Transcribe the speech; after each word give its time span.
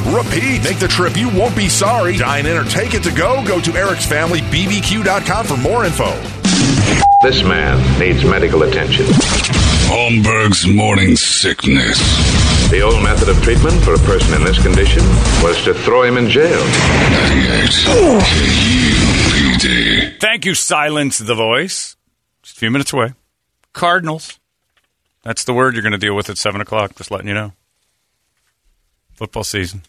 repeat. 0.00 0.64
Make 0.64 0.78
the 0.78 0.88
trip. 0.88 1.16
You 1.16 1.28
won't 1.28 1.56
be 1.56 1.68
sorry. 1.68 2.16
Dine 2.16 2.46
in 2.46 2.56
or 2.56 2.64
take 2.64 2.94
it 2.94 3.02
to 3.04 3.12
go. 3.12 3.44
Go 3.46 3.60
to 3.60 3.72
Eric's 3.72 4.06
Family 4.06 4.40
BBQ.com 4.40 5.46
for 5.46 5.56
more 5.56 5.84
info. 5.84 6.10
This 7.22 7.42
man 7.42 7.78
needs 7.98 8.24
medical 8.24 8.62
attention. 8.64 9.06
Holmberg's 9.88 10.66
morning 10.66 11.16
sickness. 11.16 11.98
The 12.70 12.80
old 12.82 13.02
method 13.02 13.28
of 13.28 13.42
treatment 13.42 13.82
for 13.82 13.94
a 13.94 13.98
person 13.98 14.34
in 14.34 14.44
this 14.44 14.60
condition 14.62 15.02
was 15.42 15.62
to 15.64 15.72
throw 15.74 16.02
him 16.02 16.16
in 16.16 16.28
jail. 16.28 16.60
98 16.60 17.70
KUPD. 19.60 20.20
Thank 20.20 20.44
you, 20.44 20.54
Silence 20.54 21.18
the 21.18 21.34
Voice. 21.34 21.96
Just 22.42 22.56
a 22.56 22.60
few 22.60 22.70
minutes 22.70 22.92
away. 22.92 23.14
Cardinals. 23.72 24.38
That's 25.22 25.44
the 25.44 25.54
word 25.54 25.74
you're 25.74 25.82
going 25.82 25.92
to 25.92 25.98
deal 25.98 26.14
with 26.14 26.28
at 26.28 26.36
7 26.36 26.60
o'clock, 26.60 26.96
just 26.96 27.10
letting 27.10 27.28
you 27.28 27.34
know. 27.34 27.52
Football 29.14 29.44
season. 29.44 29.82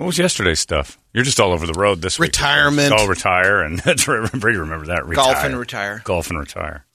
What 0.00 0.06
was 0.06 0.18
yesterday's 0.18 0.60
stuff? 0.60 0.98
You're 1.12 1.24
just 1.24 1.38
all 1.40 1.52
over 1.52 1.66
the 1.66 1.78
road 1.78 2.00
this 2.00 2.18
week. 2.18 2.28
Retirement. 2.28 2.90
All 2.90 3.06
retire, 3.06 3.60
and 3.60 3.78
that's 3.84 4.06
Brady 4.06 4.56
remember 4.56 4.86
that. 4.86 5.04
Retire. 5.04 5.34
Golf 5.34 5.44
and 5.44 5.58
retire. 5.58 6.00
Golf 6.04 6.30
and 6.30 6.38
retire. 6.38 6.86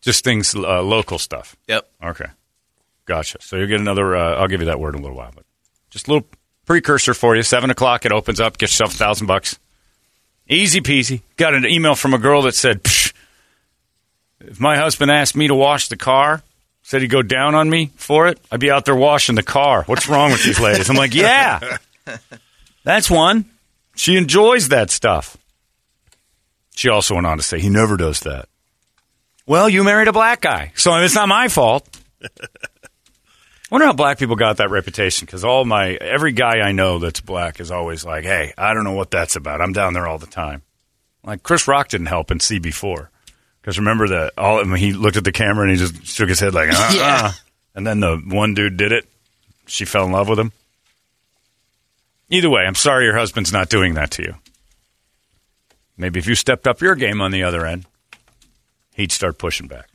Just 0.00 0.24
things, 0.24 0.52
uh, 0.52 0.82
local 0.82 1.20
stuff. 1.20 1.54
Yep. 1.68 1.88
Okay. 2.02 2.24
Gotcha. 3.04 3.38
So 3.40 3.54
you'll 3.54 3.68
get 3.68 3.78
another, 3.78 4.16
uh, 4.16 4.34
I'll 4.34 4.48
give 4.48 4.58
you 4.60 4.66
that 4.66 4.80
word 4.80 4.96
in 4.96 5.00
a 5.00 5.02
little 5.02 5.16
while, 5.16 5.30
but 5.32 5.44
just 5.90 6.08
a 6.08 6.10
little 6.12 6.28
precursor 6.66 7.14
for 7.14 7.36
you. 7.36 7.44
Seven 7.44 7.70
o'clock, 7.70 8.04
it 8.04 8.10
opens 8.10 8.40
up, 8.40 8.58
get 8.58 8.70
yourself 8.70 8.94
a 8.94 8.96
thousand 8.96 9.28
bucks. 9.28 9.60
Easy 10.48 10.80
peasy. 10.80 11.20
Got 11.36 11.54
an 11.54 11.64
email 11.64 11.94
from 11.94 12.14
a 12.14 12.18
girl 12.18 12.42
that 12.42 12.56
said, 12.56 12.82
Psh, 12.82 13.12
if 14.40 14.58
my 14.58 14.76
husband 14.76 15.12
asked 15.12 15.36
me 15.36 15.46
to 15.46 15.54
wash 15.54 15.86
the 15.86 15.96
car, 15.96 16.42
said 16.82 17.00
he'd 17.00 17.06
go 17.12 17.22
down 17.22 17.54
on 17.54 17.70
me 17.70 17.92
for 17.94 18.26
it, 18.26 18.40
I'd 18.50 18.58
be 18.58 18.72
out 18.72 18.86
there 18.86 18.96
washing 18.96 19.36
the 19.36 19.44
car. 19.44 19.84
What's 19.84 20.08
wrong 20.08 20.32
with 20.32 20.42
these 20.42 20.58
ladies? 20.58 20.90
I'm 20.90 20.96
like, 20.96 21.14
yeah, 21.14 21.60
that's 22.84 23.10
one. 23.10 23.46
She 23.94 24.16
enjoys 24.16 24.68
that 24.68 24.90
stuff. 24.90 25.36
She 26.74 26.88
also 26.88 27.14
went 27.14 27.26
on 27.26 27.36
to 27.36 27.42
say, 27.42 27.60
he 27.60 27.68
never 27.68 27.96
does 27.96 28.20
that. 28.20 28.48
Well, 29.46 29.68
you 29.68 29.84
married 29.84 30.08
a 30.08 30.12
black 30.12 30.40
guy, 30.40 30.72
so 30.76 30.94
it's 30.96 31.14
not 31.14 31.28
my 31.28 31.48
fault. 31.48 31.86
wonder 33.70 33.86
how 33.86 33.92
black 33.92 34.18
people 34.18 34.36
got 34.36 34.58
that 34.58 34.70
reputation 34.70 35.26
because 35.26 35.44
all 35.44 35.64
my 35.64 35.92
every 35.94 36.32
guy 36.32 36.60
I 36.60 36.72
know 36.72 36.98
that's 36.98 37.20
black 37.20 37.58
is 37.58 37.70
always 37.70 38.04
like, 38.04 38.24
"Hey, 38.24 38.52
I 38.56 38.74
don't 38.74 38.84
know 38.84 38.92
what 38.92 39.10
that's 39.10 39.34
about. 39.34 39.60
I'm 39.60 39.72
down 39.72 39.94
there 39.94 40.06
all 40.06 40.18
the 40.18 40.26
time." 40.26 40.62
Like 41.24 41.42
Chris 41.42 41.66
Rock 41.66 41.88
didn't 41.88 42.06
help 42.06 42.30
in 42.30 42.38
CB4 42.38 43.08
because 43.60 43.78
remember 43.78 44.08
that 44.08 44.32
all 44.38 44.60
I 44.60 44.64
mean, 44.64 44.76
he 44.76 44.92
looked 44.92 45.16
at 45.16 45.24
the 45.24 45.32
camera 45.32 45.62
and 45.68 45.72
he 45.72 45.76
just 45.78 46.04
shook 46.06 46.28
his 46.28 46.38
head 46.40 46.54
like, 46.54 46.70
uh, 46.70 46.90
Yeah. 46.94 47.20
uh. 47.24 47.32
and 47.74 47.86
then 47.86 48.00
the 48.00 48.16
one 48.18 48.54
dude 48.54 48.76
did 48.76 48.92
it. 48.92 49.08
She 49.66 49.84
fell 49.84 50.04
in 50.04 50.12
love 50.12 50.28
with 50.28 50.38
him. 50.38 50.52
Either 52.32 52.48
way, 52.48 52.62
I'm 52.62 52.74
sorry 52.74 53.04
your 53.04 53.16
husband's 53.16 53.52
not 53.52 53.68
doing 53.68 53.92
that 53.94 54.10
to 54.12 54.22
you. 54.22 54.34
Maybe 55.98 56.18
if 56.18 56.26
you 56.26 56.34
stepped 56.34 56.66
up 56.66 56.80
your 56.80 56.94
game 56.94 57.20
on 57.20 57.30
the 57.30 57.42
other 57.42 57.66
end, 57.66 57.84
he'd 58.94 59.12
start 59.12 59.36
pushing 59.36 59.68
back. 59.68 59.88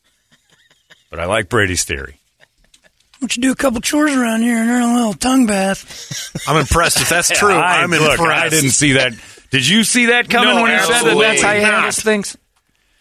But 1.10 1.20
I 1.20 1.26
like 1.26 1.50
Brady's 1.50 1.84
theory. 1.84 2.20
Why 2.40 3.22
don't 3.22 3.36
you 3.36 3.42
do 3.42 3.52
a 3.52 3.56
couple 3.56 3.82
chores 3.82 4.14
around 4.16 4.44
here 4.44 4.58
and 4.58 4.70
earn 4.70 4.84
a 4.84 4.94
little 4.94 5.14
tongue 5.16 5.48
bath? 5.48 6.32
I'm 6.48 6.58
impressed. 6.58 7.02
If 7.02 7.10
that's 7.10 7.30
true, 7.40 7.52
I, 7.52 7.82
I'm 7.82 7.90
look, 7.90 8.20
impressed. 8.20 8.46
I 8.46 8.50
didn't 8.50 8.70
see 8.70 8.94
that. 8.94 9.14
Did 9.50 9.68
you 9.68 9.84
see 9.84 10.08
that 10.08 10.30
coming 10.30 10.56
No, 10.56 10.62
when 10.62 10.74
you 10.74 10.80
said 10.86 11.04
that? 11.06 11.18
That's 11.18 11.42
how 11.42 11.54
you 11.54 11.62
not. 11.64 11.72
handle 11.74 11.92
things. 11.92 12.38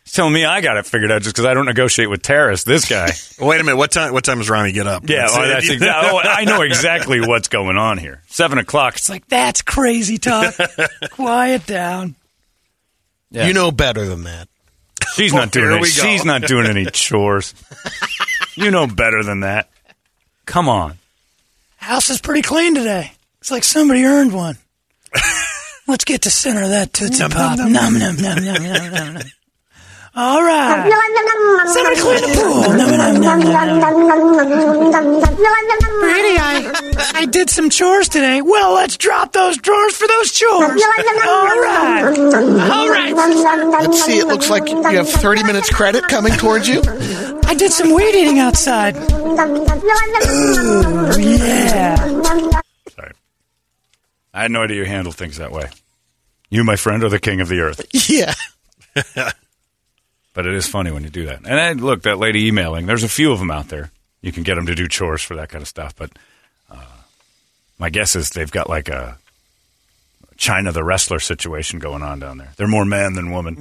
He's 0.07 0.13
telling 0.13 0.33
me 0.33 0.45
I 0.45 0.61
got 0.61 0.77
it 0.77 0.87
figured 0.87 1.11
out 1.11 1.23
just 1.23 1.35
because 1.35 1.47
I 1.47 1.53
don't 1.55 1.65
negotiate 1.67 2.09
with 2.09 2.23
terrorists. 2.23 2.65
This 2.65 2.89
guy. 2.89 3.11
Wait 3.45 3.61
a 3.61 3.65
minute. 3.65 3.77
What 3.77 3.91
time? 3.91 4.13
What 4.13 4.23
time 4.25 4.39
does 4.39 4.49
Ronnie 4.49 4.71
get 4.71 4.87
up? 4.87 5.03
Yeah, 5.09 5.27
well, 5.27 5.41
oh, 5.41 5.49
that's 5.49 5.69
it. 5.69 5.81
exa- 5.81 5.93
oh, 6.05 6.21
I 6.23 6.45
know 6.45 6.63
exactly 6.63 7.21
what's 7.21 7.49
going 7.49 7.77
on 7.77 7.99
here. 7.99 8.23
Seven 8.29 8.59
o'clock. 8.59 8.95
It's 8.95 9.09
like 9.09 9.27
That's 9.27 9.63
crazy 9.63 10.19
talk. 10.19 10.55
Quiet 11.11 11.67
down. 11.67 12.15
You 13.33 13.53
know 13.53 13.73
better 13.73 14.07
than 14.07 14.23
that. 14.23 14.49
she's 15.15 15.33
not 15.35 15.51
doing 15.51 15.65
here 15.67 15.73
any, 15.73 15.83
we 15.83 15.89
go. 15.89 16.03
she's 16.05 16.25
not 16.25 16.43
doing 16.43 16.67
any 16.69 16.85
chores. 16.87 17.53
you 18.55 18.71
know 18.71 18.87
better 18.87 19.25
than 19.25 19.41
that. 19.41 19.69
Come 20.47 20.69
on. 20.69 20.99
House 21.79 22.11
is 22.11 22.21
pretty 22.21 22.43
clean 22.43 22.77
today. 22.77 23.11
It's 23.41 23.51
like 23.51 23.65
somebody 23.65 24.05
earned 24.05 24.33
one. 24.33 24.57
Let's 25.89 26.05
get 26.05 26.23
to 26.23 26.31
center 26.31 26.63
of 26.63 26.71
that 26.71 26.93
Tootsie 26.93 27.19
Nom, 27.21 27.31
Pop. 27.33 27.59
nom, 27.59 27.73
Nom, 27.73 27.99
nom, 27.99 28.17
nom, 28.17 28.45
nom, 28.45 28.63
nom, 28.63 28.93
nom, 28.93 29.15
nom. 29.15 29.23
All 30.17 30.43
right. 30.43 30.91
Somebody 31.69 32.01
clean 32.01 32.21
the 32.23 32.29
pool. 32.41 32.63
Nom. 32.75 33.37
Brady, 36.01 36.39
I, 36.39 37.13
I 37.15 37.27
did 37.27 37.51
some 37.51 37.69
chores 37.69 38.09
today. 38.09 38.41
Well, 38.41 38.73
let's 38.75 38.97
drop 38.97 39.33
those 39.33 39.59
drawers 39.59 39.95
for 39.95 40.09
those 40.09 40.33
chores. 40.33 40.63
All 40.63 41.61
right. 41.61 42.19
All 42.71 42.89
right. 42.89 43.15
Let's 43.15 44.05
see. 44.05 44.19
It 44.19 44.27
looks 44.27 44.49
like 44.49 44.71
you 44.71 44.83
have 44.83 45.09
30 45.09 45.43
minutes 45.43 45.69
credit 45.71 46.05
coming 46.05 46.33
towards 46.33 46.67
you. 46.67 46.81
I 47.45 47.55
did 47.55 47.73
some 47.73 47.93
weed 47.95 48.15
eating 48.15 48.39
outside. 48.39 48.97
Ooh, 48.97 49.37
yeah. 51.21 51.97
Sorry. 52.89 53.13
I 54.33 54.43
had 54.43 54.51
no 54.51 54.63
idea 54.63 54.79
you 54.79 54.87
handled 54.87 55.17
things 55.17 55.37
that 55.37 55.53
way. 55.53 55.69
You, 56.49 56.65
my 56.65 56.77
friend, 56.77 57.05
are 57.05 57.11
the 57.11 57.19
king 57.19 57.43
of 57.43 57.49
the 57.49 57.61
earth. 57.61 57.85
Yeah. 58.09 58.33
But 60.37 60.47
it 60.47 60.55
is 60.55 60.69
funny 60.69 60.91
when 60.91 61.03
you 61.03 61.09
do 61.09 61.25
that. 61.27 61.39
And 61.47 61.59
I, 61.59 61.73
look, 61.73 62.03
that 62.03 62.19
lady 62.19 62.47
emailing, 62.49 62.85
there's 62.85 63.03
a 63.05 63.09
few 63.09 63.33
of 63.33 63.39
them 63.39 63.51
out 63.51 63.69
there. 63.71 63.91
You 64.21 64.33
can 64.33 64.43
get 64.43 64.57
them 64.57 64.67
to 64.67 64.75
do 64.75 64.87
chores 64.87 65.23
for 65.23 65.35
that 65.37 65.49
kind 65.49 65.63
of 65.63 65.67
stuff. 65.69 65.97
But 65.97 66.11
uh, 66.71 66.85
my 67.79 67.89
guess 67.89 68.15
is 68.15 68.29
they've 68.31 68.51
got 68.51 68.69
like 68.69 68.91
a 68.91 69.17
Chyna 70.37 70.75
the 70.75 70.85
wrestler 70.85 71.21
situation 71.21 71.79
going 71.79 72.03
on 72.03 72.19
down 72.19 72.37
there. 72.37 72.53
They're 72.59 72.69
more 72.69 72.85
man 72.85 73.15
than 73.15 73.31
woman. 73.31 73.57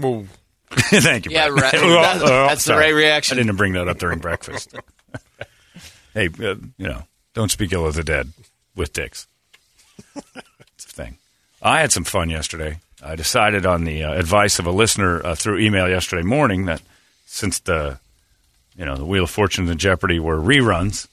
Thank 0.69 1.25
you. 1.27 1.31
Yeah, 1.31 1.47
right. 1.47 1.71
That- 1.73 2.19
that's 2.19 2.65
the 2.65 2.75
right 2.75 2.93
reaction. 2.93 3.37
I 3.39 3.41
didn't 3.43 3.55
bring 3.55 3.71
that 3.73 3.87
up 3.87 3.97
during 3.97 4.19
breakfast. 4.19 4.75
hey, 6.13 6.27
uh, 6.27 6.55
you 6.77 6.87
know, 6.89 7.03
don't 7.33 7.51
speak 7.51 7.71
ill 7.71 7.85
of 7.87 7.95
the 7.95 8.03
dead 8.03 8.33
with 8.75 8.91
dicks. 8.91 9.27
It's 10.15 10.85
a 10.85 10.89
thing. 10.89 11.17
I 11.61 11.79
had 11.79 11.93
some 11.93 12.03
fun 12.03 12.29
yesterday. 12.29 12.79
I 13.05 13.15
decided 13.15 13.65
on 13.65 13.83
the 13.83 14.03
uh, 14.03 14.13
advice 14.13 14.57
of 14.59 14.65
a 14.65 14.71
listener 14.71 15.23
uh, 15.25 15.35
through 15.35 15.59
email 15.59 15.87
yesterday 15.87 16.23
morning 16.23 16.65
that 16.65 16.81
since 17.27 17.59
the 17.59 17.99
you 18.75 18.83
know 18.85 18.95
the 18.97 19.05
Wheel 19.05 19.25
of 19.25 19.29
Fortune 19.29 19.69
and 19.69 19.79
Jeopardy 19.79 20.19
were 20.19 20.37
reruns 20.37 21.07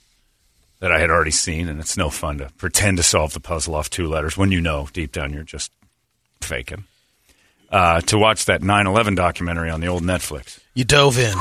that 0.79 0.91
I 0.91 0.99
had 0.99 1.09
already 1.09 1.31
seen, 1.31 1.69
and 1.69 1.79
it's 1.79 1.95
no 1.95 2.09
fun 2.09 2.39
to 2.39 2.49
pretend 2.57 2.97
to 2.97 3.03
solve 3.03 3.33
the 3.33 3.39
puzzle 3.39 3.75
off 3.75 3.89
two 3.89 4.07
letters 4.07 4.35
when 4.37 4.51
you 4.51 4.59
know 4.59 4.89
deep 4.91 5.11
down 5.13 5.31
you're 5.33 5.43
just 5.43 5.71
faking. 6.41 6.83
Uh, 7.71 8.01
to 8.01 8.17
watch 8.17 8.45
that 8.45 8.61
9/11 8.61 9.15
documentary 9.15 9.69
on 9.69 9.79
the 9.79 9.87
old 9.87 10.03
Netflix, 10.03 10.59
You 10.73 10.83
dove 10.83 11.17
in 11.17 11.33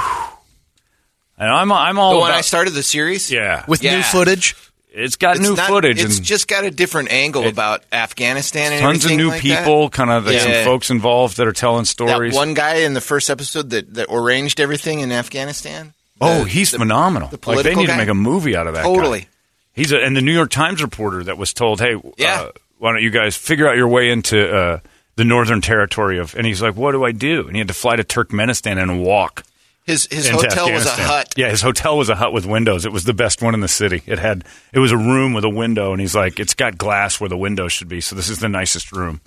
and 1.38 1.50
I'm 1.50 1.72
I'm 1.72 1.98
all 1.98 2.12
The 2.12 2.18
one 2.20 2.30
about, 2.30 2.38
I 2.38 2.42
started 2.42 2.72
the 2.74 2.82
series? 2.82 3.30
yeah. 3.30 3.64
with 3.66 3.82
Yeah. 3.82 3.96
new 3.96 4.02
footage. 4.02 4.54
It's 4.94 5.16
got 5.16 5.36
It's 5.36 5.48
new 5.48 5.54
not- 5.56 5.68
footage 5.68 6.02
It's 6.02 6.20
just 6.20 6.48
got 6.48 6.64
a 6.64 6.70
different 6.70 7.10
angle 7.12 7.44
It- 7.44 7.48
about 7.52 7.82
Afghanistan 7.92 8.72
and 8.72 8.80
tons 8.82 9.04
of 9.04 9.12
new 9.12 9.28
like 9.28 9.42
that. 9.42 9.58
people, 9.58 9.88
kind 9.90 10.10
of 10.10 10.30
Yeah. 10.30 10.38
some 10.40 10.64
folks 10.64 10.90
involved 10.90 11.36
that 11.38 11.46
are 11.46 11.52
telling 11.52 11.84
stories. 11.84 12.32
That 12.32 12.36
one 12.38 12.54
guy 12.54 12.76
in 12.76 12.94
the 12.94 13.00
first 13.00 13.30
episode 13.30 13.70
that, 13.70 13.94
that 13.94 14.06
arranged 14.10 14.60
everything 14.60 15.00
in 15.00 15.10
Afghanistan. 15.12 15.94
oh, 16.20 16.44
The- 16.44 16.50
he's 16.50 16.70
the- 16.70 16.78
phenomenal! 16.78 17.28
the 17.28 17.38
like 17.50 17.62
they 17.64 17.74
need 17.74 17.86
to 17.88 17.96
make 17.96 18.08
a 18.08 18.14
movie 18.14 18.54
out 18.56 18.66
of 18.66 18.74
that. 18.74 18.84
guy. 18.84 18.94
Totally. 18.94 19.28
He's 19.74 19.90
a, 19.92 19.98
and 19.98 20.16
the 20.16 20.20
New 20.20 20.32
York 20.32 20.50
Times 20.50 20.82
reporter 20.82 21.24
that 21.24 21.38
was 21.38 21.52
told, 21.54 21.80
"Hey, 21.80 21.96
Yeah. 22.18 22.42
uh, 22.42 22.48
why 22.78 22.92
don't 22.92 23.02
you 23.02 23.10
guys 23.10 23.36
figure 23.36 23.66
out 23.68 23.76
your 23.76 23.88
way 23.88 24.10
into 24.10 24.54
uh, 24.54 24.78
the 25.16 25.24
northern 25.24 25.60
territory 25.62 26.18
of?" 26.18 26.34
And 26.36 26.46
he's 26.46 26.60
like, 26.60 26.76
"What 26.76 26.92
do 26.92 27.04
I 27.04 27.12
do?" 27.12 27.46
And 27.46 27.56
he 27.56 27.58
had 27.58 27.68
to 27.68 27.74
fly 27.74 27.96
to 27.96 28.04
Turkmenistan 28.04 28.80
and 28.80 29.00
walk. 29.02 29.42
His 29.84 30.06
his 30.06 30.28
hotel 30.28 30.70
was 30.70 30.86
a 30.86 30.90
hut. 30.90 31.34
Yeah, 31.36 31.50
his 31.50 31.60
hotel 31.60 31.98
was 31.98 32.08
a 32.08 32.14
hut 32.14 32.32
with 32.32 32.46
windows. 32.46 32.84
It 32.86 32.92
was 32.92 33.02
the 33.04 33.14
best 33.14 33.42
one 33.42 33.54
in 33.54 33.60
the 33.60 33.68
city. 33.68 34.02
It 34.06 34.18
had 34.20 34.44
it 34.72 34.78
was 34.78 34.92
a 34.92 34.96
room 34.96 35.32
with 35.32 35.44
a 35.44 35.50
window, 35.50 35.90
and 35.92 36.00
he's 36.00 36.14
like, 36.14 36.38
"It's 36.38 36.54
got 36.54 36.78
glass 36.78 37.18
where 37.20 37.28
the 37.28 37.36
window 37.36 37.66
should 37.66 37.88
be, 37.88 38.00
so 38.00 38.14
this 38.14 38.28
is 38.28 38.38
the 38.38 38.48
nicest 38.48 38.92
room." 38.92 39.20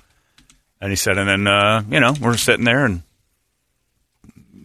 And 0.80 0.92
he 0.92 0.96
said, 0.96 1.18
and 1.18 1.28
then 1.28 1.48
uh, 1.48 1.84
you 1.90 2.00
know 2.00 2.14
we're 2.22 2.38
sitting 2.38 2.64
there 2.64 2.86
and 2.86 3.02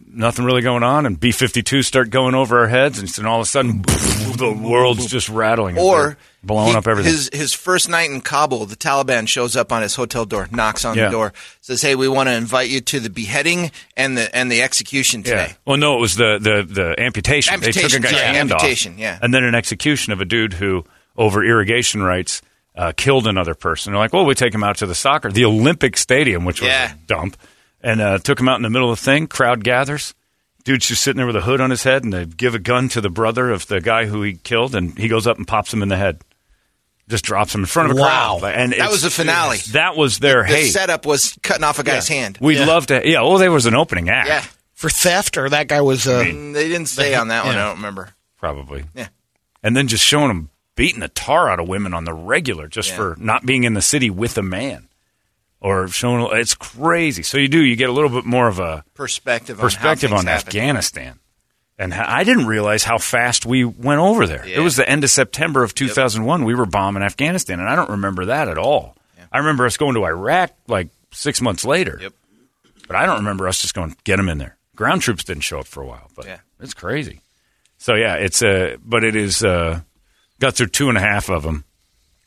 nothing 0.07 0.45
really 0.45 0.61
going 0.61 0.83
on, 0.83 1.05
and 1.05 1.19
B 1.19 1.31
fifty 1.31 1.61
two 1.61 1.81
start 1.83 2.09
going 2.09 2.35
over 2.35 2.59
our 2.59 2.67
heads, 2.67 3.17
and 3.17 3.27
all 3.27 3.39
of 3.39 3.43
a 3.43 3.49
sudden 3.49 3.81
the 4.37 4.57
world's 4.61 5.07
just 5.07 5.29
rattling, 5.29 5.77
Or 5.77 6.17
blowing 6.43 6.71
he- 6.71 6.75
up 6.75 6.87
everything. 6.87 7.11
His 7.11 7.29
his 7.33 7.53
first 7.53 7.89
night 7.89 8.09
in 8.09 8.21
Kabul, 8.21 8.65
the 8.65 8.75
Taliban 8.75 9.27
shows 9.27 9.55
up 9.55 9.71
on 9.71 9.81
his 9.81 9.95
hotel 9.95 10.25
door, 10.25 10.47
knocks 10.51 10.83
on 10.85 10.97
Yeah. 10.97 11.05
the 11.05 11.11
door, 11.11 11.33
says, 11.61 11.81
"Hey, 11.81 11.95
we 11.95 12.07
want 12.07 12.27
to 12.29 12.33
invite 12.33 12.69
you 12.69 12.81
to 12.81 12.99
the 12.99 13.09
beheading 13.09 13.71
and 13.95 14.17
the 14.17 14.33
and 14.35 14.51
the 14.51 14.61
execution 14.61 15.23
today." 15.23 15.47
Yeah. 15.49 15.53
Well, 15.65 15.77
no, 15.77 15.97
it 15.97 16.01
was 16.01 16.15
the 16.15 16.37
the, 16.39 16.63
the 16.63 16.99
amputation. 16.99 17.59
They 17.59 17.71
took 17.71 17.83
a 17.83 17.85
Amputation, 17.85 18.01
guy's 18.01 18.11
yeah, 18.13 18.31
hand 18.33 18.51
amputation, 18.51 18.93
off, 18.93 18.99
yeah. 18.99 19.19
and 19.21 19.33
then 19.33 19.43
an 19.43 19.55
execution 19.55 20.13
of 20.13 20.21
a 20.21 20.25
dude 20.25 20.53
who, 20.53 20.83
over 21.17 21.43
irrigation 21.43 22.01
rights, 22.03 22.41
uh, 22.75 22.93
killed 22.95 23.27
another 23.27 23.53
person. 23.53 23.91
They're 23.93 23.99
like, 23.99 24.13
well, 24.13 24.25
we 24.25 24.33
take 24.33 24.53
him 24.53 24.63
out 24.63 24.77
to 24.77 24.85
the 24.85 24.95
soccer, 24.95 25.31
the 25.31 25.45
Olympic 25.45 25.97
Stadium, 25.97 26.45
which 26.45 26.61
was 26.61 26.69
Yeah. 26.69 26.93
a 26.93 26.95
dump, 27.07 27.37
and 27.81 27.99
uh, 28.01 28.17
took 28.19 28.39
him 28.39 28.47
out 28.47 28.55
in 28.55 28.61
the 28.63 28.69
middle 28.69 28.91
of 28.91 28.97
the 28.99 29.03
thing. 29.05 29.27
Crowd 29.27 29.63
gathers. 29.63 30.13
Dude's 30.63 30.87
just 30.87 31.01
sitting 31.01 31.17
there 31.17 31.25
with 31.25 31.35
a 31.35 31.41
hood 31.41 31.59
on 31.59 31.71
his 31.71 31.83
head, 31.83 32.03
and 32.03 32.13
they 32.13 32.25
give 32.25 32.53
a 32.53 32.59
gun 32.59 32.87
to 32.89 33.01
the 33.01 33.09
brother 33.09 33.49
of 33.49 33.65
the 33.67 33.81
guy 33.81 34.05
who 34.05 34.21
he 34.21 34.35
killed, 34.35 34.75
and 34.75 34.95
he 34.97 35.07
goes 35.07 35.25
up 35.25 35.37
and 35.37 35.47
pops 35.47 35.73
him 35.73 35.81
in 35.81 35.89
the 35.89 35.97
head. 35.97 36.21
Just 37.09 37.25
drops 37.25 37.53
him 37.53 37.61
in 37.61 37.65
front 37.65 37.91
of 37.91 37.97
a 37.97 38.01
Wow. 38.01 38.37
crowd. 38.39 38.53
And 38.55 38.73
That 38.73 38.89
was 38.89 39.01
the 39.01 39.09
finale. 39.09 39.57
That 39.71 39.97
was 39.97 40.19
their 40.19 40.43
The 40.43 40.47
hey. 40.47 40.67
setup 40.69 41.05
was 41.05 41.37
cutting 41.43 41.63
off 41.63 41.77
a 41.79 41.83
guy's 41.83 42.07
hand. 42.07 42.37
We'd 42.39 42.57
Yeah. 42.59 42.65
love 42.65 42.87
to. 42.87 43.01
Yeah. 43.07 43.21
Well, 43.21 43.37
there 43.37 43.51
was 43.51 43.65
an 43.65 43.75
opening 43.75 44.09
act. 44.09 44.27
Yeah, 44.29 44.43
for 44.73 44.89
theft, 44.89 45.37
or 45.37 45.49
that 45.49 45.67
guy 45.67 45.81
was. 45.81 46.07
Uh, 46.07 46.23
Mm, 46.23 46.53
they 46.53 46.67
didn't 46.69 46.87
say 46.87 47.13
on 47.15 47.27
that 47.29 47.45
one. 47.45 47.55
I 47.55 47.59
don't 47.65 47.77
remember. 47.77 48.13
probably. 48.39 48.85
Yeah. 48.95 49.07
And 49.61 49.75
then 49.75 49.87
just 49.87 50.03
showing 50.05 50.29
them 50.29 50.49
beating 50.75 51.01
the 51.01 51.09
tar 51.09 51.49
out 51.49 51.59
of 51.59 51.67
women 51.67 51.93
on 51.93 52.05
the 52.05 52.13
regular 52.13 52.67
just 52.67 52.89
Yeah. 52.89 52.95
for 52.95 53.15
not 53.19 53.45
being 53.45 53.65
in 53.65 53.73
the 53.73 53.81
city 53.81 54.09
with 54.09 54.37
a 54.37 54.41
man. 54.41 54.87
Or 55.59 55.87
showing 55.89 56.27
it's 56.39 56.55
crazy. 56.55 57.21
So 57.21 57.37
you 57.37 57.47
do 57.47 57.59
you 57.63 57.75
get 57.75 57.87
a 57.89 57.91
little 57.93 58.09
bit 58.09 58.25
more 58.25 58.47
of 58.47 58.57
a 58.57 58.83
Perspective 58.95 59.59
on 59.59 59.61
perspective 59.63 60.09
how 60.09 60.17
on 60.17 60.25
things 60.25 60.29
happen. 60.43 60.47
Afghanistan. 60.47 61.19
And 61.79 61.93
I 61.93 62.23
didn't 62.23 62.45
realize 62.45 62.83
how 62.83 62.99
fast 62.99 63.45
we 63.45 63.63
went 63.65 63.99
over 64.01 64.27
there. 64.27 64.45
It 64.45 64.59
was 64.59 64.75
the 64.75 64.87
end 64.87 65.03
of 65.03 65.09
September 65.09 65.63
of 65.63 65.73
2001. 65.73 66.43
We 66.45 66.53
were 66.53 66.67
bombing 66.67 67.01
Afghanistan, 67.01 67.59
and 67.59 67.67
I 67.67 67.75
don't 67.75 67.89
remember 67.89 68.25
that 68.25 68.47
at 68.47 68.57
all. 68.59 68.95
I 69.31 69.39
remember 69.39 69.65
us 69.65 69.77
going 69.77 69.95
to 69.95 70.03
Iraq 70.05 70.51
like 70.67 70.89
six 71.11 71.41
months 71.41 71.65
later. 71.65 71.97
Yep. 72.01 72.13
But 72.87 72.95
I 72.97 73.05
don't 73.05 73.17
remember 73.19 73.47
us 73.47 73.61
just 73.61 73.73
going 73.73 73.95
get 74.03 74.17
them 74.17 74.29
in 74.29 74.37
there. 74.37 74.57
Ground 74.75 75.01
troops 75.01 75.23
didn't 75.23 75.43
show 75.43 75.59
up 75.59 75.67
for 75.67 75.81
a 75.81 75.87
while, 75.87 76.09
but 76.15 76.25
Yeah. 76.25 76.39
it's 76.59 76.73
crazy. 76.73 77.21
So 77.77 77.95
yeah, 77.95 78.15
it's 78.15 78.43
a 78.43 78.77
but 78.83 79.03
it 79.03 79.15
is 79.15 79.43
uh, 79.43 79.79
got 80.39 80.55
through 80.55 80.67
two 80.67 80.89
and 80.89 80.97
a 80.97 81.01
half 81.01 81.29
of 81.29 81.41
them 81.43 81.63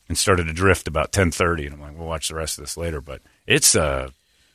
and 0.09 0.17
started 0.17 0.47
to 0.47 0.53
drift 0.53 0.87
about 0.87 1.11
ten 1.13 1.31
thirty, 1.31 1.65
and 1.65 1.75
I'm 1.75 1.81
like, 1.81 1.97
we'll 1.97 2.07
watch 2.07 2.27
the 2.27 2.35
rest 2.35 2.57
of 2.57 2.63
this 2.63 2.75
later. 2.75 2.99
But 2.99 3.21
it's 3.47 3.75
uh, 3.75 4.09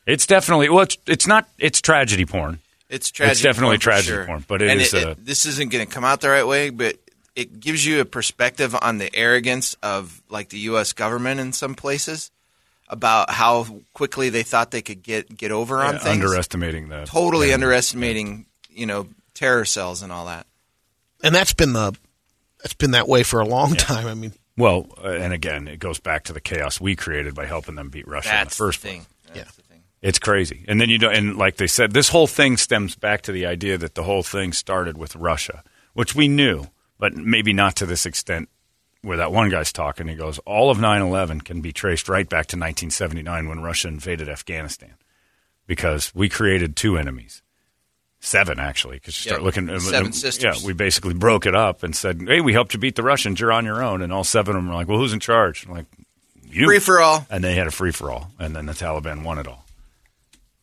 it's 0.06 0.26
definitely 0.26 0.68
well, 0.68 0.82
it's, 0.82 0.98
it's 1.06 1.26
not 1.26 1.48
it's 1.58 1.80
tragedy 1.80 2.26
porn. 2.26 2.58
It's 2.90 3.10
tragedy. 3.10 3.42
definitely 3.44 3.74
porn 3.76 3.78
for 3.78 3.84
tragedy 3.84 4.08
sure. 4.16 4.26
porn, 4.26 4.44
but 4.46 4.62
it 4.62 4.70
and 4.70 4.80
is, 4.80 4.92
It, 4.92 5.04
uh, 5.06 5.10
it- 5.10 5.24
this 5.24 5.46
isn't 5.46 5.70
going 5.70 5.86
to 5.86 5.90
come 5.92 6.04
out 6.04 6.20
the 6.20 6.28
right 6.28 6.46
way, 6.46 6.70
but 6.70 6.96
it 7.36 7.60
gives 7.60 7.86
you 7.86 8.00
a 8.00 8.04
perspective 8.04 8.74
on 8.82 8.98
the 8.98 9.14
arrogance 9.14 9.76
of 9.82 10.20
like 10.28 10.48
the 10.50 10.58
U.S. 10.70 10.92
government 10.92 11.40
in 11.40 11.52
some 11.52 11.74
places 11.74 12.30
about 12.88 13.30
how 13.30 13.66
quickly 13.94 14.28
they 14.30 14.42
thought 14.42 14.72
they 14.72 14.82
could 14.82 15.02
get 15.02 15.34
get 15.36 15.52
over 15.52 15.80
on 15.80 15.94
Yeah, 15.94 15.98
things. 16.00 16.24
underestimating 16.24 16.88
the 16.88 17.04
totally 17.06 17.48
yeah. 17.48 17.54
underestimating, 17.54 18.46
you 18.68 18.84
know, 18.86 19.06
terror 19.34 19.64
cells 19.64 20.02
and 20.02 20.10
all 20.12 20.26
that. 20.26 20.46
and 21.22 21.34
that's 21.34 21.54
been 21.54 21.72
the. 21.72 21.92
That's 22.62 22.74
been 22.74 22.90
that 22.90 23.08
way 23.08 23.22
for 23.22 23.40
a 23.40 23.46
long 23.46 23.74
time. 23.74 24.06
I 24.06 24.12
mean, 24.12 24.34
Well, 24.54 24.86
uh, 25.02 25.08
and 25.12 25.32
again, 25.32 25.66
it 25.66 25.78
goes 25.78 25.98
back 25.98 26.24
to 26.24 26.34
the 26.34 26.42
chaos 26.42 26.78
we 26.78 26.94
created 26.94 27.34
by 27.34 27.46
helping 27.46 27.74
them 27.76 27.88
beat 27.88 28.06
Russia 28.06 28.28
That's 28.28 28.42
in 28.42 28.48
the 28.64 28.68
first 28.68 28.82
the 28.82 28.88
thing. 28.88 28.96
place. 28.98 29.08
That's 29.34 29.38
Yeah. 29.58 29.69
It's 30.02 30.18
crazy. 30.18 30.64
And 30.66 30.80
then 30.80 30.88
you 30.88 30.98
don't, 30.98 31.14
and 31.14 31.36
like 31.36 31.56
they 31.56 31.66
said, 31.66 31.92
this 31.92 32.08
whole 32.08 32.26
thing 32.26 32.56
stems 32.56 32.96
back 32.96 33.22
to 33.22 33.32
the 33.32 33.44
idea 33.46 33.76
that 33.78 33.94
the 33.94 34.02
whole 34.04 34.22
thing 34.22 34.52
started 34.52 34.96
with 34.96 35.14
Russia, 35.16 35.62
which 35.92 36.14
we 36.14 36.26
knew, 36.26 36.66
but 36.98 37.14
maybe 37.14 37.52
not 37.52 37.76
to 37.76 37.86
this 37.86 38.06
extent. 38.06 38.48
Where 39.02 39.16
that 39.16 39.32
one 39.32 39.48
guy's 39.48 39.72
talking, 39.72 40.08
he 40.08 40.14
goes, 40.14 40.38
all 40.40 40.70
of 40.70 40.78
9 40.78 41.00
11 41.00 41.40
can 41.40 41.62
be 41.62 41.72
traced 41.72 42.06
right 42.06 42.28
back 42.28 42.46
to 42.48 42.56
1979 42.56 43.48
when 43.48 43.62
Russia 43.62 43.88
invaded 43.88 44.28
Afghanistan 44.28 44.92
because 45.66 46.14
we 46.14 46.28
created 46.28 46.76
two 46.76 46.98
enemies. 46.98 47.40
Seven, 48.22 48.60
actually, 48.60 48.96
because 48.96 49.16
you 49.16 49.30
start 49.30 49.40
Yeah, 49.40 49.46
looking. 49.46 49.70
Uh, 49.70 49.76
uh, 49.76 49.80
seven 49.80 50.08
uh, 50.08 50.12
sisters. 50.12 50.60
Yeah, 50.60 50.66
we 50.66 50.74
basically 50.74 51.14
broke 51.14 51.46
it 51.46 51.54
up 51.54 51.82
and 51.82 51.96
said, 51.96 52.20
hey, 52.26 52.42
we 52.42 52.52
helped 52.52 52.74
you 52.74 52.78
beat 52.80 52.94
the 52.96 53.02
Russians. 53.02 53.40
You're 53.40 53.52
on 53.52 53.64
your 53.64 53.82
own. 53.82 54.02
And 54.02 54.12
all 54.12 54.24
seven 54.24 54.54
of 54.54 54.62
them 54.62 54.68
were 54.68 54.74
like, 54.74 54.88
well, 54.88 54.98
who's 54.98 55.14
in 55.14 55.20
charge? 55.20 55.64
I'm 55.66 55.72
like, 55.72 55.86
you. 56.50 56.66
Free 56.66 56.78
for 56.80 57.00
all. 57.00 57.26
And 57.30 57.42
they 57.42 57.54
had 57.54 57.66
a 57.66 57.70
free 57.70 57.92
for 57.92 58.10
all, 58.10 58.30
and 58.38 58.54
then 58.54 58.66
the 58.66 58.72
Taliban 58.74 59.22
won 59.24 59.38
it 59.38 59.46
all, 59.48 59.64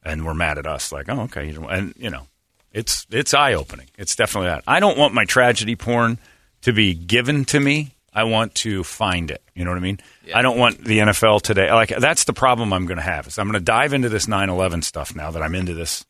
and 0.04 0.26
we're 0.26 0.34
mad 0.34 0.58
at 0.58 0.68
us. 0.68 0.92
Like, 0.92 1.10
oh, 1.10 1.22
okay, 1.22 1.50
and 1.70 1.94
you 1.98 2.10
know, 2.10 2.28
it's 2.72 3.06
it's 3.12 3.34
eye 3.34 3.54
opening. 3.54 3.88
It's 3.98 4.16
definitely 4.16 4.50
that. 4.50 4.64
I 4.68 4.80
don't 4.80 4.98
want 4.98 5.14
my 5.14 5.26
tragedy 5.26 5.76
porn 5.76 6.18
to 6.62 6.74
be 6.74 6.94
given 6.94 7.46
to 7.46 7.60
me. 7.60 7.94
I 8.14 8.24
want 8.24 8.56
to 8.56 8.84
find 8.84 9.30
it. 9.30 9.44
You 9.54 9.64
know 9.64 9.72
what 9.72 9.78
I 9.78 9.82
mean? 9.82 10.00
I 10.34 10.42
don't 10.42 10.58
want 10.58 10.84
the 10.84 11.00
NFL 11.00 11.42
today. 11.44 11.72
Like 11.72 11.90
that's 11.90 12.24
the 12.24 12.34
problem 12.34 12.74
I'm 12.74 12.86
going 12.88 12.98
to 12.98 13.04
have. 13.04 13.28
Is 13.28 13.38
I'm 13.38 13.48
going 13.48 13.60
to 13.60 13.64
dive 13.64 13.94
into 13.94 14.10
this 14.10 14.26
9/11 14.26 14.84
stuff 14.84 15.16
now 15.16 15.30
that 15.32 15.44
I'm 15.44 15.54
into 15.56 15.74
this 15.76 16.04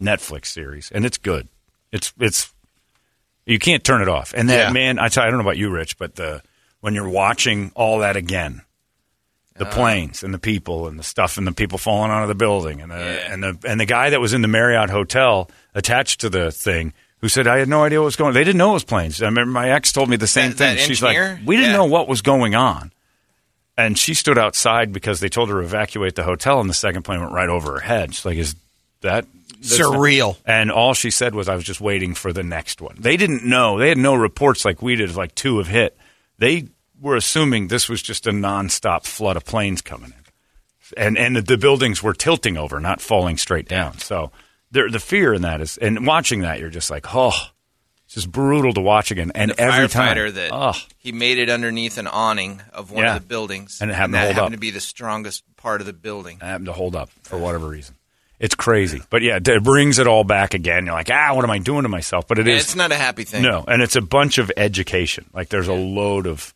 Netflix 0.00 0.46
series, 0.46 0.90
and 0.90 1.04
it's 1.06 1.18
good. 1.18 1.48
It's 1.92 2.12
it's 2.18 2.52
you 3.46 3.58
can't 3.58 3.84
turn 3.84 4.02
it 4.02 4.08
off. 4.08 4.34
And 4.36 4.48
that 4.50 4.68
Yeah. 4.68 4.72
man, 4.72 4.98
I 4.98 5.08
tell 5.08 5.22
you, 5.24 5.28
I 5.28 5.30
don't 5.30 5.38
know 5.38 5.44
about 5.48 5.56
you, 5.56 5.70
Rich, 5.70 5.98
but 5.98 6.16
the 6.16 6.42
when 6.80 6.94
you're 6.94 7.08
watching 7.08 7.70
all 7.76 7.98
that 8.00 8.16
again, 8.16 8.62
the 9.56 9.66
uh, 9.66 9.70
planes 9.72 10.22
and 10.22 10.32
the 10.32 10.38
people 10.38 10.88
and 10.88 10.98
the 10.98 11.02
stuff 11.02 11.36
and 11.38 11.46
the 11.46 11.52
people 11.52 11.78
falling 11.78 12.10
out 12.10 12.22
of 12.22 12.28
the 12.28 12.34
building 12.34 12.80
and 12.80 12.90
the 12.90 13.30
and 13.30 13.42
the 13.42 13.58
and 13.66 13.78
the 13.80 13.84
guy 13.86 14.10
that 14.10 14.20
was 14.20 14.32
in 14.32 14.42
the 14.42 14.48
Marriott 14.48 14.90
hotel 14.90 15.50
attached 15.74 16.20
to 16.22 16.30
the 16.30 16.50
thing 16.50 16.92
who 17.18 17.28
said 17.28 17.46
I 17.46 17.58
had 17.58 17.68
no 17.68 17.84
idea 17.84 18.00
what 18.00 18.06
was 18.06 18.16
going. 18.16 18.28
On. 18.28 18.34
They 18.34 18.44
didn't 18.44 18.58
know 18.58 18.70
it 18.70 18.74
was 18.74 18.84
planes. 18.84 19.22
I 19.22 19.26
remember 19.26 19.52
my 19.52 19.70
ex 19.70 19.92
told 19.92 20.08
me 20.08 20.16
the 20.16 20.26
same 20.26 20.50
That- 20.50 20.56
thing. 20.58 20.76
that 20.76 20.82
She's 20.86 21.02
engineer? 21.02 21.34
like, 21.38 21.46
we 21.46 21.56
didn't 21.56 21.70
Yeah. 21.72 21.76
know 21.76 21.84
what 21.84 22.08
was 22.08 22.22
going 22.22 22.54
on. 22.54 22.92
And 23.76 23.98
she 23.98 24.12
stood 24.14 24.36
outside 24.38 24.92
because 24.92 25.20
they 25.20 25.28
told 25.30 25.48
her 25.48 25.60
to 25.60 25.66
evacuate 25.66 26.14
the 26.14 26.24
hotel, 26.24 26.60
and 26.60 26.68
the 26.68 26.74
second 26.74 27.02
plane 27.04 27.20
went 27.20 27.32
right 27.32 27.48
over 27.48 27.72
her 27.74 27.80
head. 27.80 28.14
She's 28.14 28.24
like, 28.26 28.36
"Is 28.36 28.54
that 29.00 29.24
that's 29.60 29.78
not-" 29.78 29.92
surreal. 29.94 30.36
And 30.44 30.70
all 30.70 30.92
she 30.92 31.10
said 31.10 31.34
was, 31.34 31.48
"I 31.48 31.54
was 31.54 31.64
just 31.64 31.80
waiting 31.80 32.14
for 32.14 32.32
the 32.34 32.42
next 32.42 32.82
one." 32.82 32.96
They 32.98 33.16
didn't 33.16 33.44
know. 33.46 33.78
They 33.78 33.88
had 33.88 33.96
no 33.98 34.14
reports 34.14 34.64
like 34.66 34.82
we 34.82 34.96
did. 34.96 35.14
Like 35.16 35.34
two 35.34 35.56
have 35.58 35.68
hit. 35.68 35.96
They 36.38 36.66
were 37.02 37.16
assuming 37.16 37.68
this 37.68 37.88
was 37.88 38.00
just 38.00 38.26
a 38.26 38.30
nonstop 38.30 39.04
flood 39.04 39.36
of 39.36 39.44
planes 39.44 39.82
coming 39.82 40.12
in, 40.16 40.24
and 40.96 41.18
and 41.18 41.36
the 41.36 41.58
buildings 41.58 42.02
were 42.02 42.14
tilting 42.14 42.56
over, 42.56 42.80
not 42.80 43.00
falling 43.00 43.36
straight 43.36 43.68
down. 43.68 43.98
So 43.98 44.30
there, 44.70 44.88
the 44.88 45.00
fear 45.00 45.34
in 45.34 45.42
that 45.42 45.60
is, 45.60 45.76
and 45.78 46.06
watching 46.06 46.40
that, 46.42 46.60
you're 46.60 46.70
just 46.70 46.90
like, 46.90 47.14
oh, 47.14 47.34
it's 48.06 48.14
just 48.14 48.30
brutal 48.32 48.72
to 48.74 48.80
watch 48.80 49.10
again. 49.10 49.32
And 49.34 49.50
the 49.50 49.60
every 49.60 49.88
time, 49.88 50.16
that 50.34 50.50
oh, 50.52 50.74
he 50.96 51.12
made 51.12 51.38
it 51.38 51.50
underneath 51.50 51.98
an 51.98 52.06
awning 52.06 52.62
of 52.72 52.90
one 52.90 53.02
Yeah. 53.04 53.16
of 53.16 53.22
the 53.22 53.28
buildings, 53.28 53.78
And 53.80 53.90
it 53.90 53.94
happened 53.94 54.14
to 54.14 54.20
hold 54.20 54.34
happened 54.34 54.46
up. 54.46 54.52
to 54.52 54.60
be 54.60 54.70
the 54.70 54.80
strongest 54.80 55.44
part 55.56 55.80
of 55.80 55.86
the 55.86 55.92
building. 55.92 56.38
It 56.40 56.44
happened 56.44 56.66
to 56.66 56.72
hold 56.72 56.94
up 56.96 57.10
for 57.24 57.36
whatever 57.38 57.68
reason. 57.68 57.96
It's 58.38 58.54
crazy, 58.56 59.00
but 59.08 59.22
yeah, 59.22 59.38
it 59.44 59.62
brings 59.62 59.98
it 60.00 60.08
all 60.08 60.24
back 60.24 60.52
again. 60.52 60.84
You're 60.86 60.94
like, 60.96 61.10
ah, 61.12 61.32
what 61.32 61.44
am 61.44 61.50
I 61.50 61.58
doing 61.58 61.84
to 61.84 61.88
myself? 61.88 62.26
But 62.26 62.38
it 62.38 62.48
And 62.48 62.50
is 62.50 62.64
it's 62.64 62.74
not 62.76 62.90
a 62.90 62.96
happy 62.96 63.22
thing. 63.24 63.42
No, 63.42 63.64
and 63.68 63.80
it's 63.80 63.94
a 63.94 64.00
bunch 64.00 64.38
of 64.38 64.50
education. 64.56 65.26
Like 65.32 65.48
there's 65.50 65.68
a 65.68 65.72
load 65.74 66.26
of 66.26 66.52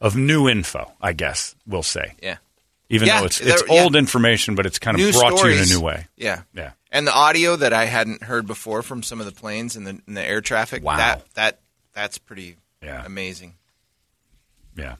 of 0.00 0.16
new 0.16 0.48
info, 0.48 0.92
I 1.00 1.12
guess 1.12 1.54
we'll 1.66 1.82
say. 1.82 2.14
Yeah. 2.22 2.36
even 2.90 3.06
Yeah, 3.08 3.20
though 3.20 3.26
it's 3.26 3.38
there- 3.38 3.52
it's 3.54 3.62
yeah. 3.68 3.82
old 3.82 3.94
information, 3.96 4.54
but 4.54 4.64
it's 4.64 4.78
kind 4.78 4.94
of 4.98 5.04
New 5.04 5.12
brought 5.12 5.38
to 5.38 5.48
you 5.48 5.56
in 5.56 5.62
a 5.62 5.66
new 5.66 5.80
way. 5.80 6.06
Yeah. 6.16 6.42
Yeah. 6.54 6.70
And 6.90 7.06
the 7.06 7.12
audio 7.14 7.54
that 7.56 7.72
I 7.74 7.84
hadn't 7.84 8.22
heard 8.22 8.46
before 8.46 8.82
from 8.82 9.02
some 9.02 9.20
of 9.20 9.26
the 9.26 9.32
planes 9.32 9.76
and 9.76 9.86
the, 9.86 10.00
and 10.06 10.16
the 10.16 10.22
air 10.24 10.40
traffic. 10.40 10.82
Wow. 10.82 10.96
That 10.96 11.24
that 11.34 11.58
that's 11.92 12.16
pretty 12.18 12.56
Yeah. 12.82 13.04
amazing. 13.04 13.54
Yeah, 14.76 14.94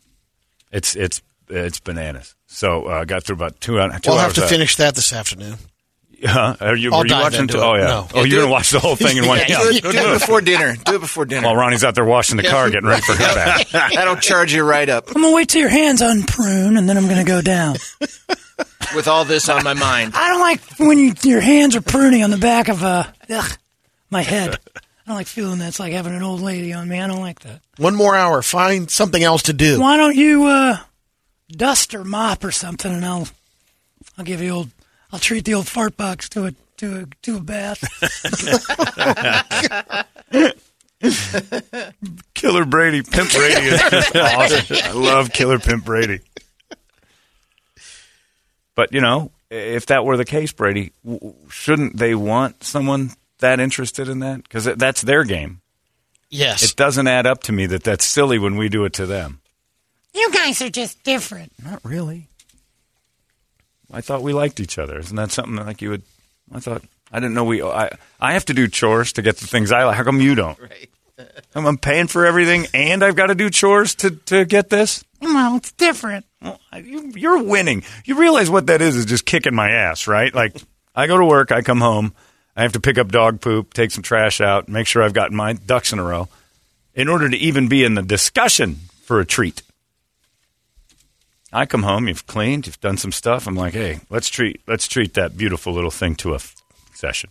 it's 0.73 0.95
it's 0.97 1.23
it's 1.49 1.81
bananas. 1.81 2.35
So 2.47 2.85
uh, 2.87 3.05
got 3.05 3.23
through 3.25 3.37
about 3.37 3.59
two, 3.61 3.78
hou- 3.78 3.88
2 3.90 4.11
We'll 4.11 4.19
hours. 4.19 4.26
have 4.26 4.35
to 4.35 4.43
of- 4.45 4.49
finish 4.50 4.76
that 4.76 4.95
this 4.95 5.12
afternoon. 5.12 5.57
Huh? 6.25 6.56
Are 6.60 6.75
you, 6.76 6.90
I'll 6.92 6.98
were 7.00 7.04
you 7.04 7.10
dive 7.10 7.22
watching? 7.25 7.40
into 7.42 7.54
t- 7.54 7.60
oh 7.60 7.75
yeah. 7.75 7.84
No. 7.84 8.06
Oh, 8.12 8.18
Yeah, 8.18 8.22
you're 8.25 8.40
gonna 8.40 8.50
it- 8.50 8.52
watch 8.52 8.70
the 8.70 8.80
whole 8.80 8.96
thing 8.96 9.16
in 9.18 9.26
one. 9.26 9.38
Yeah, 9.38 9.44
Yeah, 9.48 9.58
do, 9.58 9.68
it, 9.76 9.82
go 9.82 9.92
do 9.92 9.98
do 9.98 10.04
it 10.04 10.10
it. 10.16 10.20
before 10.20 10.40
dinner. 10.40 10.75
Do 10.84 10.94
it 10.96 11.00
before 11.00 11.25
dinner. 11.26 11.46
While 11.46 11.56
Ronnie's 11.56 11.84
out 11.84 11.94
there 11.94 12.04
washing 12.04 12.37
the 12.37 12.42
car, 12.42 12.70
getting 12.70 12.88
ready 12.88 13.02
for 13.02 13.12
her 13.12 13.18
bath. 13.34 13.70
That'll 13.72 14.16
charge 14.16 14.52
you 14.52 14.64
right 14.64 14.88
up 14.88 15.08
I'm 15.08 15.22
gonna 15.22 15.32
wait 15.34 15.48
till 15.50 15.60
your 15.60 15.70
hands 15.70 16.00
unprune, 16.00 16.76
and 16.76 16.88
then 16.88 16.96
I'm 16.96 17.06
gonna 17.08 17.25
go 17.25 17.40
down. 17.40 17.76
with 18.94 19.06
all 19.06 19.25
this 19.25 19.48
on 19.48 19.62
my 19.64 19.75
mind. 19.75 20.12
I 20.16 20.28
don't 20.30 20.40
like 20.40 20.60
when 20.78 20.98
you, 20.98 21.12
your 21.22 21.40
hands 21.40 21.76
are 21.76 21.82
pruning 21.82 22.22
on 22.25 22.30
the 22.30 22.38
back 22.38 22.68
of 22.68 22.82
uh, 22.82 23.04
ugh, 23.30 23.58
my 24.10 24.22
head. 24.22 24.58
I 24.76 24.80
don't 25.10 25.16
like 25.16 25.26
feeling 25.26 25.58
that. 25.60 25.68
It's 25.68 25.80
like 25.80 25.92
having 25.92 26.14
an 26.14 26.22
old 26.22 26.40
lady 26.40 26.72
on 26.72 26.88
me. 26.88 27.00
I 27.00 27.06
don't 27.06 27.20
like 27.20 27.40
that. 27.40 27.60
One 27.76 27.94
more 27.94 28.16
hour. 28.16 28.42
Find 28.42 28.90
something 28.90 29.22
else 29.22 29.44
to 29.44 29.52
do. 29.52 29.80
Why 29.80 29.96
don't 29.96 30.16
you 30.16 30.44
uh, 30.46 30.78
dust 31.50 31.94
or 31.94 32.02
mop 32.04 32.44
or 32.44 32.50
something, 32.50 32.92
and 32.92 33.04
I'll 33.04 33.28
I'll 34.18 34.25
give 34.25 34.42
you 34.42 34.50
old. 34.50 34.70
I'll 35.12 35.19
treat 35.19 35.45
the 35.45 35.55
old 35.55 35.67
fart 35.69 35.97
box 35.97 36.29
to 36.31 36.47
a 36.47 36.53
to 36.79 37.00
a 37.03 37.07
to 37.23 37.37
a 37.37 37.41
bath. 37.41 37.83
Killer 42.35 42.65
Brady, 42.65 43.03
Pimp 43.03 43.31
Brady 43.33 43.67
is 43.67 43.81
just 43.91 44.17
awesome. 44.17 44.77
I 44.85 44.93
love 44.93 45.33
Killer 45.33 45.59
Pimp 45.59 45.85
Brady. 45.85 46.21
But 48.75 48.93
you 48.93 49.00
know, 49.00 49.31
if 49.50 49.87
that 49.87 50.05
were 50.05 50.17
the 50.17 50.25
case, 50.25 50.53
Brady, 50.53 50.93
w- 51.05 51.35
shouldn't 51.50 51.97
they 51.97 52.15
want 52.15 52.62
someone 52.65 53.11
that 53.38 53.61
interested 53.61 54.09
in 54.09 54.21
that? 54.21 54.43
Because 54.43 54.65
that's 54.65 55.03
their 55.03 55.25
game. 55.25 55.61
Yes. 56.31 56.62
It 56.62 56.77
doesn't 56.77 57.07
add 57.07 57.27
up 57.27 57.43
to 57.45 57.53
me 57.53 57.67
that 57.67 57.83
that's 57.85 58.05
silly 58.05 58.38
when 58.38 58.57
we 58.57 58.69
do 58.69 58.85
it 58.85 58.93
to 58.95 59.07
them. 59.07 59.41
you 60.15 60.31
guys 60.33 60.61
are 60.61 60.69
just 60.71 61.03
different. 61.03 61.53
Not 61.65 61.81
really. 61.85 62.29
I 63.90 64.00
thought 64.00 64.23
we 64.23 64.33
liked 64.33 64.61
each 64.61 64.78
other. 64.78 64.99
Isn't 64.99 65.16
that 65.16 65.30
something 65.30 65.57
like 65.57 65.80
you 65.80 65.90
would? 65.90 66.02
I 66.52 66.61
thought 66.61 66.83
I 67.12 67.21
didn't 67.21 67.35
know 67.35 67.45
we. 67.45 67.62
I 67.62 67.90
I 68.21 68.33
have 68.33 68.45
to 68.47 68.54
do 68.54 68.68
chores 68.68 69.12
to 69.14 69.23
get 69.23 69.37
the 69.38 69.47
things 69.47 69.73
I 69.73 69.85
like. 69.85 69.97
How 69.97 70.04
come 70.04 70.21
you 70.21 70.35
don't? 70.35 70.59
Right. 70.68 70.90
I'm, 71.54 71.66
I'm 71.66 71.78
paying 71.78 72.07
for 72.07 72.25
everything, 72.25 72.66
and 72.73 73.02
I've 73.02 73.16
got 73.16 73.26
to 73.26 73.35
do 73.35 73.50
chores 73.50 73.95
to 73.97 74.11
to 74.11 74.45
get 74.45 74.71
this. 74.71 75.04
Well, 75.21 75.57
it's 75.57 75.73
different. 75.73 76.26
Well, 76.40 76.61
you, 76.76 77.12
you're 77.16 77.42
winning. 77.42 77.83
You 78.04 78.18
realize 78.21 78.49
what 78.50 78.68
that 78.68 78.80
is? 78.80 78.95
Is 78.95 79.04
just 79.04 79.26
kicking 79.26 79.54
my 79.54 79.71
ass, 79.71 80.07
right? 80.07 80.33
Like 80.33 80.57
I 80.95 81.07
go 81.07 81.18
to 81.18 81.25
work, 81.25 81.50
I 81.50 81.62
come 81.62 81.80
home, 81.80 82.14
I 82.57 82.62
have 82.62 82.73
to 82.73 82.80
pick 82.80 82.99
up 82.99 83.11
dog 83.11 83.40
poop, 83.40 83.75
take 83.75 83.90
some 83.90 84.02
trash 84.02 84.40
out, 84.40 84.68
make 84.68 84.87
sure 84.87 85.02
I've 85.02 85.12
got 85.12 85.33
my 85.33 85.54
ducks 85.54 85.92
in 85.92 85.99
a 85.99 86.04
row, 86.04 86.28
in 86.95 87.09
order 87.09 87.28
to 87.28 87.37
even 87.37 87.68
be 87.68 87.83
in 87.85 87.95
the 87.95 88.02
discussion 88.02 88.76
for 89.02 89.18
a 89.18 89.25
treat. 89.25 89.62
I 91.52 91.67
come 91.67 91.83
home, 91.83 92.09
you've 92.09 92.26
cleaned, 92.26 92.67
you've 92.67 92.81
done 92.81 92.99
some 92.99 93.12
stuff. 93.12 93.47
I'm 93.47 93.57
like, 93.57 93.73
hey, 93.73 94.00
let's 94.11 94.28
treat 94.28 94.61
let's 94.67 94.87
treat 94.87 95.14
that 95.14 95.37
beautiful 95.37 95.73
little 95.73 95.90
thing 95.90 96.14
to 96.17 96.33
a 96.33 96.37
f- 96.37 96.55
session. 96.95 97.31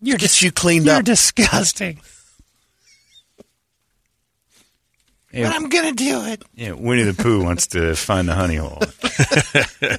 You're 0.00 0.18
Gets 0.18 0.42
you 0.42 0.52
cleaned 0.52 0.88
up. 0.88 0.96
You're 0.96 1.02
disgusting. 1.14 2.00
Yeah. 5.32 5.48
But 5.48 5.56
I'm 5.56 5.68
gonna 5.68 5.92
do 5.92 6.24
it. 6.24 6.42
Yeah, 6.54 6.72
Winnie 6.72 7.02
the 7.02 7.12
Pooh 7.12 7.44
wants 7.44 7.66
to 7.68 7.94
find 7.94 8.28
the 8.28 8.34
honey 8.34 8.56
hole. 8.56 8.80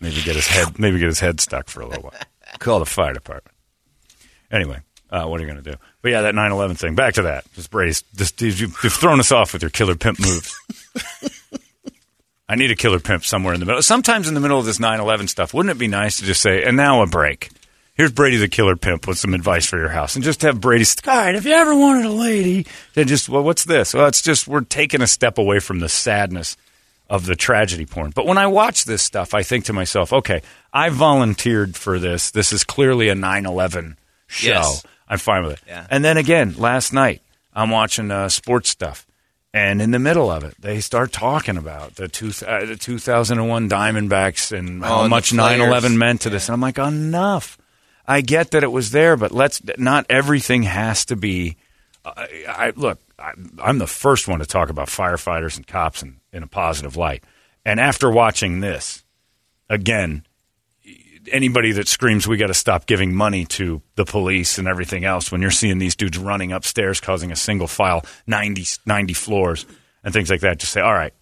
maybe 0.00 0.20
get 0.22 0.36
his 0.36 0.46
head, 0.46 0.78
maybe 0.78 0.98
get 0.98 1.06
his 1.06 1.20
head 1.20 1.40
stuck 1.40 1.68
for 1.68 1.80
a 1.80 1.86
little 1.86 2.04
while. 2.04 2.12
Call 2.58 2.78
the 2.78 2.86
fire 2.86 3.14
department. 3.14 3.56
Anyway, 4.50 4.80
uh, 5.10 5.24
what 5.26 5.40
are 5.40 5.44
you 5.44 5.50
going 5.50 5.62
to 5.62 5.70
do? 5.70 5.76
But 6.02 6.10
yeah, 6.10 6.22
that 6.22 6.34
9/11 6.34 6.78
thing. 6.78 6.94
Back 6.94 7.14
to 7.14 7.22
that. 7.22 7.50
Just 7.54 7.70
brace. 7.70 8.02
Just 8.14 8.40
you, 8.40 8.48
you've 8.48 8.92
thrown 8.92 9.18
us 9.18 9.32
off 9.32 9.52
with 9.52 9.62
your 9.62 9.70
killer 9.70 9.94
pimp 9.94 10.20
moves. 10.20 10.54
I 12.48 12.54
need 12.54 12.70
a 12.70 12.76
killer 12.76 13.00
pimp 13.00 13.24
somewhere 13.24 13.54
in 13.54 13.60
the 13.60 13.66
middle. 13.66 13.82
Sometimes 13.82 14.28
in 14.28 14.34
the 14.34 14.40
middle 14.40 14.58
of 14.58 14.66
this 14.66 14.78
9/11 14.78 15.28
stuff, 15.28 15.54
wouldn't 15.54 15.74
it 15.74 15.78
be 15.78 15.88
nice 15.88 16.18
to 16.18 16.24
just 16.24 16.42
say, 16.42 16.64
"And 16.64 16.76
now 16.76 17.02
a 17.02 17.06
break." 17.06 17.50
Here's 17.96 18.12
Brady 18.12 18.36
the 18.36 18.48
killer 18.48 18.76
pimp 18.76 19.06
with 19.08 19.16
some 19.18 19.32
advice 19.32 19.64
for 19.64 19.78
your 19.78 19.88
house, 19.88 20.16
and 20.16 20.24
just 20.24 20.42
have 20.42 20.60
Brady. 20.60 20.84
All 21.08 21.16
right, 21.16 21.34
if 21.34 21.46
you 21.46 21.52
ever 21.52 21.74
wanted 21.74 22.04
a 22.04 22.10
lady, 22.10 22.66
then 22.94 23.08
just 23.08 23.28
well, 23.28 23.42
what's 23.42 23.64
this? 23.64 23.94
Well, 23.94 24.06
it's 24.06 24.20
just 24.22 24.46
we're 24.46 24.60
taking 24.60 25.00
a 25.00 25.06
step 25.06 25.38
away 25.38 25.60
from 25.60 25.80
the 25.80 25.88
sadness 25.88 26.56
of 27.08 27.24
the 27.24 27.36
tragedy 27.36 27.86
porn. 27.86 28.10
But 28.14 28.26
when 28.26 28.36
I 28.36 28.48
watch 28.48 28.84
this 28.84 29.02
stuff, 29.02 29.32
I 29.32 29.42
think 29.42 29.64
to 29.66 29.72
myself, 29.72 30.12
okay, 30.12 30.42
I 30.74 30.90
volunteered 30.90 31.74
for 31.76 31.98
this. 31.98 32.30
This 32.30 32.52
is 32.52 32.64
clearly 32.64 33.08
a 33.08 33.14
9/11 33.14 33.96
show. 34.26 34.48
Yes. 34.48 34.82
I'm 35.08 35.18
fine 35.18 35.44
with 35.44 35.52
it. 35.54 35.60
Yeah. 35.66 35.86
And 35.88 36.04
then 36.04 36.16
again, 36.18 36.54
last 36.58 36.92
night 36.92 37.22
I'm 37.54 37.70
watching 37.70 38.10
uh, 38.10 38.28
sports 38.28 38.68
stuff, 38.68 39.06
and 39.54 39.80
in 39.80 39.92
the 39.92 39.98
middle 39.98 40.30
of 40.30 40.44
it, 40.44 40.54
they 40.60 40.80
start 40.80 41.12
talking 41.12 41.56
about 41.56 41.94
the, 41.94 42.08
two, 42.08 42.32
uh, 42.46 42.66
the 42.66 42.76
2001 42.76 43.70
Diamondbacks 43.70 44.52
and 44.54 44.84
Oh, 44.84 44.86
how 44.86 45.00
and 45.02 45.10
much 45.10 45.30
Flares. 45.30 45.58
9/11 45.60 45.96
meant 45.96 46.20
to 46.22 46.28
this. 46.30 46.48
And 46.48 46.54
I'm 46.54 46.60
like, 46.60 46.76
enough. 46.76 47.56
I 48.06 48.20
get 48.20 48.52
that 48.52 48.62
it 48.62 48.72
was 48.72 48.90
there, 48.90 49.16
but 49.16 49.32
let's 49.32 49.60
not 49.78 50.06
everything 50.08 50.62
has 50.64 51.04
to 51.06 51.16
be. 51.16 51.56
I, 52.04 52.72
look. 52.76 53.00
I, 53.18 53.32
I'm 53.62 53.78
the 53.78 53.86
first 53.86 54.28
one 54.28 54.40
to 54.40 54.46
talk 54.46 54.68
about 54.68 54.88
firefighters 54.88 55.56
and 55.56 55.66
cops 55.66 56.02
in, 56.02 56.20
in 56.32 56.42
a 56.42 56.46
positive 56.46 56.96
light. 56.96 57.24
And 57.64 57.80
after 57.80 58.10
watching 58.10 58.60
this, 58.60 59.04
again, 59.68 60.24
anybody 61.32 61.72
that 61.72 61.88
screams 61.88 62.26
we 62.28 62.36
got 62.36 62.46
to 62.48 62.54
stop 62.54 62.86
giving 62.86 63.14
money 63.14 63.44
to 63.44 63.82
the 63.96 64.04
police 64.04 64.58
and 64.58 64.68
everything 64.68 65.04
else 65.04 65.32
when 65.32 65.42
you're 65.42 65.50
seeing 65.50 65.78
these 65.78 65.96
dudes 65.96 66.18
running 66.18 66.52
upstairs 66.52 67.00
causing 67.00 67.32
a 67.32 67.36
single 67.36 67.66
file 67.66 68.04
90, 68.26 68.64
90 68.84 69.12
floors 69.12 69.66
and 70.04 70.12
things 70.12 70.30
like 70.30 70.40
that 70.40 70.58
just 70.58 70.72
say 70.72 70.80
all 70.80 70.94
right 70.94 71.14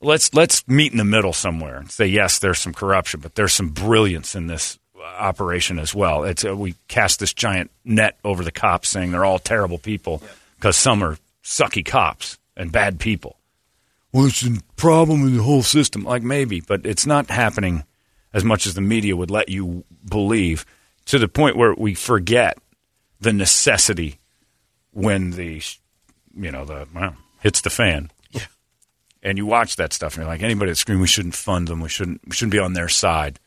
let's 0.00 0.34
let's 0.34 0.66
meet 0.66 0.92
in 0.92 0.98
the 0.98 1.04
middle 1.04 1.32
somewhere 1.32 1.76
and 1.76 1.90
say 1.90 2.06
yes 2.06 2.38
there's 2.38 2.58
some 2.58 2.74
corruption 2.74 3.20
but 3.20 3.34
there's 3.34 3.52
some 3.52 3.68
brilliance 3.68 4.34
in 4.34 4.46
this 4.46 4.78
operation 5.04 5.78
as 5.78 5.94
well. 5.94 6.24
It's 6.24 6.44
uh, 6.44 6.56
we 6.56 6.74
cast 6.88 7.20
this 7.20 7.32
giant 7.32 7.70
net 7.84 8.18
over 8.24 8.42
the 8.42 8.52
cops 8.52 8.88
saying 8.88 9.10
they're 9.10 9.24
all 9.24 9.38
terrible 9.38 9.78
people 9.78 10.22
because 10.56 10.76
some 10.76 11.02
are 11.02 11.18
sucky 11.42 11.84
cops 11.84 12.38
and 12.56 12.72
bad 12.72 12.98
people. 12.98 13.36
Well 14.12 14.26
it's 14.26 14.44
a 14.44 14.58
problem 14.76 15.22
in 15.22 15.36
the 15.36 15.42
whole 15.42 15.62
system. 15.62 16.04
Like 16.04 16.22
maybe 16.22 16.60
but 16.60 16.86
it's 16.86 17.06
not 17.06 17.30
happening 17.30 17.84
as 18.32 18.44
much 18.44 18.66
as 18.66 18.74
the 18.74 18.80
media 18.80 19.16
would 19.16 19.30
let 19.30 19.48
you 19.48 19.84
believe 20.08 20.66
to 21.06 21.18
the 21.18 21.28
point 21.28 21.56
where 21.56 21.74
we 21.74 21.94
forget 21.94 22.58
the 23.20 23.32
necessity 23.32 24.18
when 24.92 25.32
the 25.32 25.62
you 26.36 26.50
know 26.50 26.64
the 26.64 26.86
well, 26.94 27.16
hits 27.40 27.60
the 27.60 27.70
fan. 27.70 28.10
And 29.22 29.38
you 29.38 29.46
watch 29.46 29.76
that 29.76 29.94
stuff 29.94 30.14
and 30.14 30.22
you're 30.22 30.30
like 30.30 30.42
anybody 30.42 30.70
that 30.70 30.76
scream 30.76 31.00
we 31.00 31.06
shouldn't 31.06 31.34
fund 31.34 31.68
them 31.68 31.80
we 31.80 31.88
shouldn't 31.88 32.20
we 32.26 32.32
shouldn't 32.34 32.52
be 32.52 32.58
on 32.58 32.74
their 32.74 32.90
side 32.90 33.40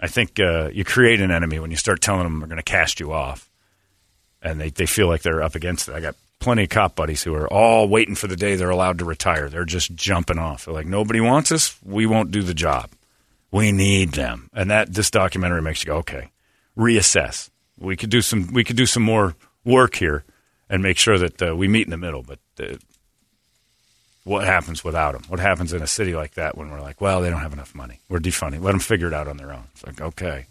i 0.00 0.06
think 0.06 0.38
uh, 0.40 0.70
you 0.72 0.84
create 0.84 1.20
an 1.20 1.30
enemy 1.30 1.58
when 1.58 1.70
you 1.70 1.76
start 1.76 2.00
telling 2.00 2.24
them 2.24 2.38
they're 2.38 2.48
going 2.48 2.56
to 2.56 2.62
cast 2.62 3.00
you 3.00 3.12
off. 3.12 3.48
And 4.42 4.60
they, 4.60 4.70
they 4.70 4.86
feel 4.86 5.08
like 5.08 5.22
they're 5.22 5.42
up 5.42 5.56
against 5.56 5.88
it. 5.88 5.94
I 5.94 6.00
got 6.00 6.14
plenty 6.38 6.64
of 6.64 6.68
cop 6.68 6.94
buddies 6.94 7.22
who 7.24 7.34
are 7.34 7.48
all 7.48 7.88
waiting 7.88 8.14
for 8.14 8.28
the 8.28 8.36
day 8.36 8.54
they're 8.54 8.70
allowed 8.70 8.98
to 8.98 9.04
retire. 9.04 9.48
They're 9.48 9.64
just 9.64 9.94
jumping 9.94 10.38
off. 10.38 10.66
They're 10.66 10.74
like 10.74 10.86
nobody 10.86 11.20
wants 11.20 11.50
us. 11.50 11.76
We 11.82 12.06
won't 12.06 12.30
do 12.30 12.42
the 12.42 12.54
job. 12.54 12.90
We 13.50 13.72
need 13.72 14.12
them. 14.12 14.50
And 14.52 14.70
that 14.70 14.92
this 14.92 15.10
documentary 15.10 15.62
makes 15.62 15.82
you 15.82 15.88
go 15.88 15.96
okay 15.98 16.30
reassess. 16.76 17.50
We 17.78 17.96
could 17.96 18.10
do 18.10 18.22
some 18.22 18.52
we 18.52 18.64
could 18.64 18.76
do 18.76 18.86
some 18.86 19.02
more 19.02 19.34
work 19.64 19.96
here 19.96 20.24
and 20.68 20.82
make 20.82 20.98
sure 20.98 21.18
that 21.18 21.42
uh, 21.42 21.56
we 21.56 21.68
meet 21.68 21.86
in 21.86 21.90
the 21.90 21.96
middle. 21.96 22.22
But 22.22 22.38
uh, 22.60 22.76
what 24.26 24.44
happens 24.44 24.82
without 24.82 25.12
them? 25.12 25.22
What 25.28 25.38
happens 25.38 25.72
in 25.72 25.82
a 25.82 25.86
city 25.86 26.12
like 26.12 26.34
that 26.34 26.58
when 26.58 26.68
we're 26.68 26.80
like, 26.80 27.00
well, 27.00 27.20
they 27.20 27.30
don't 27.30 27.42
have 27.42 27.52
enough 27.52 27.76
money. 27.76 28.00
We're 28.08 28.18
defunding. 28.18 28.60
Let 28.60 28.72
them 28.72 28.80
figure 28.80 29.06
it 29.06 29.14
out 29.14 29.28
on 29.28 29.36
their 29.36 29.52
own. 29.52 29.68
It's 29.72 29.86
like, 29.86 30.00
okay. 30.00 30.46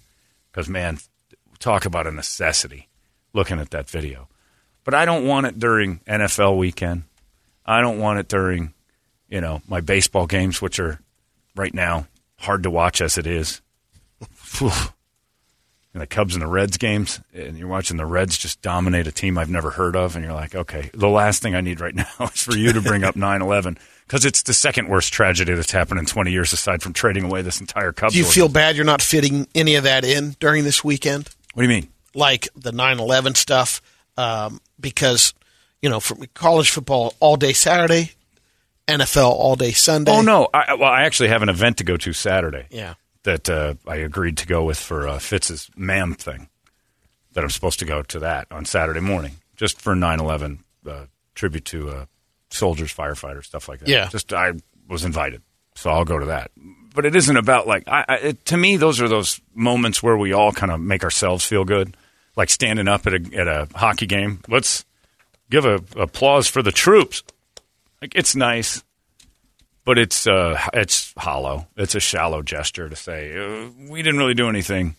Because, 0.49 0.69
man, 0.69 0.99
talk 1.59 1.85
about 1.85 2.07
a 2.07 2.11
necessity 2.11 2.87
looking 3.33 3.59
at 3.59 3.71
that 3.71 3.89
video. 3.89 4.29
But 4.85 4.93
I 4.93 5.03
don't 5.03 5.27
want 5.27 5.47
it 5.47 5.59
during 5.59 5.99
NFL 6.07 6.57
weekend. 6.57 7.03
I 7.65 7.81
don't 7.81 7.99
want 7.99 8.17
it 8.19 8.29
during, 8.29 8.73
you 9.27 9.41
know, 9.41 9.61
my 9.67 9.81
baseball 9.81 10.25
games, 10.25 10.61
which 10.61 10.79
are 10.79 11.01
right 11.53 11.73
now, 11.73 12.07
hard 12.39 12.63
to 12.63 12.71
watch 12.71 13.01
as 13.01 13.17
it 13.17 13.27
is. 13.27 13.61
And 15.95 16.01
the 16.01 16.07
Cubs 16.07 16.35
and 16.35 16.41
the 16.41 16.47
Reds 16.47 16.75
games, 16.75 17.21
and 17.33 17.57
you're 17.57 17.69
watching 17.69 17.95
the 17.95 18.05
Reds 18.05 18.37
just 18.37 18.61
dominate 18.61 19.07
a 19.07 19.13
team 19.13 19.37
I've 19.37 19.49
never 19.49 19.71
heard 19.71 19.95
of, 19.95 20.17
and 20.17 20.25
you're 20.25 20.33
like, 20.33 20.53
okay, 20.53 20.89
the 20.93 21.07
last 21.07 21.41
thing 21.41 21.55
I 21.55 21.61
need 21.61 21.79
right 21.79 21.95
now 21.95 22.05
is 22.19 22.43
for 22.43 22.53
you 22.53 22.73
to 22.73 22.81
bring 22.81 23.05
up 23.05 23.15
9 23.15 23.41
11 23.41 23.77
because 24.05 24.25
it's 24.25 24.43
the 24.43 24.53
second 24.53 24.89
worst 24.89 25.13
tragedy 25.13 25.53
that's 25.53 25.71
happened 25.71 26.01
in 26.01 26.05
20 26.05 26.33
years 26.33 26.51
aside 26.51 26.83
from 26.83 26.91
trading 26.91 27.23
away 27.23 27.43
this 27.43 27.61
entire 27.61 27.93
Cubs. 27.93 28.11
Do 28.11 28.19
you 28.19 28.25
feel 28.25 28.49
bad 28.49 28.75
you're 28.75 28.83
not 28.83 29.01
fitting 29.01 29.47
any 29.55 29.75
of 29.75 29.85
that 29.85 30.03
in 30.03 30.35
during 30.41 30.65
this 30.65 30.83
weekend? 30.83 31.29
What 31.53 31.63
do 31.63 31.69
you 31.69 31.73
mean? 31.73 31.87
Like 32.13 32.49
the 32.57 32.73
9 32.73 32.99
11 32.99 33.35
stuff? 33.35 33.81
Um, 34.17 34.59
because, 34.77 35.33
you 35.81 35.89
know, 35.89 36.01
for 36.01 36.17
college 36.33 36.71
football 36.71 37.13
all 37.21 37.37
day 37.37 37.53
Saturday, 37.53 38.11
NFL 38.89 39.29
all 39.29 39.55
day 39.55 39.71
Sunday. 39.71 40.11
Oh, 40.11 40.21
no. 40.21 40.49
I, 40.53 40.73
well, 40.73 40.91
I 40.91 41.03
actually 41.03 41.29
have 41.29 41.41
an 41.41 41.47
event 41.47 41.77
to 41.77 41.85
go 41.85 41.95
to 41.95 42.11
Saturday. 42.11 42.65
Yeah. 42.69 42.95
That 43.25 43.49
uh, 43.49 43.75
I 43.85 43.97
agreed 43.97 44.37
to 44.37 44.47
go 44.47 44.63
with 44.63 44.77
for 44.79 45.07
uh, 45.07 45.19
Fitz's 45.19 45.69
MAM 45.75 46.13
thing. 46.13 46.47
That 47.33 47.43
I'm 47.43 47.49
supposed 47.49 47.79
to 47.79 47.85
go 47.85 48.01
to 48.01 48.19
that 48.19 48.47
on 48.49 48.63
Saturday 48.63 49.01
morning, 49.01 49.33
just 49.57 49.81
for 49.81 49.93
9/11 49.93 50.59
uh, 50.87 51.05
tribute 51.33 51.65
to 51.65 51.89
uh, 51.89 52.05
soldiers, 52.49 52.93
firefighters, 52.93 53.45
stuff 53.45 53.67
like 53.67 53.79
that. 53.79 53.89
Yeah. 53.89 54.07
just 54.07 54.31
I 54.31 54.53
was 54.87 55.03
invited, 55.03 55.41
so 55.75 55.89
I'll 55.89 56.05
go 56.05 56.17
to 56.17 56.27
that. 56.27 56.51
But 56.93 57.05
it 57.05 57.13
isn't 57.13 57.35
about 57.35 57.67
like 57.67 57.89
I, 57.89 58.05
I, 58.07 58.15
it, 58.15 58.45
to 58.45 58.57
me. 58.57 58.77
Those 58.77 59.01
are 59.01 59.09
those 59.09 59.41
moments 59.53 60.01
where 60.01 60.15
we 60.17 60.31
all 60.31 60.53
kind 60.53 60.71
of 60.71 60.79
make 60.79 61.03
ourselves 61.03 61.43
feel 61.43 61.65
good, 61.65 61.97
like 62.37 62.49
standing 62.49 62.87
up 62.87 63.05
at 63.05 63.13
a 63.13 63.37
at 63.37 63.47
a 63.49 63.67
hockey 63.75 64.05
game. 64.05 64.39
Let's 64.47 64.85
give 65.49 65.65
a 65.65 65.81
applause 65.97 66.47
for 66.47 66.63
the 66.63 66.71
troops. 66.71 67.21
Like 68.01 68.15
it's 68.15 68.33
nice 68.33 68.81
but 69.85 69.97
it's 69.97 70.27
uh, 70.27 70.59
it's 70.73 71.13
hollow. 71.17 71.67
It's 71.77 71.95
a 71.95 71.99
shallow 71.99 72.41
gesture 72.41 72.89
to 72.89 72.95
say 72.95 73.37
uh, 73.37 73.69
we 73.89 74.01
didn't 74.01 74.19
really 74.19 74.33
do 74.33 74.49
anything 74.49 74.95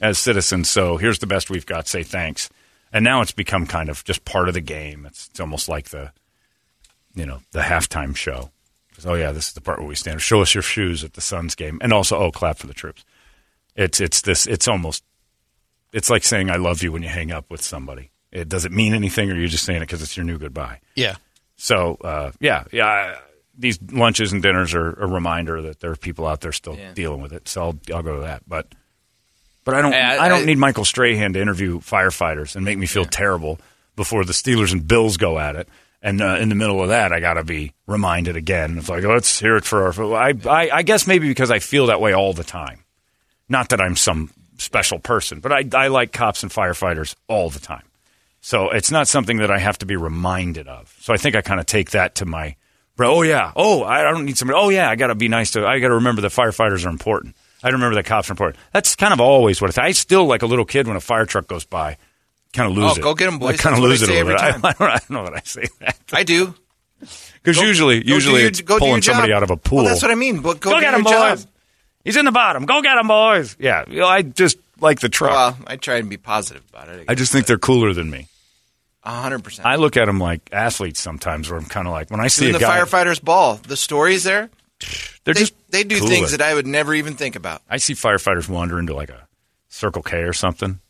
as 0.00 0.18
citizens. 0.18 0.68
So 0.68 0.96
here's 0.96 1.18
the 1.18 1.26
best 1.26 1.50
we've 1.50 1.66
got. 1.66 1.86
Say 1.86 2.02
thanks. 2.02 2.48
And 2.92 3.04
now 3.04 3.20
it's 3.20 3.32
become 3.32 3.66
kind 3.66 3.88
of 3.88 4.02
just 4.02 4.24
part 4.24 4.48
of 4.48 4.54
the 4.54 4.60
game. 4.60 5.06
It's, 5.06 5.28
it's 5.28 5.38
almost 5.38 5.68
like 5.68 5.90
the 5.90 6.10
you 7.14 7.26
know 7.26 7.40
the 7.52 7.60
halftime 7.60 8.16
show. 8.16 8.50
Oh 9.06 9.14
yeah, 9.14 9.32
this 9.32 9.48
is 9.48 9.52
the 9.54 9.60
part 9.60 9.78
where 9.78 9.88
we 9.88 9.94
stand. 9.94 10.20
Show 10.20 10.42
us 10.42 10.54
your 10.54 10.62
shoes 10.62 11.04
at 11.04 11.14
the 11.14 11.20
Suns 11.20 11.54
game, 11.54 11.78
and 11.82 11.92
also 11.92 12.18
oh 12.18 12.30
clap 12.30 12.58
for 12.58 12.66
the 12.66 12.74
troops. 12.74 13.04
It's 13.76 14.00
it's 14.00 14.22
this. 14.22 14.46
It's 14.46 14.68
almost 14.68 15.04
it's 15.92 16.10
like 16.10 16.24
saying 16.24 16.50
I 16.50 16.56
love 16.56 16.82
you 16.82 16.92
when 16.92 17.02
you 17.02 17.08
hang 17.08 17.30
up 17.30 17.50
with 17.50 17.62
somebody. 17.62 18.10
It 18.32 18.48
does 18.48 18.64
it 18.64 18.72
mean 18.72 18.94
anything, 18.94 19.30
or 19.30 19.36
you're 19.36 19.48
just 19.48 19.64
saying 19.64 19.78
it 19.78 19.86
because 19.86 20.02
it's 20.02 20.16
your 20.16 20.24
new 20.24 20.38
goodbye. 20.38 20.80
Yeah. 20.94 21.16
So 21.56 21.96
uh, 22.02 22.32
yeah, 22.40 22.64
yeah. 22.72 23.18
I- 23.60 23.62
These 23.62 23.78
lunches 23.92 24.32
and 24.32 24.42
dinners 24.42 24.74
are 24.74 24.90
a 24.92 25.06
reminder 25.06 25.60
that 25.62 25.80
there 25.80 25.90
are 25.90 25.96
people 25.96 26.26
out 26.26 26.40
there 26.40 26.52
still 26.52 26.76
Yeah. 26.76 26.92
dealing 26.94 27.20
with 27.22 27.32
it. 27.32 27.48
So 27.48 27.62
I'll, 27.62 27.78
I'll 27.94 28.02
go 28.02 28.16
to 28.16 28.22
that. 28.22 28.42
But 28.48 28.68
but 29.64 29.74
I 29.74 29.82
don't 29.82 29.92
Hey, 29.92 30.00
I- 30.00 30.24
I, 30.24 30.28
don't 30.28 30.42
I- 30.42 30.46
need 30.46 30.58
Michael 30.58 30.84
Strahan 30.84 31.32
to 31.34 31.40
interview 31.40 31.80
firefighters 31.80 32.56
and 32.56 32.64
make 32.64 32.78
me 32.78 32.86
feel 32.86 33.04
terrible 33.04 33.60
before 33.96 34.24
the 34.24 34.32
Steelers 34.32 34.72
and 34.72 34.86
Bills 34.88 35.16
go 35.16 35.38
at 35.38 35.56
it. 35.56 35.68
And 36.02 36.22
uh, 36.22 36.38
in 36.40 36.48
the 36.48 36.54
middle 36.54 36.82
of 36.82 36.88
that, 36.88 37.12
I 37.12 37.20
got 37.20 37.34
to 37.34 37.44
be 37.44 37.74
reminded 37.86 38.34
again. 38.34 38.78
It's 38.78 38.88
like 38.88 39.04
let's 39.04 39.38
hear 39.38 39.56
it 39.56 39.64
for 39.64 39.84
our. 39.92 40.14
I, 40.16 40.32
I 40.48 40.70
I 40.78 40.82
guess 40.82 41.06
maybe 41.06 41.28
because 41.28 41.50
I 41.50 41.58
feel 41.58 41.88
that 41.88 42.00
way 42.00 42.14
all 42.14 42.32
the 42.32 42.42
time. 42.44 42.84
Not 43.50 43.68
that 43.68 43.82
I'm 43.82 43.96
some 43.96 44.30
special 44.56 44.98
person, 44.98 45.40
but 45.40 45.52
I 45.52 45.64
I 45.74 45.88
like 45.88 46.12
cops 46.12 46.42
and 46.42 46.50
firefighters 46.50 47.14
all 47.28 47.50
the 47.50 47.58
time. 47.58 47.82
So 48.40 48.70
it's 48.70 48.90
not 48.90 49.08
something 49.08 49.36
that 49.38 49.50
I 49.50 49.58
have 49.58 49.76
to 49.78 49.84
be 49.86 49.96
reminded 49.96 50.68
of. 50.68 50.96
So 51.00 51.12
I 51.12 51.18
think 51.18 51.36
I 51.36 51.42
kind 51.42 51.60
of 51.60 51.66
take 51.66 51.90
that 51.90 52.14
to 52.14 52.24
my, 52.24 52.56
bro. 53.00 53.14
Oh 53.16 53.22
yeah. 53.22 53.52
Oh, 53.56 53.82
I 53.82 54.02
don't 54.02 54.26
need 54.26 54.36
somebody. 54.36 54.58
Oh 54.60 54.68
yeah, 54.68 54.90
I 54.90 54.96
got 54.96 55.06
to 55.06 55.14
be 55.14 55.28
nice 55.28 55.52
to. 55.52 55.66
I 55.66 55.78
got 55.78 55.88
to 55.88 55.94
remember 55.94 56.20
that 56.22 56.32
firefighters 56.32 56.84
are 56.84 56.90
important. 56.90 57.34
I 57.62 57.68
remember 57.70 57.94
that 57.96 58.04
cops 58.04 58.28
are 58.28 58.32
important. 58.34 58.62
That's 58.72 58.94
kind 58.94 59.12
of 59.12 59.20
always 59.20 59.60
what 59.60 59.70
it's. 59.70 59.78
I 59.78 59.92
still 59.92 60.26
like 60.26 60.42
a 60.42 60.46
little 60.46 60.64
kid 60.66 60.86
when 60.86 60.96
a 60.96 61.00
fire 61.00 61.24
truck 61.26 61.46
goes 61.48 61.64
by, 61.64 61.96
kind 62.52 62.70
of 62.70 62.76
oh, 62.76 62.80
lose 62.82 62.92
Oh, 62.92 62.96
it. 62.96 63.02
go 63.02 63.14
get 63.14 63.28
'em, 63.28 63.38
boys. 63.38 63.54
I 63.54 63.56
kind 63.56 63.74
of 63.76 63.82
lose 63.82 64.02
I 64.02 64.06
it 64.06 64.10
a 64.10 64.24
little 64.24 64.32
every 64.32 64.34
bit. 64.34 64.40
time. 64.62 64.64
I, 64.64 64.68
I, 64.68 64.72
don't, 64.72 64.90
I 64.90 64.98
don't 64.98 65.10
know 65.10 65.24
that 65.24 65.34
I 65.34 65.40
say 65.44 65.64
that 65.80 65.96
I 66.12 66.22
do. 66.22 66.54
because 67.42 67.56
usually, 67.58 68.06
usually 68.06 68.40
your- 68.40 68.48
it's 68.48 68.60
go 68.60 68.74
your 68.74 68.80
pulling 68.80 69.02
somebody 69.02 69.32
out 69.32 69.42
of 69.42 69.50
a 69.50 69.56
pool. 69.56 69.78
Well, 69.78 69.86
that's 69.86 70.02
what 70.02 70.10
I 70.10 70.14
mean. 70.14 70.40
But 70.40 70.60
go, 70.60 70.70
Go 70.72 70.80
get 70.80 70.90
your 70.90 70.98
him, 71.00 71.04
job. 71.04 71.36
boys. 71.38 71.46
He's 72.04 72.16
in 72.16 72.24
the 72.26 72.32
bottom. 72.32 72.64
Go 72.66 72.80
get 72.82 72.96
him, 72.98 73.08
boys. 73.08 73.56
Yeah, 73.58 73.84
you 73.88 74.00
know, 74.00 74.06
I 74.06 74.22
just 74.22 74.56
like 74.78 75.00
the 75.00 75.08
truck. 75.10 75.32
Well, 75.32 75.58
I 75.66 75.76
try 75.76 75.96
and 75.96 76.08
be 76.08 76.16
positive 76.18 76.62
about 76.70 76.88
it. 76.88 77.04
I 77.08 77.14
just 77.14 77.32
think 77.32 77.46
they're 77.46 77.58
cooler 77.58 77.92
than 77.92 78.10
me. 78.10 78.26
Hundred 79.10 79.44
percent. 79.44 79.66
I 79.66 79.76
look 79.76 79.96
at 79.96 80.06
them 80.06 80.18
like 80.18 80.40
athletes 80.52 81.00
sometimes, 81.00 81.50
where 81.50 81.58
I'm 81.58 81.66
kind 81.66 81.86
of 81.86 81.92
like 81.92 82.10
when 82.10 82.20
I 82.20 82.28
see 82.28 82.46
Doing 82.46 82.56
a 82.56 82.58
the 82.58 82.64
guy, 82.64 82.80
firefighters 82.80 83.22
ball. 83.22 83.56
The 83.56 83.76
stories 83.76 84.24
there. 84.24 84.50
they're 85.24 85.34
They, 85.34 85.40
just 85.40 85.54
they 85.70 85.84
do 85.84 85.98
cooler. 85.98 86.10
things 86.10 86.30
that 86.32 86.42
I 86.42 86.54
would 86.54 86.66
never 86.66 86.94
even 86.94 87.14
think 87.14 87.36
about. 87.36 87.62
I 87.68 87.76
see 87.78 87.94
firefighters 87.94 88.48
wander 88.48 88.78
into 88.78 88.94
like 88.94 89.10
a 89.10 89.26
Circle 89.68 90.02
K 90.02 90.18
or 90.18 90.32
something, 90.32 90.80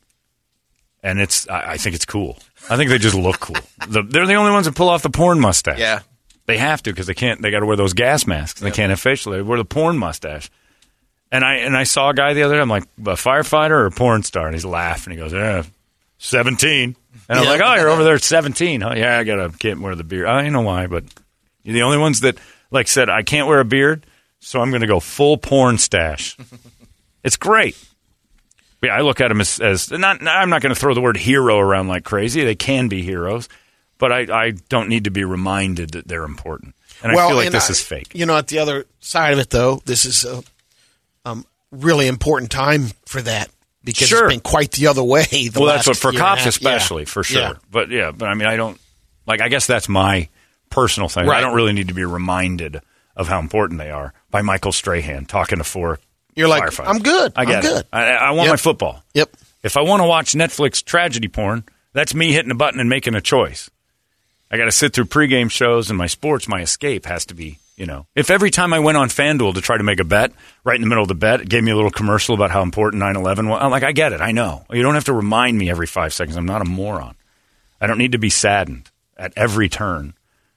and 1.02 1.20
it's 1.20 1.48
I, 1.48 1.72
I 1.72 1.76
think 1.76 1.94
it's 1.96 2.04
cool. 2.04 2.38
I 2.68 2.76
think 2.76 2.90
they 2.90 2.98
just 2.98 3.14
look 3.16 3.40
cool. 3.40 3.56
The, 3.88 4.02
they're 4.02 4.26
the 4.26 4.35
only 4.35 4.52
ones 4.52 4.66
that 4.66 4.74
pull 4.74 4.88
off 4.90 5.02
the 5.02 5.11
porn 5.11 5.40
mustache. 5.40 5.78
Yeah. 5.78 6.00
they 6.46 6.59
have 6.59 6.83
to 6.83 6.90
because 6.92 7.06
they 7.06 7.14
can't. 7.14 7.40
They 7.42 7.50
got 7.50 7.61
to 7.61 7.66
wear 7.66 7.76
those 7.76 7.94
gas 7.94 8.26
masks. 8.26 8.61
And 8.61 8.70
they 8.70 8.74
can't 8.76 8.90
have 8.90 9.00
facial. 9.00 9.33
They 9.33 9.40
wear 9.42 9.56
the 9.59 9.64
porn 9.64 9.96
mustache. 9.98 10.50
And 11.33 11.44
I 11.44 11.54
and 11.56 11.76
I 11.76 11.85
saw 11.85 12.11
a 12.11 12.14
guy 12.14 12.35
the 12.35 12.42
other 12.42 12.56
day. 12.56 12.61
I'm 12.61 12.68
like, 12.68 12.85
a 12.98 13.16
firefighter 13.16 13.70
or 13.70 13.87
a 13.87 13.90
porn 13.90 14.22
star? 14.22 14.46
And 14.46 14.54
he's 14.54 14.64
laughing. 14.66 15.12
He 15.12 15.16
goes, 15.18 15.33
"Yeah, 15.33 15.62
17." 16.18 16.96
And 17.29 17.38
I'm 17.38 17.46
like, 17.46 17.61
"Oh, 17.64 17.75
you're 17.75 17.88
over 17.90 18.05
there 18.05 18.14
at 18.14 18.23
17, 18.23 18.81
huh? 18.81 18.94
Yeah, 18.96 19.18
I 19.18 19.25
gotta 19.25 19.51
can't 19.59 19.81
wear 19.81 19.94
the 19.94 20.05
beard. 20.05 20.27
I 20.27 20.42
don't 20.42 20.53
know 20.53 20.61
why, 20.62 20.87
but 20.87 21.05
you're 21.62 21.75
the 21.75 21.83
only 21.83 21.99
ones 21.99 22.20
that 22.20 22.38
like 22.70 22.88
said 22.88 23.09
I 23.09 23.23
can't 23.23 23.49
wear 23.49 23.61
a 23.61 23.64
beard, 23.64 24.07
so 24.40 24.61
I'm 24.61 24.70
going 24.70 24.83
to 24.83 24.87
go 24.87 25.01
full 25.01 25.37
porn 25.37 25.79
stash. 25.79 26.37
it's 27.25 27.37
great. 27.37 27.77
Yeah, 28.83 28.96
I 28.96 29.03
look 29.03 29.20
at 29.20 29.29
them 29.29 29.40
as, 29.40 29.61
as 29.61 29.90
not. 29.90 30.27
I'm 30.27 30.49
not 30.49 30.62
going 30.62 30.75
to 30.75 30.81
throw 30.81 30.94
the 30.94 31.01
word 31.03 31.16
hero 31.16 31.59
around 31.59 31.88
like 31.88 32.05
crazy. 32.05 32.44
They 32.44 32.55
can 32.55 32.88
be 32.88 33.03
heroes, 33.03 33.49
but 33.99 34.11
I, 34.12 34.46
I 34.46 34.51
don't 34.68 34.88
need 34.88 35.05
to 35.05 35.11
be 35.11 35.25
reminded 35.25 35.90
that 35.90 36.09
they're 36.09 36.25
important. 36.25 36.75
And 37.03 37.12
I 37.12 37.29
feel 37.29 37.37
like 37.37 37.51
this 37.51 37.68
I- 37.68 37.73
is 37.73 37.81
fake. 37.83 38.14
You 38.14 38.27
know, 38.27 38.37
at 38.37 38.49
the 38.49 38.59
other 38.59 38.87
side 39.01 39.33
of 39.33 39.38
it, 39.38 39.51
though, 39.51 39.83
this 39.85 40.05
is 40.05 40.25
a 40.25 40.42
um, 41.25 41.44
really 41.70 42.07
important 42.07 42.51
time 42.51 42.88
for 43.07 43.20
that 43.23 43.51
because 43.85 44.09
Sure. 44.09 44.27
it's 44.27 44.35
been 44.35 44.40
quite 44.40 44.73
the 44.73 44.87
other 44.88 45.03
way. 45.03 45.25
The 45.25 45.51
well, 45.61 45.66
that's 45.75 45.87
what 45.87 45.97
for 45.97 46.12
cops 46.12 46.47
especially 46.47 47.03
Yeah. 47.03 47.09
for 47.09 47.25
sure. 47.25 47.40
Yeah. 47.40 47.53
But 47.71 47.90
yeah, 47.90 48.11
but 48.12 48.29
I 48.29 48.35
mean, 48.35 48.49
I 48.49 48.57
don't 48.57 48.79
like. 49.27 49.40
I 49.40 49.49
guess 49.49 49.66
that's 49.66 49.88
my 49.88 50.29
personal 50.71 51.09
thing. 51.09 51.29
I 51.29 51.40
don't 51.40 51.55
really 51.55 51.73
need 51.73 51.88
to 51.88 51.95
be 51.95 52.05
reminded 52.05 52.81
of 53.16 53.29
how 53.29 53.38
important 53.40 53.79
they 53.81 53.90
are 53.90 54.12
by 54.31 54.43
Michael 54.43 54.73
Strahan 54.73 55.25
talking 55.27 55.59
to 55.59 55.64
four. 55.64 55.99
You're 56.37 56.49
like. 56.49 56.79
I'm 56.81 57.01
good. 57.01 57.33
I 57.37 57.45
get 57.45 57.62
good. 57.62 57.85
I, 57.93 58.05
I 58.12 58.31
want 58.31 58.47
Yep. 58.47 58.53
my 58.53 58.57
football. 58.57 59.03
Yep. 59.14 59.31
If 59.62 59.77
I 59.77 59.83
want 59.83 60.01
to 60.01 60.07
watch 60.07 60.33
Netflix 60.33 60.83
tragedy 60.85 61.29
porn, 61.29 61.64
that's 61.93 62.14
me 62.14 62.33
hitting 62.33 62.51
a 62.51 62.55
button 62.55 62.81
and 62.81 62.88
making 62.88 63.14
a 63.14 63.21
choice. 63.21 63.69
I 64.51 64.57
got 64.57 64.64
to 64.66 64.73
sit 64.73 64.93
through 64.95 65.07
pregame 65.07 65.51
shows 65.51 65.90
and 65.90 65.99
my 65.99 66.07
sports. 66.07 66.49
My 66.49 66.61
escape 66.62 67.05
has 67.07 67.27
to 67.27 67.35
be, 67.35 67.59
you 67.81 67.87
know, 67.87 68.07
if 68.14 68.31
every 68.31 68.51
time 68.51 68.75
I 68.75 68.79
went 68.79 68.99
on 68.99 69.09
FanDuel 69.09 69.55
to 69.55 69.61
try 69.62 69.79
to 69.79 69.83
make 69.83 70.01
a 70.01 70.05
bet, 70.05 70.33
right 70.64 70.75
in 70.77 70.83
the 70.83 70.87
middle 70.87 71.03
of 71.03 71.09
the 71.09 71.14
bet, 71.14 71.40
it 71.40 71.49
gave 71.49 71.64
me 71.64 71.71
a 71.73 71.75
little 71.77 71.90
commercial 71.90 72.35
about 72.35 72.51
how 72.51 72.61
important 72.62 73.01
9 73.01 73.16
11 73.16 73.49
was. 73.49 73.59
I'm 73.62 73.71
like, 73.71 73.83
I 73.83 73.93
get 73.93 74.12
it. 74.12 74.21
I 74.21 74.33
know. 74.33 74.66
You 74.71 74.83
don't 74.83 74.95
have 74.95 75.05
to 75.07 75.14
remind 75.14 75.57
me 75.57 75.71
every 75.71 75.87
five 75.87 76.12
seconds. 76.12 76.37
I'm 76.37 76.45
not 76.45 76.61
a 76.61 76.66
moron. 76.66 77.16
I 77.81 77.87
don't 77.87 77.97
need 77.97 78.12
to 78.12 78.19
be 78.19 78.29
saddened 78.29 78.90
at 79.16 79.33
every 79.35 79.71
turn. 79.71 80.12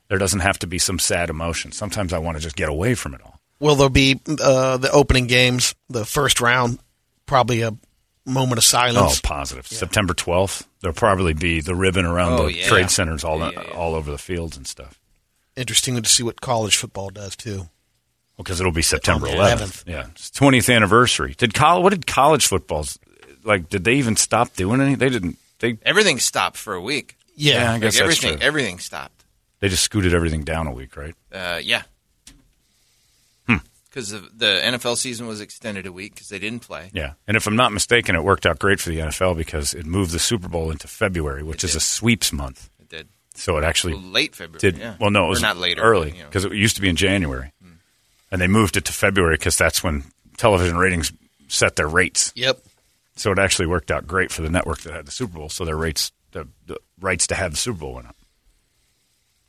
There 0.09 0.17
doesn't 0.17 0.41
have 0.41 0.59
to 0.59 0.67
be 0.67 0.77
some 0.79 0.99
sad 0.99 1.29
emotion. 1.29 1.71
Sometimes 1.71 2.11
I 2.11 2.17
want 2.19 2.35
to 2.37 2.43
just 2.43 2.57
get 2.57 2.67
away 2.67 2.93
from 2.93 3.13
it 3.13 3.21
all. 3.23 3.39
Will 3.61 3.75
there 3.75 3.89
be 3.89 4.19
uh, 4.27 4.75
the 4.75 4.91
opening 4.91 5.27
games, 5.27 5.73
the 5.89 6.03
first 6.05 6.41
round, 6.41 6.79
probably 7.25 7.61
a 7.61 7.71
moment 8.25 8.57
of 8.57 8.65
silence? 8.65 8.97
Oh, 8.97 8.99
silence? 9.01 9.21
positive. 9.21 9.67
September 9.67 10.13
12th, 10.13 10.65
there'll 10.81 10.93
probably 10.93 11.33
be 11.33 11.61
the 11.61 11.73
ribbon 11.73 12.05
around 12.05 12.33
Oh, 12.33 12.45
the 12.47 12.55
yeah. 12.57 12.67
trade 12.67 12.89
centers 12.91 13.23
all, 13.23 13.39
Yeah, 13.39 13.51
yeah, 13.51 13.63
yeah. 13.69 13.73
all 13.77 13.95
over 13.95 14.11
the 14.11 14.17
fields 14.17 14.57
and 14.57 14.67
stuff. 14.67 14.99
Interesting 15.55 16.01
to 16.01 16.09
see 16.09 16.23
what 16.23 16.41
college 16.41 16.77
football 16.77 17.09
does 17.09 17.35
too. 17.35 17.57
Well, 17.57 18.43
because 18.43 18.59
it'll 18.59 18.71
be 18.71 18.81
September 18.81 19.27
11th. 19.27 19.57
11th. 19.57 19.83
Yeah, 19.87 20.07
it's 20.11 20.31
20th 20.31 20.73
anniversary. 20.75 21.35
Did 21.37 21.53
col- 21.53 21.83
what 21.83 21.91
did 21.91 22.07
college 22.07 22.47
football's 22.47 22.97
like? 23.43 23.69
Did 23.69 23.83
they 23.83 23.93
even 23.95 24.15
stop 24.15 24.55
doing 24.55 24.81
anything? 24.81 24.97
They 24.97 25.09
didn't. 25.09 25.37
They 25.59 25.77
Everything 25.85 26.17
stopped 26.19 26.57
for 26.57 26.73
a 26.73 26.81
week. 26.81 27.17
Yeah, 27.35 27.53
Yeah, 27.53 27.69
I 27.69 27.73
Like 27.73 27.81
guess 27.81 27.93
that's 27.93 28.01
everything, 28.01 28.37
true. 28.39 28.47
everything 28.47 28.79
stopped. 28.79 29.23
they 29.59 29.69
just 29.69 29.83
scooted 29.83 30.13
everything 30.13 30.43
down 30.43 30.65
a 30.67 30.71
week, 30.71 30.97
right? 30.97 31.15
Uh, 31.31 31.59
yeah. 31.63 31.83
Hmm. 33.47 33.57
Because 33.89 34.09
the 34.11 34.61
NFL 34.63 34.97
season 34.97 35.27
was 35.27 35.39
extended 35.41 35.85
a 35.85 35.91
week 35.91 36.15
because 36.15 36.29
they 36.29 36.39
didn't 36.39 36.61
play. 36.63 36.89
Yeah, 36.93 37.13
and 37.27 37.37
if 37.37 37.45
I'm 37.47 37.55
not 37.55 37.71
mistaken, 37.71 38.15
it 38.15 38.23
worked 38.23 38.45
out 38.45 38.57
great 38.59 38.79
for 38.79 38.89
the 38.89 38.97
NFL 38.99 39.37
because 39.37 39.73
it 39.73 39.85
moved 39.85 40.11
the 40.11 40.19
Super 40.19 40.49
Bowl 40.49 40.71
into 40.71 40.87
February, 40.87 41.43
which 41.43 41.63
It 41.63 41.67
is 41.67 41.71
did. 41.73 41.77
a 41.77 41.81
sweeps 41.81 42.33
month. 42.33 42.69
So 43.35 43.57
it 43.57 43.63
actually 43.63 43.95
Late 43.95 44.35
February. 44.35 44.59
did 44.59 44.77
yeah. 44.77 44.95
well. 44.99 45.09
No, 45.09 45.23
it 45.23 45.27
Or 45.27 45.29
was 45.29 45.41
not 45.41 45.57
later. 45.57 45.81
early 45.81 46.09
but, 46.09 46.17
you 46.17 46.23
know. 46.23 46.29
because 46.29 46.45
it 46.45 46.53
used 46.53 46.75
to 46.75 46.81
be 46.81 46.89
in 46.89 46.95
January, 46.95 47.51
and 48.31 48.39
they 48.41 48.47
moved 48.47 48.77
it 48.77 48.85
to 48.85 48.93
February 48.93 49.35
because 49.35 49.57
that's 49.57 49.83
when 49.83 50.03
television 50.37 50.77
ratings 50.77 51.11
set 51.47 51.75
their 51.75 51.87
rates. 51.87 52.31
Yep. 52.35 52.59
So 53.15 53.31
it 53.31 53.39
actually 53.39 53.67
worked 53.67 53.91
out 53.91 54.07
great 54.07 54.31
for 54.31 54.41
the 54.41 54.49
network 54.49 54.81
that 54.81 54.93
had 54.93 55.05
the 55.05 55.11
Super 55.11 55.37
Bowl. 55.37 55.49
So 55.49 55.65
their 55.65 55.77
rates, 55.77 56.11
the, 56.31 56.47
the 56.65 56.77
rights 56.99 57.27
to 57.27 57.35
have 57.35 57.51
the 57.51 57.57
Super 57.57 57.79
Bowl 57.79 57.93
went 57.95 58.07
up. 58.07 58.15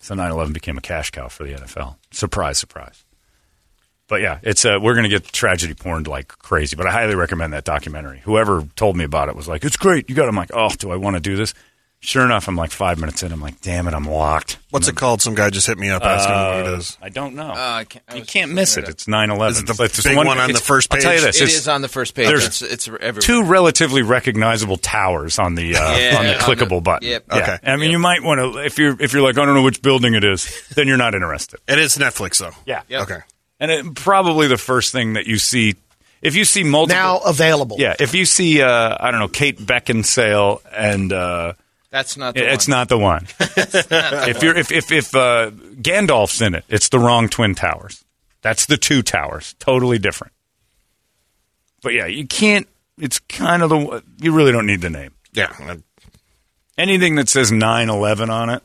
So 0.00 0.14
9/11 0.14 0.52
became 0.52 0.76
a 0.78 0.82
cash 0.82 1.10
cow 1.10 1.28
for 1.28 1.44
the 1.44 1.54
NFL. 1.54 1.96
Surprise, 2.10 2.58
surprise. 2.58 3.04
But 4.06 4.20
yeah, 4.20 4.38
it's 4.42 4.64
uh, 4.66 4.78
we're 4.82 4.94
gonna 4.94 5.08
get 5.08 5.24
tragedy 5.32 5.72
porn 5.74 6.04
like 6.04 6.28
crazy. 6.28 6.76
But 6.76 6.86
I 6.86 6.90
highly 6.92 7.14
recommend 7.14 7.54
that 7.54 7.64
documentary. 7.64 8.20
Whoever 8.24 8.66
told 8.76 8.96
me 8.96 9.04
about 9.04 9.28
it 9.30 9.36
was 9.36 9.48
like, 9.48 9.64
"It's 9.64 9.78
great, 9.78 10.10
you 10.10 10.14
got." 10.14 10.24
it. 10.24 10.28
I'm 10.28 10.36
like, 10.36 10.50
"Oh, 10.52 10.68
do 10.70 10.90
I 10.90 10.96
want 10.96 11.16
to 11.16 11.20
do 11.20 11.36
this?" 11.36 11.54
Sure 12.04 12.22
enough, 12.24 12.48
I'm 12.48 12.56
like 12.56 12.70
five 12.70 12.98
minutes 13.00 13.22
in. 13.22 13.32
I'm 13.32 13.40
like, 13.40 13.62
"Damn 13.62 13.88
it, 13.88 13.94
I'm 13.94 14.04
locked." 14.04 14.58
What's 14.70 14.88
it 14.88 14.94
called? 14.94 15.22
Some 15.22 15.34
guy 15.34 15.48
just 15.48 15.66
hit 15.66 15.78
me 15.78 15.88
up 15.88 16.02
asking 16.04 16.34
what 16.34 16.72
it 16.74 16.78
is. 16.78 16.98
I 17.00 17.08
don't 17.08 17.34
know. 17.34 17.48
Uh, 17.50 17.54
I 17.54 17.84
can't, 17.84 18.04
I 18.08 18.14
you 18.16 18.24
can't 18.24 18.52
miss 18.52 18.76
looking 18.76 18.90
it. 18.90 18.92
It's 18.92 19.04
9/11. 19.06 19.50
Is 19.50 19.60
it 19.60 19.66
the 19.68 19.82
It's 19.84 20.02
big 20.04 20.16
one 20.16 20.26
on 20.28 20.36
the 20.36 20.44
it's- 20.44 20.60
first 20.60 20.92
I'll 20.92 21.00
tell 21.00 21.14
you 21.14 21.22
this. 21.22 21.40
It's 21.40 21.66
on 21.66 21.80
the 21.80 21.88
first 21.88 22.14
page. 22.14 22.26
there's 22.26 22.44
It's, 22.46 22.60
it's 22.62 22.88
everywhere. 22.88 23.20
two 23.22 23.44
relatively 23.44 24.02
recognizable 24.02 24.76
towers 24.76 25.38
on 25.38 25.54
the 25.54 25.76
uh, 25.76 25.96
Yeah, 25.96 26.16
on 26.18 26.24
the 26.26 26.34
on 26.34 26.40
clickable 26.40 26.68
the- 26.76 26.80
button. 26.82 27.08
yep. 27.08 27.24
Yeah. 27.32 27.38
Okay. 27.38 27.58
I 27.62 27.76
mean, 27.76 27.90
you 27.90 27.98
might 27.98 28.22
want 28.22 28.38
to 28.40 28.58
if 28.62 28.78
you're 28.78 29.00
if 29.00 29.14
you're 29.14 29.22
like, 29.22 29.38
I 29.38 29.44
don't 29.46 29.54
know 29.54 29.62
which 29.62 29.80
building 29.80 30.12
it 30.14 30.24
is, 30.24 30.62
then 30.74 30.86
you're 30.86 30.98
not 30.98 31.14
interested. 31.14 31.58
It 31.66 31.78
is 31.78 31.96
Netflix, 31.96 32.38
though. 32.38 32.52
Yeah. 32.66 32.82
Yep. 32.88 33.02
Okay. 33.02 33.18
And 33.60 33.70
it, 33.70 33.94
probably 33.94 34.46
the 34.46 34.58
first 34.58 34.92
thing 34.92 35.14
that 35.14 35.26
you 35.26 35.38
see, 35.38 35.76
if 36.20 36.34
you 36.36 36.44
see 36.44 36.64
multiple, 36.64 37.00
Now 37.00 37.18
available. 37.20 37.76
yeah, 37.78 37.94
if 37.98 38.14
you 38.14 38.26
see, 38.26 38.60
uh, 38.60 38.96
I 39.00 39.10
don't 39.10 39.20
know, 39.20 39.28
Kate 39.28 39.58
Beckinsale, 39.58 40.60
and 40.72 41.12
uh, 41.12 41.52
That's 41.94 42.16
not. 42.16 42.34
The 42.34 42.52
it's 42.52 42.66
one. 42.66 42.76
not 42.76 42.88
the 42.88 42.98
one. 42.98 43.28
if 43.38 44.42
you're 44.42 44.56
if 44.58 44.72
if 44.72 44.90
if 44.90 45.14
uh, 45.14 45.52
Gandalf's 45.80 46.40
in 46.42 46.56
it, 46.56 46.64
it's 46.68 46.88
the 46.88 46.98
wrong 46.98 47.28
twin 47.28 47.54
towers. 47.54 48.04
That's 48.42 48.66
the 48.66 48.76
two 48.76 49.00
towers, 49.00 49.54
totally 49.60 50.00
different. 50.00 50.32
But 51.84 51.90
yeah, 51.94 52.06
you 52.06 52.26
can't. 52.26 52.66
It's 52.98 53.20
kind 53.20 53.62
of 53.62 53.70
the. 53.70 54.02
You 54.20 54.32
really 54.34 54.50
don't 54.50 54.66
need 54.66 54.80
the 54.80 54.90
name. 54.90 55.12
Yeah. 55.34 55.76
Anything 56.76 57.14
that 57.14 57.28
says 57.28 57.52
9/11 57.52 58.28
on 58.28 58.50
it, 58.50 58.64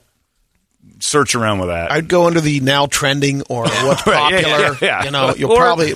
search 0.98 1.36
around 1.36 1.60
with 1.60 1.68
that. 1.68 1.92
I'd 1.92 2.08
go 2.08 2.26
under 2.26 2.40
the 2.40 2.58
now 2.58 2.86
trending 2.86 3.42
or 3.42 3.62
what's 3.68 4.04
Right, 4.08 4.32
yeah, 4.32 4.42
popular. 4.42 4.76
yeah, 4.82 4.98
yeah. 4.98 5.04
You 5.04 5.10
know, 5.12 5.34
you'll 5.36 5.52
Or- 5.52 5.56
probably 5.58 5.94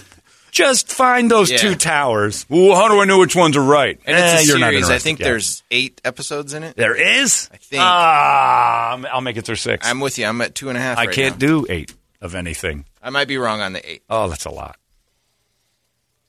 Just 0.55 0.93
find 0.93 1.29
those 1.29 1.51
Yeah. 1.51 1.57
two 1.59 1.75
towers. 1.75 2.47
Well, 2.49 2.77
how 2.77 2.87
do 2.89 3.01
I 3.01 3.07
know 3.07 3.19
which 3.19 3.35
ones 3.35 3.57
are 3.57 3.61
right? 3.63 3.99
And 4.07 4.17
Eh, 4.17 4.35
it's 4.37 4.45
a 4.45 4.47
you're 4.47 4.59
not 4.61 4.67
series. 4.67 4.85
I 4.85 4.87
interested 4.87 5.03
think 5.03 5.19
yet. 5.19 5.25
there's 5.25 5.63
eight 5.73 6.01
episodes 6.05 6.55
in 6.55 6.63
it. 6.63 6.77
There 6.77 6.95
is? 6.95 7.51
I 7.53 7.57
think. 7.57 7.83
Ah, 7.85 8.91
I'm- 8.91 9.05
I'll 9.13 9.21
make 9.21 9.37
it 9.37 9.45
through 9.45 9.57
six. 9.57 9.85
I'm 9.85 9.99
with 9.99 10.17
you. 10.17 10.27
I'm 10.27 10.41
at 10.41 10.55
two 10.55 10.69
and 10.69 10.79
a 10.79 10.81
half. 10.81 10.97
I 10.97 11.07
right 11.07 11.15
can't 11.15 11.35
now. 11.41 11.47
do 11.49 11.67
eight 11.69 11.93
of 12.21 12.37
anything. 12.37 12.85
I 13.03 13.11
might 13.11 13.27
be 13.27 13.37
wrong 13.37 13.61
on 13.63 13.73
the 13.73 13.91
eight. 13.91 14.03
Oh, 14.09 14.29
that's 14.29 14.45
a 14.45 14.51
lot. 14.51 14.77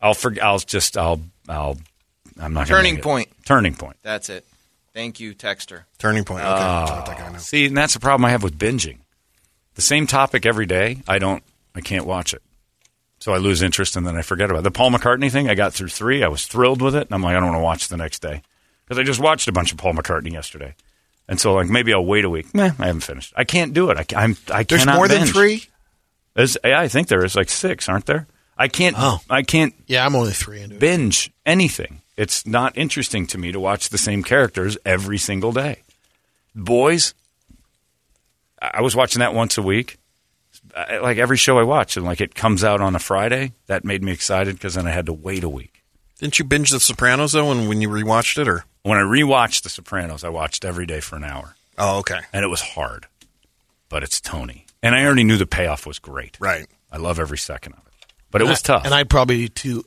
I'll 0.01 0.15
forget. 0.15 0.43
I'll 0.43 0.57
just. 0.59 0.97
I'll. 0.97 1.21
I'll. 1.47 1.77
I'm 2.39 2.53
not. 2.53 2.67
gonna 2.67 2.77
Turning 2.79 2.93
make 2.95 2.99
it. 2.99 3.03
point. 3.03 3.29
Turning 3.45 3.75
point. 3.75 3.97
That's 4.01 4.29
it. 4.29 4.43
Thank 4.93 5.19
you, 5.19 5.35
Texter. 5.35 5.83
Turning 5.99 6.23
point. 6.23 6.41
Okay. 6.43 6.49
I'll 6.51 6.95
let 6.95 7.05
that 7.05 7.17
guy 7.19 7.29
know. 7.31 7.37
See, 7.37 7.65
and 7.67 7.77
that's 7.77 7.93
the 7.93 7.99
problem 7.99 8.25
I 8.25 8.31
have 8.31 8.41
with 8.43 8.57
binging. 8.57 8.97
The 9.75 9.81
same 9.83 10.07
topic 10.07 10.45
every 10.47 10.65
day. 10.65 11.03
I 11.07 11.19
don't. 11.19 11.43
I 11.75 11.81
can't 11.81 12.05
watch 12.07 12.33
it. 12.33 12.41
So 13.25 13.33
I 13.33 13.37
lose 13.37 13.63
interest 13.63 13.95
and 13.95 14.05
then 14.05 14.15
I 14.15 14.21
forget 14.21 14.51
about 14.51 14.59
it. 14.59 14.65
The 14.65 14.69
Paul 14.69 14.91
McCartney 14.91 15.31
thing. 15.31 15.49
I 15.49 15.55
got 15.55 15.73
through 15.73 15.87
three. 15.87 16.23
I 16.23 16.27
was 16.27 16.45
thrilled 16.45 16.79
with 16.79 16.95
it, 16.95 17.07
and 17.07 17.11
I'm 17.11 17.23
like, 17.23 17.35
I 17.35 17.39
don't 17.39 17.47
want 17.49 17.57
to 17.57 17.63
watch 17.63 17.87
the 17.87 17.97
next 17.97 18.21
day 18.21 18.43
because 18.83 18.99
I 18.99 19.03
just 19.03 19.19
watched 19.19 19.47
a 19.47 19.51
bunch 19.51 19.71
of 19.71 19.79
Paul 19.79 19.93
McCartney 19.95 20.31
yesterday. 20.31 20.75
And 21.27 21.39
so, 21.39 21.55
like, 21.55 21.67
maybe 21.67 21.91
I'll 21.91 22.05
wait 22.05 22.23
a 22.23 22.29
week. 22.29 22.53
Meh, 22.53 22.69
I 22.77 22.85
haven't 22.85 23.01
finished. 23.01 23.33
I 23.35 23.43
can't 23.43 23.73
do 23.73 23.89
it. 23.89 23.97
I, 23.97 24.05
I'm. 24.15 24.37
I 24.53 24.61
there's 24.61 24.81
cannot 24.83 24.97
more 24.97 25.07
than 25.07 25.21
binge. 25.21 25.31
three. 25.31 25.65
There's- 26.35 26.55
yeah, 26.63 26.79
I 26.79 26.87
think 26.87 27.07
there 27.07 27.25
is 27.25 27.35
like 27.35 27.49
six, 27.49 27.89
aren't 27.89 28.05
there? 28.05 28.27
I 28.59 28.67
can't. 28.67 28.95
Oh. 28.95 29.17
I 29.27 29.41
can't 29.41 29.73
Yeah, 29.87 30.05
I'm 30.05 30.15
only 30.15 30.31
three 30.31 30.61
into 30.61 30.75
it. 30.75 30.79
binge 30.79 31.31
anything. 31.47 32.03
It's 32.17 32.45
not 32.45 32.77
interesting 32.77 33.25
to 33.25 33.39
me 33.39 33.51
to 33.51 33.59
watch 33.59 33.89
the 33.89 33.97
same 33.97 34.21
characters 34.21 34.77
every 34.85 35.17
single 35.17 35.51
day. 35.51 35.79
Boys, 36.53 37.15
I 38.61 38.83
was 38.83 38.95
watching 38.95 39.21
that 39.21 39.33
once 39.33 39.57
a 39.57 39.63
week. 39.63 39.97
I- 40.75 40.97
Like 40.99 41.17
every 41.17 41.37
show 41.37 41.57
I 41.59 41.63
watch, 41.63 41.95
and 41.97 42.05
like 42.05 42.19
it 42.21 42.35
comes 42.35 42.63
out 42.63 42.81
on 42.81 42.95
a 42.95 42.99
Friday, 42.99 43.53
that 43.67 43.83
made 43.85 44.03
me 44.03 44.11
excited 44.11 44.55
because 44.55 44.73
then 44.75 44.85
I 44.87 44.91
had 44.91 45.05
to 45.07 45.13
wait 45.13 45.43
a 45.43 45.49
week. 45.49 45.83
Didn't 46.19 46.39
you 46.39 46.45
binge 46.45 46.69
The 46.71 46.79
Sopranos, 46.79 47.33
though, 47.33 47.47
when, 47.49 47.67
when 47.67 47.81
you 47.81 47.89
rewatched 47.89 48.37
it? 48.41 48.47
or? 48.47 48.65
When 48.83 48.97
I 48.97 49.01
rewatched 49.01 49.63
The 49.63 49.69
Sopranos, 49.69 50.23
I 50.23 50.29
watched 50.29 50.63
every 50.65 50.85
day 50.85 50.99
for 51.01 51.15
an 51.15 51.23
hour, 51.23 51.55
Oh, 51.77 51.99
okay. 51.99 52.19
and 52.33 52.43
it 52.45 52.47
was 52.49 52.61
hard, 52.61 53.07
but 53.89 54.03
it's 54.03 54.21
Tony, 54.21 54.65
and 54.83 54.95
I 54.95 55.03
already 55.05 55.23
knew 55.23 55.37
the 55.37 55.45
payoff 55.45 55.85
was 55.85 55.99
great. 55.99 56.37
Right. 56.39 56.67
I 56.91 56.97
love 56.97 57.19
every 57.19 57.37
second 57.37 57.73
of 57.73 57.79
it, 57.87 58.13
but 58.31 58.41
it 58.41 58.45
was 58.47 58.59
I- 58.63 58.67
tough. 58.67 58.85
And 58.85 58.93
I'd 58.93 59.09
probably 59.09 59.37
do 59.37 59.47
two, 59.49 59.85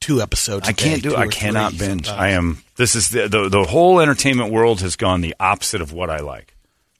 two 0.00 0.20
episodes. 0.20 0.68
I 0.68 0.72
can't 0.72 1.02
do. 1.02 1.10
two 1.10 1.16
I 1.16 1.24
or 1.24 1.28
cannot 1.28 1.72
three 1.72 1.86
binge. 1.88 2.06
sometimes. 2.06 2.22
I 2.22 2.28
am. 2.30 2.62
This 2.76 2.94
is 2.94 3.08
the, 3.10 3.28
the 3.28 3.48
the 3.48 3.64
whole 3.64 4.00
entertainment 4.00 4.52
world 4.52 4.80
has 4.80 4.96
gone 4.96 5.20
the 5.20 5.34
opposite 5.40 5.80
of 5.80 5.92
what 5.92 6.10
I 6.10 6.18
like. 6.20 6.54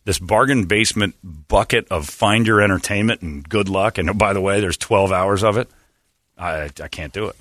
This 0.04 0.18
bargain 0.18 0.64
basement 0.64 1.14
bucket 1.22 1.86
of 1.90 2.08
find 2.08 2.46
your 2.46 2.60
entertainment 2.60 3.20
and 3.22 3.46
good 3.46 3.68
luck. 3.68 3.98
And 3.98 4.18
by 4.18 4.32
the 4.32 4.40
way, 4.40 4.60
there's 4.60 4.76
12 4.76 5.12
hours 5.12 5.44
of 5.44 5.56
it. 5.56 5.68
I 6.38 6.70
I 6.82 6.88
can't 6.88 7.12
do 7.12 7.28
it. 7.28 7.36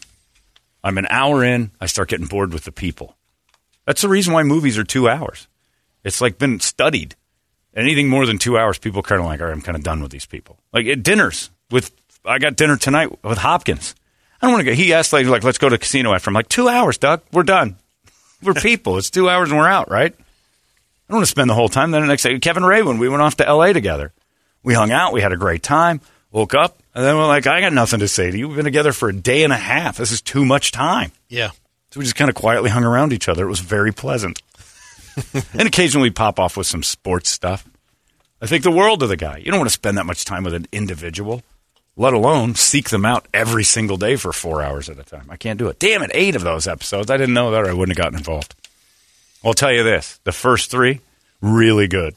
I'm 0.84 0.98
an 0.98 1.08
hour 1.10 1.44
in. 1.44 1.72
I 1.80 1.86
start 1.88 2.10
getting 2.10 2.28
bored 2.28 2.54
with 2.54 2.64
the 2.64 2.72
people. 2.72 3.16
That's 3.86 4.02
the 4.02 4.10
reason 4.10 4.34
why 4.34 4.44
movies 4.44 4.78
are 4.78 4.84
two 4.84 5.10
hours. 5.10 5.48
It's 6.04 6.22
like 6.22 6.38
been 6.38 6.60
studied. 6.60 7.16
Anything 7.76 8.10
more 8.10 8.26
than 8.26 8.38
two 8.38 8.58
hours, 8.58 8.78
people 8.78 9.02
kind 9.02 9.22
of 9.22 9.28
like, 9.28 9.40
all 9.42 9.48
right, 9.48 9.54
I'm 9.54 9.62
kind 9.62 9.78
of 9.78 9.84
done 9.84 10.02
with 10.02 10.12
these 10.12 10.26
people. 10.26 10.58
Like 10.74 10.88
at 10.88 11.04
dinners 11.04 11.50
with, 11.70 11.92
I 12.26 12.40
got 12.40 12.56
dinner 12.56 12.78
tonight 12.78 13.24
with 13.24 13.38
Hopkins. 13.38 13.96
I 14.42 14.46
don't 14.46 14.54
want 14.54 14.66
to 14.66 14.72
go. 14.72 14.76
He 14.76 14.94
asked 14.94 15.14
like, 15.14 15.26
like, 15.28 15.44
let's 15.44 15.58
go 15.58 15.70
to 15.70 15.76
the 15.76 15.80
casino 15.80 16.14
after. 16.14 16.30
I'm 16.30 16.34
like, 16.34 16.50
two 16.50 16.68
hours, 16.68 16.98
Doug. 16.98 17.22
We're 17.32 17.44
done. 17.44 17.78
We're 18.42 18.54
people. 18.54 18.98
it's 18.98 19.10
two 19.10 19.30
hours 19.30 19.50
and 19.50 19.60
we're 19.60 19.68
out, 19.68 19.92
right? 19.92 20.16
I 21.10 21.14
don't 21.14 21.18
want 21.18 21.26
to 21.26 21.32
spend 21.32 21.50
the 21.50 21.56
whole 21.56 21.70
time. 21.70 21.90
Then 21.90 22.02
the 22.02 22.08
next 22.08 22.22
day, 22.22 22.38
Kevin 22.38 22.64
Ray, 22.64 22.84
when 22.84 23.00
we 23.00 23.10
went 23.10 23.24
off 23.24 23.38
to 23.38 23.48
L.A. 23.48 23.74
together, 23.74 24.14
we 24.62 24.76
hung 24.76 24.92
out. 24.92 25.12
We 25.12 25.22
had 25.22 25.32
a 25.32 25.38
great 25.38 25.64
time. 25.64 26.02
Woke 26.32 26.54
up, 26.54 26.84
and 26.94 27.04
then 27.04 27.18
we're 27.18 27.26
like, 27.26 27.48
I 27.48 27.62
got 27.62 27.74
nothing 27.74 28.02
to 28.02 28.08
say 28.08 28.30
to 28.30 28.38
you. 28.38 28.48
We've 28.48 28.56
been 28.56 28.66
together 28.66 28.94
for 28.94 29.10
a 29.10 29.14
day 29.14 29.44
and 29.44 29.52
a 29.52 29.58
half. 29.58 29.98
This 29.98 30.12
is 30.12 30.22
too 30.22 30.46
much 30.46 30.72
time. 30.72 31.12
Yeah. 31.28 31.50
So 31.90 32.00
we 32.00 32.04
just 32.04 32.16
kind 32.16 32.30
of 32.30 32.36
quietly 32.36 32.70
hung 32.70 32.84
around 32.84 33.12
each 33.12 33.28
other. 33.28 33.46
It 33.46 33.50
was 33.50 33.62
very 33.62 33.92
pleasant. 33.92 34.44
and 35.34 35.68
occasionally 35.68 36.10
we 36.10 36.14
pop 36.14 36.40
off 36.40 36.56
with 36.56 36.68
some 36.68 36.84
sports 36.84 37.32
stuff. 37.32 37.68
I 38.40 38.46
think 38.46 38.64
the 38.64 38.70
world 38.70 39.02
of 39.02 39.10
the 39.10 39.18
guy. 39.18 39.38
You 39.38 39.46
don't 39.50 39.60
want 39.60 39.70
to 39.70 39.74
spend 39.74 39.98
that 39.98 40.06
much 40.06 40.24
time 40.24 40.44
with 40.44 40.54
an 40.54 40.68
individual, 40.72 41.42
let 41.98 42.14
alone 42.14 42.54
seek 42.54 42.90
them 42.90 43.06
out 43.06 43.28
every 43.34 43.64
single 43.64 43.98
day 43.98 44.16
for 44.16 44.32
four 44.32 44.62
hours 44.62 44.88
at 44.88 45.00
a 45.00 45.04
time. 45.04 45.26
I 45.30 45.38
can't 45.38 45.58
do 45.58 45.68
it. 45.68 45.80
Damn 45.80 46.04
it, 46.04 46.12
eight 46.14 46.36
of 46.36 46.44
those 46.44 46.68
episodes. 46.68 47.10
I 47.10 47.18
didn't 47.18 47.34
know 47.34 47.50
that 47.50 47.64
or 47.64 47.70
I 47.70 47.74
wouldn't 47.74 47.98
have 47.98 48.04
gotten 48.04 48.20
involved. 48.20 48.54
I'll 49.44 49.54
tell 49.54 49.72
you 49.72 49.84
this 49.84 50.20
the 50.24 50.32
first 50.32 50.70
three, 50.72 51.02
really 51.42 51.88
good. 51.88 52.16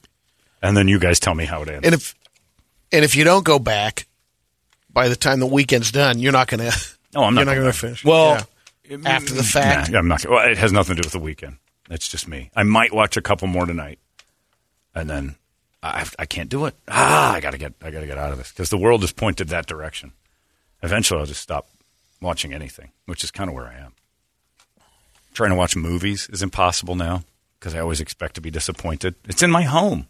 And 0.62 0.76
then 0.76 0.86
you 0.88 0.98
guys 0.98 1.18
tell 1.20 1.34
me 1.34 1.44
how 1.44 1.62
it 1.62 1.68
ends. 1.68 1.84
And 1.84 1.94
if 1.94 2.14
and 2.92 3.04
if 3.04 3.16
you 3.16 3.24
don't 3.24 3.44
go 3.44 3.58
back, 3.58 4.06
by 4.92 5.08
the 5.08 5.16
time 5.16 5.40
the 5.40 5.46
weekend's 5.46 5.90
done, 5.92 6.18
you're 6.18 6.32
not 6.32 6.48
going 6.48 6.60
to. 6.70 6.78
Oh, 7.14 7.24
I'm 7.24 7.34
not 7.34 7.40
You're 7.42 7.46
not 7.46 7.52
going 7.54 7.62
going 7.64 7.72
to 7.72 7.78
to 7.78 7.86
finish. 7.86 8.04
Well, 8.04 8.46
Yeah. 8.88 8.98
after 9.04 9.34
the 9.34 9.42
fact. 9.42 9.90
Nah, 9.90 9.98
I'm 9.98 10.08
not. 10.08 10.24
Well, 10.26 10.48
it 10.48 10.56
has 10.58 10.72
nothing 10.72 10.96
to 10.96 11.02
do 11.02 11.06
with 11.06 11.12
the 11.12 11.18
weekend. 11.18 11.58
It's 11.90 12.08
just 12.08 12.26
me. 12.26 12.50
I 12.56 12.62
might 12.62 12.94
watch 12.94 13.16
a 13.18 13.20
couple 13.22 13.48
more 13.48 13.66
tonight, 13.66 13.98
and 14.94 15.10
then 15.10 15.36
I, 15.82 16.06
I 16.18 16.24
can't 16.26 16.48
do 16.48 16.64
it. 16.66 16.74
Ah, 16.88 17.34
I 17.34 17.40
gotta 17.40 17.58
get. 17.58 17.74
I 17.82 17.90
gotta 17.90 18.06
get 18.06 18.16
out 18.18 18.32
of 18.32 18.38
this 18.38 18.50
because 18.50 18.70
the 18.70 18.78
world 18.78 19.00
has 19.02 19.12
pointed 19.12 19.48
that 19.48 19.66
direction. 19.66 20.12
Eventually, 20.82 21.20
I'll 21.20 21.26
just 21.26 21.42
stop 21.42 21.68
watching 22.20 22.54
anything, 22.54 22.92
which 23.06 23.22
is 23.24 23.30
kind 23.30 23.50
of 23.50 23.54
where 23.54 23.66
I 23.66 23.74
am. 23.74 23.92
Trying 25.32 25.50
to 25.50 25.56
watch 25.56 25.76
movies 25.76 26.28
is 26.32 26.42
impossible 26.42 26.94
now 26.94 27.22
because 27.58 27.74
I 27.74 27.80
always 27.80 28.00
expect 28.00 28.34
to 28.34 28.40
be 28.40 28.50
disappointed. 28.50 29.14
It's 29.24 29.42
in 29.42 29.50
my 29.50 29.62
home. 29.62 30.06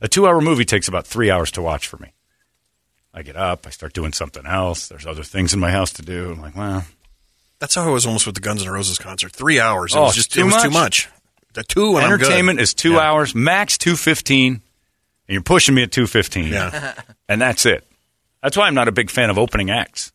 A 0.00 0.08
two-hour 0.08 0.40
movie 0.40 0.64
takes 0.64 0.88
about 0.88 1.06
three 1.06 1.30
hours 1.30 1.50
to 1.52 1.62
watch 1.62 1.86
for 1.86 1.96
me. 1.98 2.12
I 3.12 3.22
get 3.22 3.36
up, 3.36 3.66
I 3.66 3.70
start 3.70 3.92
doing 3.92 4.12
something 4.12 4.44
else. 4.44 4.88
There's 4.88 5.06
other 5.06 5.22
things 5.22 5.54
in 5.54 5.60
my 5.60 5.70
house 5.70 5.92
to 5.94 6.02
do. 6.02 6.32
I'm 6.32 6.40
like, 6.40 6.56
well, 6.56 6.84
That's 7.60 7.76
how 7.76 7.84
I 7.88 7.90
was 7.90 8.04
almost 8.04 8.26
with 8.26 8.34
the 8.34 8.40
Guns 8.40 8.62
N' 8.66 8.70
Roses 8.72 8.98
concert. 8.98 9.30
Three 9.32 9.60
hours. 9.60 9.94
It 9.94 9.98
Oh, 9.98 10.02
was 10.04 10.16
just 10.16 10.32
too 10.32 10.40
it 10.40 10.44
was 10.44 10.54
too 10.56 10.70
much? 10.70 11.08
much. 11.08 11.08
The 11.54 11.62
two 11.62 11.96
and 11.96 12.04
entertainment 12.04 12.58
is 12.60 12.74
two 12.74 12.94
Yeah. 12.94 12.98
hours, 13.10 13.32
max 13.32 13.78
two 13.78 13.94
fifteen, 13.94 14.54
and 14.54 14.60
you're 15.28 15.40
pushing 15.42 15.76
me 15.76 15.84
at 15.84 15.92
two 15.92 16.08
fifteen. 16.08 16.48
Yeah. 16.48 16.94
and 17.28 17.40
that's 17.40 17.64
it. 17.64 17.86
That's 18.42 18.56
why 18.56 18.66
I'm 18.66 18.74
not 18.74 18.88
a 18.88 18.92
big 18.92 19.08
fan 19.08 19.30
of 19.30 19.38
opening 19.38 19.70
acts. 19.70 20.12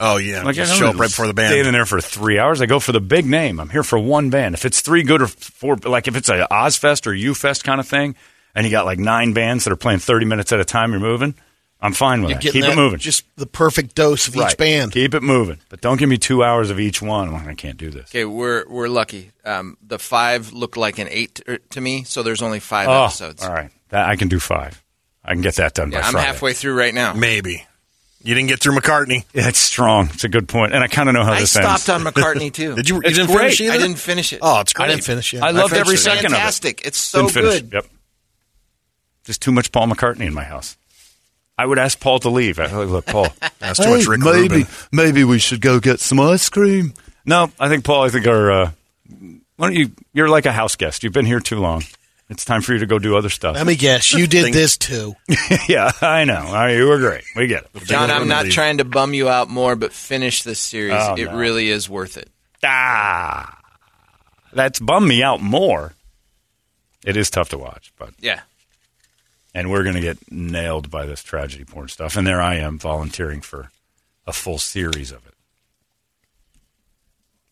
Oh 0.00 0.16
yeah. 0.18 0.42
Like 0.42 0.56
Just 0.56 0.72
I 0.72 0.76
show 0.76 0.88
up 0.88 0.96
right 0.98 1.08
before 1.08 1.26
the 1.26 1.34
band. 1.34 1.52
Staying 1.52 1.66
in 1.66 1.72
there 1.72 1.86
for 1.86 2.00
three 2.00 2.38
hours. 2.38 2.60
I 2.60 2.66
go 2.66 2.78
for 2.80 2.92
the 2.92 3.00
big 3.00 3.24
name. 3.26 3.58
I'm 3.60 3.70
here 3.70 3.82
for 3.82 3.98
one 3.98 4.28
band. 4.30 4.54
If 4.54 4.64
it's 4.64 4.80
three 4.82 5.02
good 5.02 5.22
or 5.22 5.26
four, 5.26 5.76
like 5.76 6.06
if 6.08 6.16
it's 6.16 6.28
a 6.28 6.46
Ozzfest 6.50 7.06
or 7.06 7.12
UFest 7.12 7.64
kind 7.64 7.80
of 7.80 7.88
thing, 7.88 8.14
and 8.54 8.64
you 8.66 8.70
got 8.70 8.84
like 8.84 8.98
nine 8.98 9.32
bands 9.32 9.64
that 9.64 9.72
are 9.72 9.76
playing 9.76 10.00
thirty 10.00 10.26
minutes 10.26 10.52
at 10.52 10.60
a 10.60 10.64
time, 10.64 10.90
you're 10.92 11.00
moving. 11.00 11.34
I'm 11.78 11.92
fine 11.92 12.22
with 12.22 12.30
You're 12.30 12.38
that. 12.40 12.52
Keep 12.52 12.62
that- 12.64 12.72
it 12.72 12.76
moving. 12.76 12.98
Just 12.98 13.24
the 13.36 13.46
perfect 13.46 13.94
dose 13.94 14.28
of 14.28 14.34
Right. 14.36 14.50
each 14.50 14.56
band. 14.56 14.92
Keep 14.92 15.14
it 15.14 15.22
moving, 15.22 15.58
but 15.68 15.82
don't 15.82 15.98
give 15.98 16.08
me 16.08 16.16
two 16.16 16.42
hours 16.42 16.70
of 16.70 16.80
each 16.80 17.02
one. 17.02 17.28
I'm 17.28 17.34
like, 17.34 17.46
I 17.48 17.54
can't 17.54 17.76
do 17.76 17.90
this. 17.90 18.08
Okay, 18.10 18.24
we're 18.24 18.64
we're 18.68 18.88
lucky. 18.88 19.30
Um, 19.44 19.76
the 19.86 19.98
five 19.98 20.52
looked 20.54 20.76
like 20.78 20.98
an 20.98 21.06
eight 21.10 21.34
to, 21.46 21.58
to 21.58 21.80
me, 21.80 22.04
so 22.04 22.22
there's 22.22 22.40
only 22.42 22.60
five 22.60 22.88
Oh, 22.88 23.04
episodes. 23.04 23.42
all 23.44 23.52
right, 23.52 23.70
that, 23.90 24.08
I 24.08 24.16
can 24.16 24.28
do 24.28 24.40
five. 24.40 24.82
I 25.24 25.32
can 25.32 25.42
get 25.42 25.56
that 25.56 25.74
done 25.74 25.90
Yeah, 25.92 26.00
by 26.00 26.06
I'm 26.06 26.12
Friday. 26.12 26.26
halfway 26.26 26.52
through 26.54 26.74
right 26.78 26.94
now. 26.94 27.12
Maybe. 27.12 27.66
You 28.26 28.34
didn't 28.34 28.48
get 28.48 28.58
through 28.60 28.74
McCartney. 28.76 29.24
Yeah, 29.32 29.46
it's 29.48 29.58
strong. 29.60 30.08
It's 30.12 30.24
a 30.24 30.28
good 30.28 30.48
point, 30.48 30.74
and 30.74 30.82
I 30.82 30.88
kind 30.88 31.08
of 31.08 31.14
know 31.14 31.22
how 31.22 31.38
this. 31.38 31.56
I 31.56 31.62
this 31.74 31.82
stopped 31.82 32.06
on 32.06 32.12
McCartney 32.12 32.52
too. 32.52 32.74
Did 32.76 32.88
you? 32.88 32.96
You 32.96 33.02
It's 33.04 33.16
didn't 33.16 33.28
great. 33.30 33.38
finish 33.56 33.60
either. 33.60 33.72
I 33.72 33.76
didn't 33.78 33.98
finish 33.98 34.32
it. 34.32 34.40
Oh, 34.42 34.60
it's 34.60 34.72
great. 34.72 34.86
I 34.86 34.88
didn't 34.88 35.04
finish 35.04 35.32
it. 35.32 35.42
I 35.42 35.50
loved 35.52 35.70
finished 35.70 35.80
every 35.86 35.94
it. 35.94 35.98
second 35.98 36.30
Fantastic. 36.32 36.80
of 36.80 36.86
it. 36.86 36.88
It's 36.88 36.98
so 36.98 37.18
Didn't 37.22 37.32
finish. 37.34 37.60
good. 37.60 37.72
Yep. 37.74 37.86
Just 39.24 39.42
too 39.42 39.52
much 39.52 39.70
Paul 39.70 39.86
McCartney 39.86 40.26
in 40.26 40.34
my 40.34 40.42
house. 40.44 40.76
I 41.56 41.66
would 41.66 41.78
ask 41.78 41.98
Paul 42.00 42.18
to 42.18 42.28
leave. 42.28 42.58
I, 42.58 42.66
like, 42.66 42.88
look, 42.88 43.06
Paul, 43.06 43.28
That's 43.60 43.78
too 43.78 43.90
much 43.96 44.06
Rick 44.06 44.20
maybe 44.20 44.48
Rubin. 44.48 44.66
maybe 44.92 45.22
we 45.24 45.38
should 45.38 45.60
go 45.60 45.78
get 45.80 46.00
some 46.00 46.18
ice 46.20 46.48
cream. 46.48 46.94
No, 47.24 47.50
I 47.60 47.68
think 47.68 47.84
Paul. 47.84 48.02
I 48.02 48.08
think 48.08 48.26
our 48.26 48.50
uh, 48.50 48.70
why 49.56 49.68
don't 49.68 49.76
you? 49.76 49.92
You're 50.12 50.28
like 50.28 50.46
a 50.46 50.52
house 50.52 50.74
guest. 50.74 51.04
You've 51.04 51.12
been 51.12 51.26
here 51.26 51.40
too 51.40 51.60
long. 51.60 51.82
It's 52.28 52.44
time 52.44 52.60
for 52.60 52.72
you 52.72 52.80
to 52.80 52.86
go 52.86 52.98
do 52.98 53.16
other 53.16 53.28
stuff. 53.28 53.54
Let 53.54 53.66
me 53.66 53.76
guess. 53.76 54.12
You 54.12 54.26
did 54.26 54.52
this 54.52 54.76
too. 54.76 55.14
yeah, 55.68 55.92
I 56.00 56.24
know. 56.24 56.34
I, 56.34 56.72
you 56.72 56.86
were 56.88 56.98
great. 56.98 57.22
We 57.36 57.46
get 57.46 57.64
it. 57.72 57.84
John, 57.84 58.10
I'm 58.10 58.26
not 58.26 58.46
trying 58.46 58.78
to 58.78 58.84
bum 58.84 59.14
you 59.14 59.28
out 59.28 59.48
more, 59.48 59.76
but 59.76 59.92
finish 59.92 60.42
this 60.42 60.58
series. 60.58 60.94
Oh, 60.96 61.14
it 61.14 61.26
no. 61.26 61.36
really 61.36 61.68
is 61.70 61.88
worth 61.88 62.16
it. 62.16 62.28
Ah, 62.64 63.56
that's 64.52 64.80
bummed 64.80 65.06
me 65.06 65.22
out 65.22 65.40
more. 65.40 65.92
It 67.04 67.16
is 67.16 67.30
tough 67.30 67.50
to 67.50 67.58
watch, 67.58 67.92
but 67.96 68.10
Yeah. 68.18 68.40
and 69.54 69.70
we're 69.70 69.84
going 69.84 69.94
to 69.94 70.00
get 70.00 70.18
nailed 70.32 70.90
by 70.90 71.06
this 71.06 71.22
tragedy 71.22 71.64
porn 71.64 71.86
stuff. 71.88 72.16
And 72.16 72.26
there 72.26 72.40
I 72.42 72.56
am 72.56 72.76
volunteering 72.76 73.40
for 73.40 73.70
a 74.26 74.32
full 74.32 74.58
series 74.58 75.12
of 75.12 75.24
it. 75.28 75.34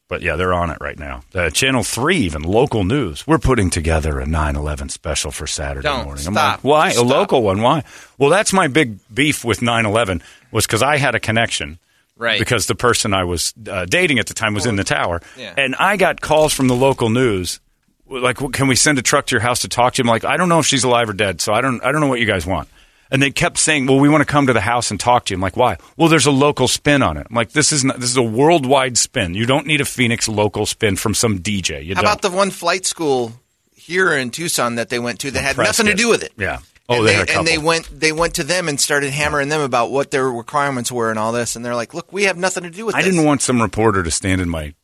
But 0.08 0.20
yeah, 0.20 0.36
they're 0.36 0.52
on 0.52 0.70
it 0.70 0.78
right 0.80 0.98
now. 0.98 1.22
Uh, 1.34 1.48
Channel 1.48 1.82
3, 1.82 2.16
even 2.18 2.42
local 2.42 2.84
news. 2.84 3.26
We're 3.26 3.38
putting 3.38 3.70
together 3.70 4.20
a 4.20 4.26
9 4.26 4.56
11 4.56 4.90
special 4.90 5.30
for 5.30 5.46
Saturday 5.46 5.88
Don't. 5.88 6.04
morning. 6.04 6.22
Stop. 6.22 6.34
like, 6.34 6.64
why? 6.64 6.90
Stop. 6.90 7.04
A 7.04 7.08
local 7.08 7.42
one. 7.42 7.62
Why? 7.62 7.84
Well, 8.18 8.30
that's 8.30 8.52
my 8.52 8.68
big 8.68 8.98
beef 9.12 9.44
with 9.44 9.62
9 9.62 9.86
11 9.86 10.22
was 10.50 10.66
because 10.66 10.82
I 10.82 10.98
had 10.98 11.14
a 11.14 11.20
connection. 11.20 11.78
Right. 12.16 12.38
Because 12.38 12.66
the 12.66 12.74
person 12.76 13.12
I 13.12 13.24
was 13.24 13.54
uh, 13.68 13.86
dating 13.86 14.18
at 14.18 14.26
the 14.26 14.34
time 14.34 14.54
was 14.54 14.66
in 14.66 14.76
the 14.76 14.84
tower. 14.84 15.20
Yeah. 15.36 15.54
And 15.56 15.74
I 15.74 15.96
got 15.96 16.20
calls 16.20 16.52
from 16.52 16.68
the 16.68 16.76
local 16.76 17.08
news 17.08 17.58
like 18.06 18.36
can 18.52 18.68
we 18.68 18.76
send 18.76 18.98
a 18.98 19.02
truck 19.02 19.26
to 19.26 19.34
your 19.34 19.40
house 19.40 19.60
to 19.60 19.68
talk 19.68 19.94
to 19.94 20.02
him? 20.02 20.06
Like, 20.06 20.24
I 20.24 20.36
don't 20.36 20.48
know 20.48 20.58
if 20.58 20.66
she's 20.66 20.84
alive 20.84 21.08
or 21.08 21.12
dead, 21.12 21.40
so 21.40 21.52
I 21.52 21.60
don't 21.60 21.82
I 21.84 21.92
don't 21.92 22.00
know 22.00 22.06
what 22.08 22.20
you 22.20 22.26
guys 22.26 22.46
want. 22.46 22.68
And 23.14 23.22
they 23.22 23.30
kept 23.30 23.58
saying, 23.58 23.86
"Well, 23.86 24.00
we 24.00 24.08
want 24.08 24.22
to 24.22 24.26
come 24.26 24.48
to 24.48 24.52
the 24.52 24.60
house 24.60 24.90
and 24.90 24.98
talk 24.98 25.26
to 25.26 25.32
you." 25.32 25.36
I'm 25.36 25.40
like, 25.40 25.56
"Why?" 25.56 25.76
Well, 25.96 26.08
there's 26.08 26.26
a 26.26 26.32
local 26.32 26.66
spin 26.66 27.00
on 27.00 27.16
it. 27.16 27.28
I'm 27.30 27.36
like, 27.36 27.52
"This 27.52 27.70
is 27.70 27.84
not, 27.84 28.00
this 28.00 28.10
is 28.10 28.16
a 28.16 28.22
worldwide 28.22 28.98
spin. 28.98 29.34
You 29.34 29.46
don't 29.46 29.68
need 29.68 29.80
a 29.80 29.84
Phoenix 29.84 30.26
local 30.26 30.66
spin 30.66 30.96
from 30.96 31.14
some 31.14 31.38
DJ. 31.38 31.84
You 31.84 31.94
How 31.94 32.02
don't." 32.02 32.10
about 32.10 32.22
the 32.22 32.30
one 32.32 32.50
flight 32.50 32.84
school 32.84 33.32
here 33.72 34.12
in 34.16 34.32
Tucson 34.32 34.74
that 34.74 34.88
they 34.88 34.98
went 34.98 35.20
to 35.20 35.30
that 35.30 35.40
had 35.40 35.56
nothing 35.56 35.86
to 35.86 35.94
do 35.94 36.08
with 36.08 36.24
it? 36.24 36.32
Yeah. 36.36 36.58
Oh, 36.88 36.96
and 36.98 37.06
they 37.06 37.24
they, 37.24 37.34
and 37.34 37.46
they 37.46 37.56
went 37.56 37.88
they 38.00 38.10
went 38.10 38.34
to 38.34 38.42
them 38.42 38.68
and 38.68 38.80
started 38.80 39.12
hammering 39.12 39.48
them 39.48 39.60
about 39.60 39.92
what 39.92 40.10
their 40.10 40.28
requirements 40.28 40.90
were 40.90 41.10
and 41.10 41.18
all 41.18 41.30
this, 41.30 41.54
and 41.54 41.64
they're 41.64 41.76
like, 41.76 41.94
"Look, 41.94 42.12
we 42.12 42.24
have 42.24 42.36
nothing 42.36 42.64
to 42.64 42.70
do 42.70 42.84
with 42.84 42.96
this. 42.96 42.98
I 43.00 43.04
this." 43.04 43.14
didn't 43.14 43.24
want 43.24 43.42
some 43.42 43.62
reporter 43.62 44.02
to 44.02 44.10
stand 44.10 44.40
in 44.40 44.48
my. 44.48 44.74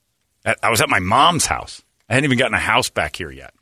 I 0.45 0.71
was 0.71 0.81
at 0.81 0.88
my 0.88 1.01
mom's 1.01 1.47
house. 1.47 1.83
I 2.09 2.14
hadn't 2.14 2.27
even 2.27 2.38
gotten 2.38 2.55
a 2.55 2.61
house 2.61 2.90
back 2.90 3.16
here 3.16 3.33
yet. 3.33 3.53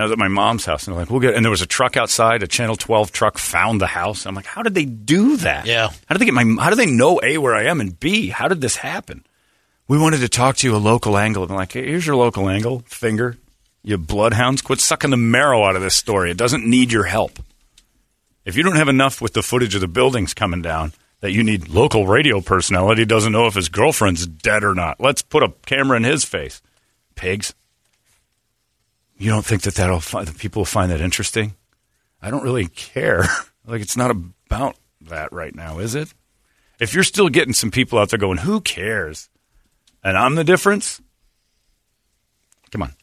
I 0.00 0.04
was 0.04 0.12
at 0.12 0.18
my 0.18 0.28
mom's 0.28 0.64
house, 0.64 0.86
and 0.86 0.94
they're 0.94 1.02
like, 1.02 1.10
"We'll 1.10 1.20
get." 1.20 1.34
And 1.34 1.44
there 1.44 1.50
was 1.50 1.62
a 1.62 1.66
truck 1.66 1.96
outside. 1.96 2.42
A 2.42 2.46
Channel 2.46 2.76
12 2.76 3.12
truck 3.12 3.38
found 3.38 3.80
the 3.80 3.86
house. 3.86 4.26
I'm 4.26 4.34
like, 4.34 4.46
"How 4.46 4.62
did 4.62 4.74
they 4.74 4.84
do 4.84 5.36
that? 5.38 5.66
Yeah. 5.66 5.88
How 6.06 6.14
did 6.14 6.20
they 6.20 6.24
get 6.24 6.34
my? 6.34 6.44
How 6.62 6.70
do 6.70 6.76
they 6.76 6.86
know 6.86 7.20
a 7.22 7.38
where 7.38 7.54
I 7.54 7.64
am 7.64 7.80
and 7.80 7.98
b 7.98 8.28
how 8.28 8.48
did 8.48 8.60
this 8.60 8.76
happen? 8.76 9.24
We 9.88 9.98
wanted 9.98 10.20
to 10.20 10.28
talk 10.28 10.56
to 10.58 10.66
you 10.68 10.76
a 10.76 10.78
local 10.78 11.18
angle. 11.18 11.42
And 11.42 11.50
I'm 11.50 11.58
like, 11.58 11.72
hey, 11.72 11.84
here's 11.84 12.06
your 12.06 12.14
local 12.14 12.48
angle. 12.48 12.84
Finger, 12.86 13.36
you 13.82 13.98
bloodhounds, 13.98 14.62
quit 14.62 14.80
sucking 14.80 15.10
the 15.10 15.16
marrow 15.16 15.64
out 15.64 15.74
of 15.74 15.82
this 15.82 15.96
story. 15.96 16.30
It 16.30 16.36
doesn't 16.36 16.64
need 16.64 16.92
your 16.92 17.04
help. 17.04 17.40
If 18.44 18.56
you 18.56 18.62
don't 18.62 18.76
have 18.76 18.88
enough 18.88 19.20
with 19.20 19.32
the 19.32 19.42
footage 19.42 19.74
of 19.74 19.80
the 19.80 19.88
buildings 19.88 20.32
coming 20.32 20.62
down 20.62 20.92
that 21.20 21.32
you 21.32 21.42
need 21.42 21.68
local 21.68 22.06
radio 22.06 22.40
personality 22.40 23.04
doesn't 23.04 23.32
know 23.32 23.46
if 23.46 23.54
his 23.54 23.68
girlfriend's 23.68 24.26
dead 24.26 24.64
or 24.64 24.74
not. 24.74 25.00
Let's 25.00 25.22
put 25.22 25.42
a 25.42 25.52
camera 25.66 25.96
in 25.96 26.04
his 26.04 26.24
face. 26.24 26.62
Pigs. 27.14 27.54
You 29.20 29.28
don't 29.28 29.44
think 29.44 29.62
that 29.62 29.74
that'll 29.74 30.00
fi- 30.00 30.24
that 30.24 30.38
people 30.38 30.60
will 30.60 30.64
find 30.66 30.90
that 30.90 31.02
interesting? 31.02 31.54
I 32.22 32.30
don't 32.30 32.42
really 32.42 32.66
care. 32.66 33.24
like 33.66 33.82
it's 33.82 33.96
not 33.96 34.10
about 34.10 34.76
that 35.02 35.30
right 35.30 35.54
now, 35.54 35.78
is 35.78 35.94
it? 35.94 36.12
If 36.80 36.94
you're 36.94 37.04
still 37.04 37.28
getting 37.28 37.52
some 37.52 37.70
people 37.70 37.98
out 37.98 38.08
there 38.08 38.18
going, 38.18 38.38
"Who 38.38 38.62
cares?" 38.62 39.28
and 40.02 40.16
I'm 40.16 40.36
the 40.36 40.44
difference. 40.44 41.02
Come 42.70 42.82
on. 42.82 42.94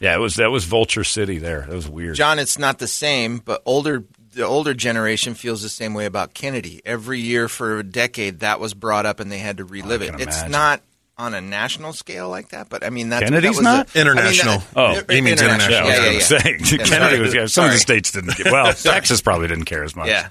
Yeah, 0.00 0.14
it 0.14 0.18
was 0.18 0.34
that 0.34 0.50
was 0.50 0.64
Vulture 0.64 1.04
City 1.04 1.38
there. 1.38 1.60
That 1.60 1.76
was 1.76 1.88
weird. 1.88 2.16
John, 2.16 2.40
it's 2.40 2.58
not 2.58 2.80
the 2.80 2.88
same, 2.88 3.38
but 3.38 3.62
older 3.64 4.04
the 4.32 4.44
older 4.44 4.74
generation 4.74 5.34
feels 5.34 5.62
the 5.62 5.68
same 5.68 5.94
way 5.94 6.06
about 6.06 6.34
Kennedy. 6.34 6.80
Every 6.84 7.20
year 7.20 7.48
for 7.48 7.78
a 7.78 7.84
decade, 7.84 8.40
that 8.40 8.58
was 8.58 8.74
brought 8.74 9.06
up, 9.06 9.20
and 9.20 9.30
they 9.30 9.38
had 9.38 9.58
to 9.58 9.64
relive 9.64 10.02
it. 10.02 10.10
can 10.10 10.20
It's 10.20 10.48
not 10.48 10.82
on 11.20 11.34
a 11.34 11.40
national 11.40 11.92
scale 11.92 12.28
like 12.28 12.48
that, 12.50 12.68
but 12.68 12.84
I 12.84 12.90
mean 12.90 13.10
that's 13.10 13.24
Kennedy's 13.24 13.56
that 13.56 13.56
was 13.56 13.62
not? 13.64 13.94
a- 13.94 14.00
I 14.00 14.04
mean, 14.04 14.10
International. 14.12 14.58
that- 14.58 14.66
Oh, 15.08 15.12
he 15.14 15.20
means 15.20 15.40
international. 15.42 15.70
Yeah, 15.72 15.78
I 15.80 15.84
was 15.84 15.90
Yeah, 15.90 15.96
yeah, 15.96 16.08
to 16.08 16.12
yeah. 16.14 16.20
say 16.20 16.76
Yeah, 16.78 16.84
Kennedy 16.84 16.88
sorry. 16.88 17.20
was. 17.20 17.34
Yeah, 17.34 17.46
some 17.46 17.64
of 17.66 17.72
the 17.72 17.78
states 17.78 18.10
didn't. 18.12 18.32
Care. 18.36 18.52
Well, 18.52 18.72
Texas 18.74 19.20
probably 19.20 19.48
didn't 19.48 19.66
care 19.66 19.84
as 19.84 19.94
much. 19.94 20.08
Yeah. 20.08 20.28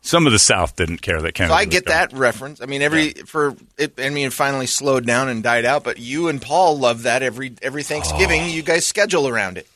some 0.00 0.26
of 0.26 0.32
the 0.32 0.38
South 0.38 0.74
didn't 0.76 1.00
care 1.02 1.20
that 1.22 1.34
Kennedy. 1.34 1.52
So 1.52 1.56
I 1.56 1.64
was 1.64 1.68
get 1.72 1.84
gone. 1.84 1.92
that 1.94 2.12
reference. 2.12 2.60
I 2.60 2.66
mean, 2.66 2.82
every 2.82 3.10
for 3.12 3.54
it. 3.78 3.92
I 3.98 4.08
mean, 4.10 4.26
it 4.28 4.32
finally 4.32 4.66
slowed 4.66 5.06
down 5.06 5.28
and 5.28 5.42
died 5.42 5.64
out. 5.64 5.84
But 5.84 5.98
you 5.98 6.28
and 6.28 6.40
Paul 6.42 6.78
love 6.78 7.02
that 7.04 7.22
every 7.22 7.52
every 7.62 7.82
Thanksgiving. 7.84 8.42
Oh. 8.42 8.46
You 8.46 8.62
guys 8.62 8.86
schedule 8.86 9.28
around 9.28 9.58
it. 9.58 9.66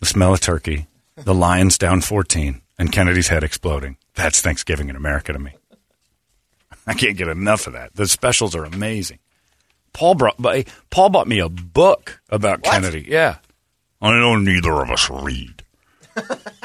The 0.00 0.06
smell 0.06 0.34
of 0.34 0.40
turkey, 0.40 0.86
the 1.16 1.34
Lions 1.34 1.78
down 1.78 2.00
fourteen, 2.00 2.62
and 2.78 2.90
Kennedy's 2.90 3.28
head 3.28 3.44
exploding. 3.44 3.96
That's 4.14 4.40
Thanksgiving 4.40 4.88
in 4.88 4.96
America 4.96 5.32
to 5.32 5.38
me. 5.38 5.52
I 6.86 6.94
can't 6.94 7.16
get 7.16 7.28
enough 7.28 7.66
of 7.66 7.72
that. 7.74 7.94
The 7.94 8.06
specials 8.06 8.54
are 8.54 8.64
amazing. 8.64 9.18
Paul 9.96 10.14
brought. 10.14 10.34
but, 10.38 10.68
Paul 10.90 11.08
bought 11.08 11.26
me 11.26 11.38
a 11.38 11.48
book 11.48 12.20
about 12.28 12.62
Kennedy. 12.62 13.06
Yeah, 13.08 13.36
I 14.02 14.10
know 14.18 14.36
neither 14.36 14.72
of 14.72 14.90
us 14.90 15.08
read. 15.10 15.62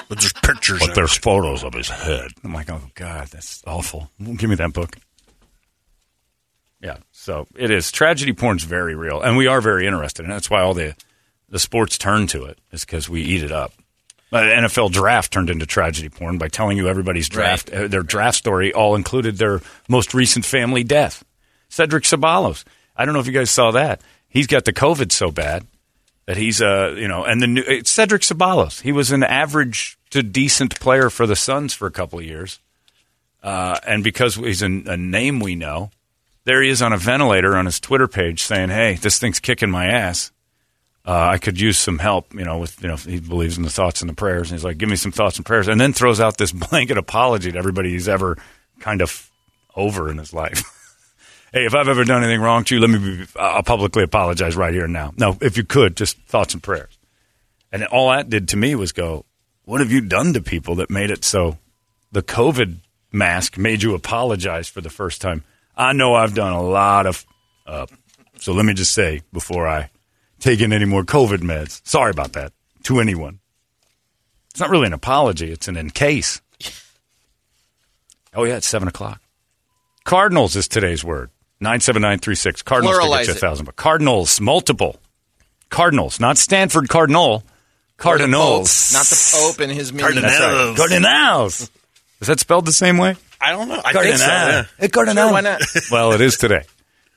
But 0.10 0.20
there's 0.20 0.34
pictures. 0.34 0.82
But 0.86 0.94
there's 0.94 1.16
it. 1.16 1.22
photos 1.22 1.64
of 1.64 1.74
his 1.74 1.88
head. 1.88 2.32
I'm 2.44 2.54
like, 2.54 2.70
oh 2.70 2.82
god, 2.96 3.28
that's 3.28 3.64
awful. 3.66 4.10
Give 4.22 4.50
me 4.50 4.58
that 4.58 4.74
book. 4.74 4.98
Yeah, 6.82 6.98
so 7.14 7.48
it 7.56 7.72
is. 7.72 7.94
Tragedy 7.94 8.34
porn's 8.34 8.66
very 8.66 8.94
real, 8.94 9.22
and 9.22 9.38
we 9.38 9.48
are 9.48 9.62
very 9.62 9.88
interested, 9.88 10.26
and 10.26 10.34
that's 10.34 10.50
why 10.50 10.60
all 10.60 10.74
the 10.74 10.96
the 11.48 11.60
sports 11.60 11.98
turn 11.98 12.28
to 12.28 12.44
it 12.44 12.60
is 12.74 12.84
because 12.84 13.08
we 13.08 13.22
eat 13.22 13.42
it 13.42 13.54
up. 13.54 13.72
Uh, 14.34 14.40
NFL 14.40 14.92
draft 14.92 15.32
turned 15.32 15.50
into 15.50 15.66
tragedy 15.66 16.10
porn 16.10 16.38
by 16.38 16.50
telling 16.50 16.76
you 16.76 16.90
everybody's 16.90 17.30
draft, 17.30 17.72
uh, 17.72 17.88
their 17.88 18.04
draft 18.04 18.36
story, 18.38 18.74
all 18.74 18.96
included 18.96 19.38
their 19.38 19.62
most 19.88 20.14
recent 20.14 20.44
family 20.44 20.84
death. 20.84 21.24
Cedric 21.70 22.04
Ceballos. 22.04 22.66
I 22.96 23.06
don't 23.06 23.14
know 23.14 23.20
if 23.20 23.28
you 23.28 23.34
guys 23.34 23.52
saw 23.52 23.72
that. 23.72 24.02
He's 24.28 24.48
got 24.48 24.66
the 24.66 24.74
COVID 24.74 25.12
so 25.12 25.32
bad 25.32 25.66
that 26.26 26.38
he's 26.38 26.62
uh 26.62 26.96
you 26.98 27.08
know 27.08 27.24
and 27.24 27.42
the 27.42 27.48
new 27.48 27.64
it's 27.68 27.92
Cedric 27.92 28.22
Ceballos. 28.22 28.82
He 28.82 28.92
was 28.92 29.12
an 29.12 29.24
average 29.24 29.98
to 30.12 30.24
decent 30.24 30.80
player 30.80 31.10
for 31.10 31.26
the 31.28 31.36
Suns 31.36 31.74
for 31.74 31.88
a 31.88 31.92
couple 31.92 32.20
of 32.20 32.26
years, 32.26 32.60
uh, 33.44 33.78
and 33.86 34.04
because 34.04 34.36
he's 34.36 34.62
a, 34.62 34.68
a 34.68 34.98
name 34.98 35.40
we 35.40 35.56
know, 35.56 35.92
there 36.46 36.62
he 36.62 36.70
is 36.70 36.82
on 36.82 36.94
a 36.94 36.98
ventilator 36.98 37.56
on 37.56 37.66
his 37.66 37.80
Twitter 37.80 38.08
page 38.08 38.44
saying, 38.44 38.70
"Hey, 38.70 38.96
this 38.96 39.20
thing's 39.20 39.40
kicking 39.40 39.70
my 39.70 39.88
ass. 39.88 40.32
Uh, 41.06 41.30
I 41.32 41.38
could 41.38 41.60
use 41.60 41.78
some 41.78 42.00
help." 42.00 42.34
You 42.34 42.46
know, 42.46 42.60
with 42.60 42.82
you 42.82 42.88
know 42.88 42.96
he 42.96 43.20
believes 43.20 43.58
in 43.58 43.64
the 43.64 43.70
thoughts 43.70 44.02
and 44.02 44.10
the 44.10 44.16
prayers, 44.16 44.52
and 44.52 44.58
he's 44.60 44.66
like, 44.66 44.78
"Give 44.78 44.90
me 44.90 44.96
some 44.96 45.12
thoughts 45.12 45.38
and 45.38 45.46
prayers," 45.46 45.68
and 45.68 45.82
then 45.82 45.94
throws 45.94 46.20
out 46.20 46.38
this 46.38 46.52
blanket 46.70 46.98
apology 46.98 47.52
to 47.52 47.58
everybody 47.58 47.90
he's 47.90 48.10
ever 48.10 48.38
kind 48.80 49.02
of 49.02 49.30
over 49.76 50.10
in 50.10 50.18
his 50.18 50.34
life. 50.34 50.64
hey, 51.52 51.66
if 51.66 51.76
I've 51.76 51.88
ever 51.88 52.04
done 52.04 52.24
anything 52.24 52.42
wrong 52.42 52.64
to 52.66 52.76
you, 52.76 52.82
let 52.82 52.90
me 52.90 53.00
be, 53.00 53.28
I'll 53.38 53.64
publicly 53.64 54.04
apologize 54.04 54.56
right 54.56 54.74
here 54.74 54.86
and 54.86 54.94
now. 54.94 55.14
No, 55.18 55.38
if 55.42 55.58
you 55.58 55.64
could, 55.64 55.98
just 55.98 56.18
thoughts 56.22 56.54
and 56.54 56.64
prayers. 56.64 56.98
And 57.72 57.84
all 57.86 58.10
that 58.12 58.30
did 58.30 58.50
to 58.50 58.58
me 58.58 58.76
was 58.76 58.92
go, 58.92 59.26
what 59.66 59.80
have 59.80 59.92
you 59.92 60.02
done 60.02 60.34
to 60.34 60.42
people 60.42 60.76
that 60.76 60.90
made 60.90 61.12
it 61.12 61.24
so 61.24 61.58
the 62.12 62.24
COVID 62.24 62.78
mask 63.12 63.58
made 63.58 63.84
you 63.84 63.94
apologize 63.96 64.68
for 64.68 64.82
the 64.82 64.90
first 64.90 65.22
time? 65.22 65.44
I 65.76 65.94
know 65.94 66.16
I've 66.16 66.34
done 66.34 66.54
a 66.54 66.62
lot 66.62 67.06
of, 67.06 67.26
uh, 67.66 67.86
so 68.40 68.54
let 68.54 68.66
me 68.66 68.74
just 68.74 68.94
say 68.94 69.22
before 69.32 69.68
I 69.68 69.90
take 70.40 70.60
in 70.60 70.74
any 70.74 70.86
more 70.86 71.04
COVID 71.04 71.40
meds, 71.40 71.82
sorry 71.88 72.12
about 72.12 72.34
that 72.34 72.54
to 72.84 73.00
anyone. 73.00 73.40
It's 74.50 74.60
not 74.60 74.70
really 74.70 74.88
an 74.88 74.94
apology, 74.94 75.52
it's 75.52 75.68
an 75.68 75.78
in 75.78 75.90
case. 75.92 76.42
Oh, 78.34 78.44
yeah, 78.44 78.58
it's 78.58 78.68
7 78.68 78.88
o'clock. 78.88 79.22
Cardinals 80.04 80.56
is 80.56 80.68
today's 80.68 81.04
word. 81.04 81.30
97936. 81.62 82.64
Cardinals 82.64 82.98
to 82.98 83.04
Pluralize 83.04 83.18
get 83.20 83.28
you 83.28 83.34
a 83.34 83.36
thousand. 83.36 83.66
But 83.66 83.76
Cardinals, 83.76 84.42
multiple. 84.42 85.00
Cardinals, 85.70 86.20
not 86.20 86.38
Stanford 86.38 86.90
Cardinal. 86.90 87.44
Cardinals. 87.98 88.92
not 88.94 89.06
the 89.06 89.30
Pope 89.32 89.60
and 89.60 89.72
his 89.72 89.94
minions. 89.94 90.22
That's 90.22 90.40
right. 90.40 90.76
Cardinals. 90.76 91.70
Is 92.20 92.28
that 92.28 92.40
spelled 92.40 92.66
the 92.66 92.74
same 92.74 92.98
way? 92.98 93.16
I 93.40 93.52
don't 93.52 93.68
know. 93.68 93.82
I 93.84 93.94
think 93.94 94.18
so. 94.18 94.26
Yeah. 94.26 94.66
Hey, 94.78 94.88
Cardinal. 94.90 95.26
Sure, 95.28 95.34
why 95.34 95.42
not? 95.42 95.62
well, 95.92 96.12
it 96.12 96.22
is 96.22 96.38
today. 96.38 96.64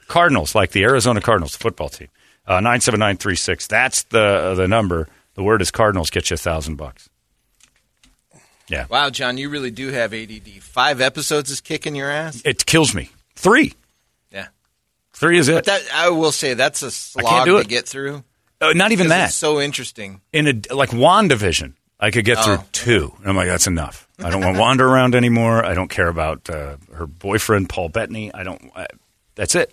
Cardinals, 0.09 0.55
like 0.55 0.71
the 0.71 0.85
Arizona 0.85 1.21
Cardinals, 1.21 1.53
the 1.53 1.59
football 1.59 1.89
team. 1.89 2.09
Uh, 2.47 2.61
97936. 2.61 3.67
That's 3.67 4.03
the 4.05 4.55
the 4.55 4.69
number. 4.69 5.09
The 5.35 5.43
word 5.43 5.63
is 5.63 5.71
Cardinals. 5.71 6.11
Get 6.11 6.31
you 6.31 6.35
a 6.35 6.39
thousand 6.39 6.77
bucks. 6.77 7.09
Yeah. 8.69 8.87
Wow, 8.89 9.11
John, 9.11 9.37
you 9.37 9.49
really 9.51 9.71
do 9.71 9.91
have 9.91 10.15
ADD. 10.15 10.49
Five 10.61 11.01
episodes 11.01 11.51
is 11.51 11.61
kicking 11.61 11.95
your 11.95 12.11
ass. 12.11 12.41
It 12.45 12.65
kills 12.67 12.95
me. 12.95 13.11
Three. 13.37 13.75
Yeah, 15.15 15.19
Three 15.21 15.39
is 15.39 15.49
but 15.49 15.57
it. 15.59 15.65
that 15.67 15.83
I 15.95 16.11
will 16.11 16.33
say 16.33 16.55
that's 16.55 16.83
a 16.83 16.91
slog 16.91 17.47
to 17.47 17.65
get 17.65 17.87
through. 17.89 18.25
Uh, 18.61 18.73
not 18.75 18.93
even 18.93 19.09
that. 19.09 19.27
It's 19.29 19.35
so 19.35 19.61
interesting. 19.61 20.21
in 20.33 20.47
a 20.49 20.75
like 20.75 20.91
WandaVision, 20.91 21.75
I 22.01 22.11
could 22.11 22.25
get 22.25 22.39
through 22.39 22.55
Oh. 22.55 22.65
two. 22.73 23.13
And 23.21 23.29
I'm 23.29 23.37
like, 23.37 23.49
that's 23.49 23.67
enough. 23.67 24.09
I 24.19 24.31
don't 24.31 24.43
want 24.43 24.57
to 24.57 24.61
wander 24.61 24.87
around 24.87 25.15
anymore. 25.15 25.65
I 25.65 25.75
don't 25.75 25.89
care 25.91 26.09
about 26.09 26.49
uh, 26.49 26.77
her 26.95 27.07
boyfriend 27.07 27.69
Paul 27.69 27.89
Bettany. 27.89 28.33
I 28.33 28.43
don't. 28.45 28.71
I, 28.77 28.87
that's 29.35 29.55
it. 29.55 29.73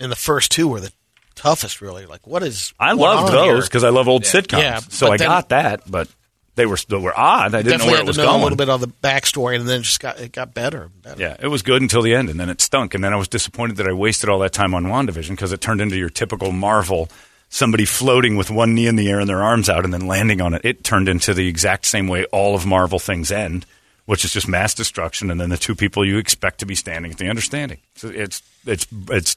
And 0.00 0.10
the 0.10 0.16
first 0.16 0.50
two 0.50 0.66
were 0.68 0.80
the 0.80 0.92
toughest, 1.34 1.80
really. 1.80 2.06
Like, 2.06 2.26
what 2.26 2.42
is? 2.42 2.72
I 2.80 2.88
going 2.88 3.00
loved 3.00 3.32
those 3.32 3.68
because 3.68 3.84
I 3.84 3.90
love 3.90 4.08
old 4.08 4.24
Yeah. 4.24 4.30
sitcoms. 4.40 4.58
Yeah, 4.58 4.78
so 4.78 5.12
I 5.12 5.16
then- 5.16 5.28
got 5.28 5.48
that, 5.50 5.82
but 5.90 6.08
they 6.56 6.66
were 6.66 6.78
they 6.88 6.96
were 6.96 7.18
odd. 7.18 7.54
I 7.54 7.62
didn't 7.62 7.80
know 7.80 7.86
where 7.86 8.00
it 8.00 8.06
was 8.06 8.16
going. 8.16 8.40
a 8.40 8.42
little 8.42 8.56
bit 8.56 8.68
of 8.68 8.80
the 8.80 8.88
backstory, 8.88 9.58
and 9.58 9.68
then 9.68 9.80
it 9.80 9.84
just 9.84 10.00
got 10.00 10.20
it 10.20 10.32
got 10.32 10.54
better. 10.54 10.90
better. 11.02 11.20
Yeah, 11.20 11.36
it 11.38 11.48
was 11.48 11.62
good 11.62 11.82
until 11.82 12.02
the 12.02 12.14
end, 12.14 12.30
and 12.30 12.38
then 12.38 12.48
it 12.48 12.60
stunk. 12.60 12.94
And 12.94 13.02
then 13.02 13.12
I 13.12 13.16
was 13.16 13.28
disappointed 13.28 13.76
that 13.76 13.88
I 13.88 13.92
wasted 13.92 14.28
all 14.28 14.38
that 14.40 14.52
time 14.52 14.74
on 14.74 14.84
WandaVision 14.84 15.30
because 15.30 15.52
it 15.52 15.60
turned 15.60 15.80
into 15.80 15.96
your 15.96 16.10
typical 16.10 16.52
Marvel 16.52 17.08
somebody 17.54 17.84
floating 17.84 18.36
with 18.36 18.50
one 18.50 18.74
knee 18.74 18.88
in 18.88 18.96
the 18.96 19.08
air 19.08 19.20
and 19.20 19.28
their 19.28 19.42
arms 19.42 19.68
out 19.68 19.84
and 19.84 19.94
then 19.94 20.06
landing 20.06 20.40
on 20.40 20.54
it. 20.54 20.64
It 20.64 20.82
turned 20.82 21.08
into 21.08 21.32
the 21.32 21.46
exact 21.46 21.86
same 21.86 22.08
way 22.08 22.24
all 22.26 22.56
of 22.56 22.66
Marvel 22.66 22.98
things 22.98 23.30
end, 23.30 23.64
which 24.06 24.24
is 24.24 24.32
just 24.32 24.48
mass 24.48 24.74
destruction, 24.74 25.30
and 25.30 25.40
then 25.40 25.50
the 25.50 25.56
two 25.56 25.76
people 25.76 26.04
you 26.04 26.18
expect 26.18 26.58
to 26.60 26.66
be 26.66 26.74
standing 26.74 27.12
at 27.12 27.18
the 27.18 27.28
understanding. 27.28 27.78
So 27.94 28.08
it's 28.08 28.42
it's 28.66 28.86
it's 29.08 29.36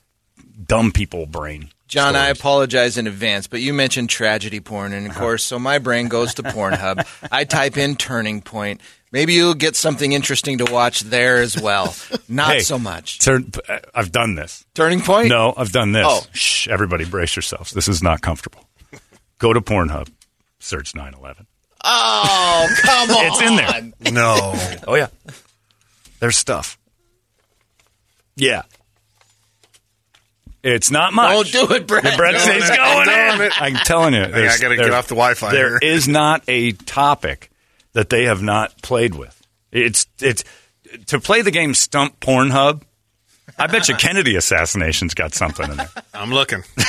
dumb 0.66 0.92
people 0.92 1.26
brain. 1.26 1.72
John, 1.88 2.16
I 2.18 2.28
apologize 2.30 2.98
in 2.98 3.08
advance, 3.08 3.48
but 3.48 3.62
you 3.62 3.74
mentioned 3.74 4.10
tragedy 4.10 4.60
porn, 4.60 4.92
and 4.94 5.06
of 5.06 5.12
Uh-huh. 5.12 5.20
course, 5.22 5.44
so 5.44 5.58
my 5.58 5.80
brain 5.80 6.10
goes 6.10 6.34
to 6.36 6.44
Pornhub. 6.44 7.06
I 7.32 7.46
type 7.46 7.78
in 7.78 7.96
turning 7.96 8.42
point. 8.42 8.82
Maybe 9.14 9.34
you'll 9.36 9.54
get 9.54 9.78
something 9.78 10.12
interesting 10.12 10.58
to 10.58 10.66
watch 10.66 11.00
there 11.00 11.38
as 11.38 11.58
well. 11.60 11.96
Not 12.28 12.56
Hey, 12.56 12.60
so 12.60 12.78
much. 12.78 13.20
Turn, 13.20 13.52
I've 13.96 14.12
done 14.12 14.36
this. 14.36 14.66
Turning 14.76 15.00
point? 15.00 15.30
No, 15.30 15.54
I've 15.56 15.72
done 15.72 15.94
this. 15.94 16.06
Oh. 16.06 16.22
Shh, 16.34 16.68
everybody 16.68 17.06
brace 17.06 17.36
yourselves. 17.38 17.72
This 17.72 17.88
is 17.88 18.04
not 18.04 18.20
comfortable. 18.22 18.68
Go 19.40 19.54
to 19.54 19.62
Pornhub, 19.62 20.10
search 20.60 20.92
9/11. 20.94 21.46
Oh, 21.86 22.68
come 22.82 23.12
on! 23.12 23.26
It's 23.28 23.42
in 23.42 23.56
there. 23.56 24.12
No. 24.12 24.54
Oh 24.86 24.96
yeah. 24.96 25.08
There's 26.20 26.36
stuff. 26.38 26.78
Yeah. 28.36 28.64
It's 30.64 30.92
not 30.92 31.14
much. 31.14 31.52
Don't 31.52 31.70
do 31.70 31.76
it, 31.76 31.88
Brett. 31.88 32.04
The 32.04 32.14
Brett 32.18 32.32
Doing 32.34 32.62
says 32.62 32.70
it. 32.70 32.76
going 32.78 33.06
Doing 33.06 33.42
in. 33.48 33.52
I'm 33.58 33.76
telling 33.76 34.14
you. 34.14 34.24
I 34.24 34.28
there's- 34.28 34.60
gotta 34.60 34.76
get 34.76 34.92
off 34.92 35.08
the 35.08 35.16
Wi-Fi 35.16 35.52
There 35.52 35.80
here. 35.80 35.80
is 35.82 36.08
not 36.08 36.44
a 36.48 36.72
topic 36.74 37.52
that 37.94 38.10
they 38.10 38.26
have 38.26 38.42
not 38.42 38.82
played 38.82 39.16
with. 39.16 39.42
It's 39.72 40.08
it's 40.20 40.44
to 41.08 41.20
play 41.20 41.42
the 41.42 41.52
game 41.52 41.74
Stump 41.74 42.20
Pornhub. 42.20 42.82
I 43.58 43.68
bet 43.68 43.88
you 43.90 43.96
Kennedy 43.98 44.36
assassination's 44.36 45.14
got 45.14 45.34
something 45.34 45.70
in 45.70 45.78
there. 45.78 45.90
I'm 46.14 46.32
looking. 46.34 46.64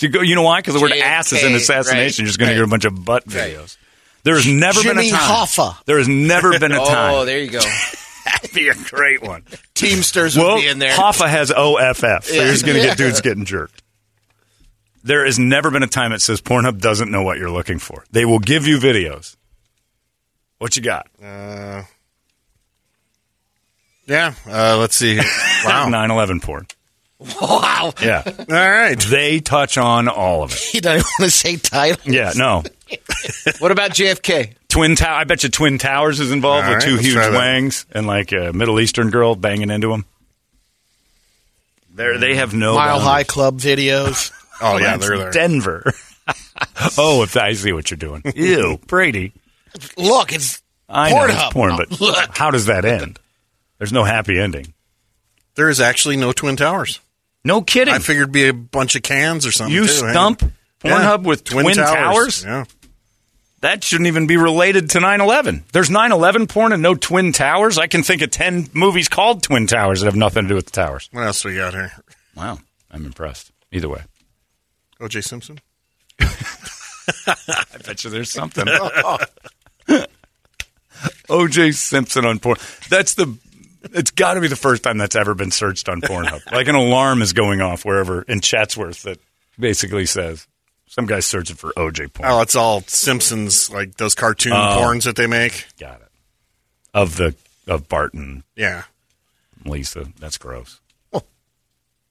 You 0.00 0.08
go. 0.10 0.20
You 0.20 0.34
know 0.34 0.42
why? 0.42 0.58
Because 0.58 0.74
the 0.74 0.80
word 0.80 0.90
JFK, 0.90 1.00
ass 1.00 1.32
is 1.32 1.42
in 1.44 1.54
assassination. 1.54 1.96
right, 2.02 2.18
You're 2.18 2.26
just 2.26 2.38
going 2.38 2.48
right. 2.48 2.54
to 2.54 2.60
get 2.60 2.64
a 2.64 2.68
bunch 2.70 2.84
of 2.84 3.04
butt 3.04 3.24
videos. 3.26 3.78
There 4.24 4.34
has 4.34 4.44
never 4.46 4.82
been 4.82 4.98
a 4.98 5.08
time. 5.08 5.20
Hoffa. 5.20 5.76
There 5.86 5.96
has 5.98 6.08
never 6.08 6.58
been 6.58 6.72
a 6.72 6.80
oh, 6.82 6.84
time. 6.86 7.14
Oh, 7.14 7.24
there 7.24 7.38
you 7.38 7.48
go. 7.48 7.60
That'd 8.26 8.52
be 8.52 8.68
a 8.68 8.74
great 8.74 9.22
one. 9.22 9.42
Teamsters 9.74 10.36
Well, 10.36 10.56
would 10.56 10.60
be 10.62 10.68
in 10.68 10.78
there. 10.78 10.90
Hoffa 10.96 11.28
has 11.28 11.50
OFF, 11.50 12.24
so 12.26 12.34
Yeah. 12.34 12.42
you're 12.42 12.52
just 12.52 12.66
going 12.66 12.76
to 12.76 12.82
get 12.86 12.98
dudes 12.98 13.20
getting 13.20 13.44
jerked. 13.44 13.82
There 15.04 15.24
has 15.24 15.38
never 15.38 15.70
been 15.70 15.82
a 15.84 15.86
time 15.86 16.12
it 16.12 16.20
says 16.20 16.40
Pornhub 16.40 16.80
doesn't 16.80 17.10
know 17.10 17.22
what 17.22 17.38
you're 17.38 17.50
looking 17.50 17.78
for. 17.78 18.04
They 18.10 18.24
will 18.24 18.40
give 18.40 18.66
you 18.66 18.78
videos. 18.78 19.36
What 20.58 20.74
you 20.76 20.82
got? 20.82 21.06
Uh, 21.22 21.82
yeah. 24.06 24.34
Uh, 24.48 24.76
let's 24.78 24.96
see. 24.96 25.20
Wow. 25.64 25.88
9/11 25.88 26.42
porn. 26.42 26.66
Wow, 27.40 27.92
Yeah, 28.02 28.22
All 28.26 28.44
right. 28.46 28.98
they 28.98 29.40
touch 29.40 29.78
on 29.78 30.06
all 30.08 30.42
of 30.42 30.52
it. 30.52 30.58
he 30.72 30.80
doesn't 30.80 31.06
want 31.18 31.30
to 31.32 31.36
say 31.36 31.56
title. 31.56 32.12
Yeah, 32.12 32.32
no. 32.36 32.62
What 33.58 33.72
about 33.72 33.90
JFK? 33.92 34.54
Twin 34.68 34.94
Tower. 34.96 35.16
I 35.20 35.24
bet 35.24 35.42
you 35.42 35.48
Twin 35.48 35.78
Towers 35.78 36.20
is 36.20 36.30
involved 36.30 36.66
All 36.66 36.74
with 36.74 36.82
right, 36.84 36.88
two 36.88 36.94
let's 36.96 37.04
huge 37.04 37.14
try 37.16 37.30
that. 37.30 37.34
wangs 37.36 37.84
and 37.90 38.06
like 38.06 38.30
a 38.32 38.52
Middle 38.52 38.78
Eastern 38.80 39.10
girl 39.10 39.34
banging 39.34 39.70
into 39.70 39.88
them. 39.88 40.04
There, 41.94 42.18
they 42.18 42.36
have 42.36 42.54
no 42.54 42.74
Mile 42.74 42.98
boundaries. 42.98 43.04
High 43.08 43.24
Club 43.24 43.58
videos. 43.58 44.30
Oh 44.60 44.76
yeah, 44.76 44.96
That's 44.96 45.08
they're 45.08 45.18
there. 45.18 45.30
Denver. 45.32 45.92
oh, 46.98 47.22
if 47.22 47.36
I 47.36 47.52
see 47.54 47.72
what 47.72 47.90
you're 47.90 47.96
doing. 47.98 48.22
Ew, 48.34 48.78
Brady. 48.86 49.32
Look, 49.96 50.32
it's 50.32 50.62
I 50.88 51.10
know 51.10 51.24
it's 51.24 51.34
Pornhub. 51.34 51.52
porn, 51.52 51.76
but 51.76 52.00
Look. 52.00 52.36
how 52.36 52.50
does 52.50 52.66
that 52.66 52.84
end? 52.84 53.18
There's 53.78 53.92
no 53.92 54.04
happy 54.04 54.38
ending. 54.38 54.74
There 55.56 55.68
is 55.70 55.80
actually 55.80 56.16
no 56.16 56.32
twin 56.32 56.56
towers. 56.56 57.00
No 57.46 57.62
kidding. 57.62 57.94
I 57.94 57.98
figured 58.00 58.24
it'd 58.24 58.32
be 58.32 58.48
a 58.48 58.52
bunch 58.52 58.96
of 58.96 59.02
cans 59.02 59.46
or 59.46 59.52
something. 59.52 59.74
you 59.74 59.82
too, 59.86 59.92
stump 59.92 60.40
hanging. 60.40 60.52
Pornhub 60.82 61.22
Yeah. 61.22 61.28
with 61.28 61.44
Twin, 61.44 61.74
Towers? 61.74 62.44
Yeah. 62.44 62.64
That 63.60 63.82
shouldn't 63.82 64.06
even 64.08 64.26
be 64.26 64.36
related 64.36 64.90
to 64.90 64.98
9/11. 65.00 65.62
There's 65.72 65.88
9/11 65.88 66.46
porn 66.48 66.72
and 66.72 66.82
no 66.82 66.94
Twin 66.94 67.32
Towers. 67.32 67.78
I 67.78 67.86
can 67.86 68.02
think 68.02 68.20
of 68.22 68.30
10 68.30 68.68
movies 68.72 69.08
called 69.08 69.42
Twin 69.42 69.66
Towers 69.66 70.00
that 70.00 70.06
have 70.06 70.16
nothing 70.16 70.42
to 70.44 70.48
do 70.48 70.54
with 70.56 70.66
the 70.66 70.72
towers. 70.72 71.08
What 71.12 71.22
else 71.24 71.44
we 71.44 71.54
got 71.56 71.72
here? 71.72 71.92
Wow, 72.34 72.58
I'm 72.90 73.06
impressed. 73.06 73.50
Either 73.72 73.88
way. 73.88 74.02
O.J. 75.00 75.20
Simpson. 75.22 75.58
I 76.20 76.26
bet 77.84 78.04
you 78.04 78.10
there's 78.10 78.30
something. 78.30 78.66
OJ 81.28 81.74
Simpson 81.74 82.24
on 82.24 82.38
porn. 82.38 82.56
That's 82.88 83.14
the. 83.14 83.36
It's 83.92 84.10
got 84.10 84.34
to 84.34 84.40
be 84.40 84.48
the 84.48 84.56
first 84.56 84.82
time 84.82 84.98
that's 84.98 85.16
ever 85.16 85.34
been 85.34 85.50
searched 85.50 85.88
on 85.88 86.00
Pornhub. 86.00 86.40
like 86.52 86.68
an 86.68 86.74
alarm 86.74 87.22
is 87.22 87.32
going 87.32 87.60
off 87.60 87.84
wherever 87.84 88.22
in 88.22 88.40
Chatsworth 88.40 89.02
that 89.02 89.18
basically 89.58 90.06
says 90.06 90.46
some 90.86 91.06
guy's 91.06 91.26
searching 91.26 91.56
for 91.56 91.72
OJ 91.76 92.12
porn. 92.12 92.28
Oh, 92.30 92.40
it's 92.42 92.54
all 92.54 92.80
Simpsons, 92.82 93.70
like 93.70 93.96
those 93.96 94.14
cartoon 94.14 94.52
Oh. 94.52 94.78
porns 94.80 95.04
that 95.04 95.16
they 95.16 95.26
make. 95.26 95.66
Got 95.78 96.00
it. 96.02 96.08
Of 96.94 97.16
the 97.16 97.34
of 97.66 97.88
Barton, 97.88 98.44
Yeah. 98.54 98.84
Lisa. 99.64 100.06
That's 100.20 100.38
gross. 100.38 100.80
Oh. 101.12 101.24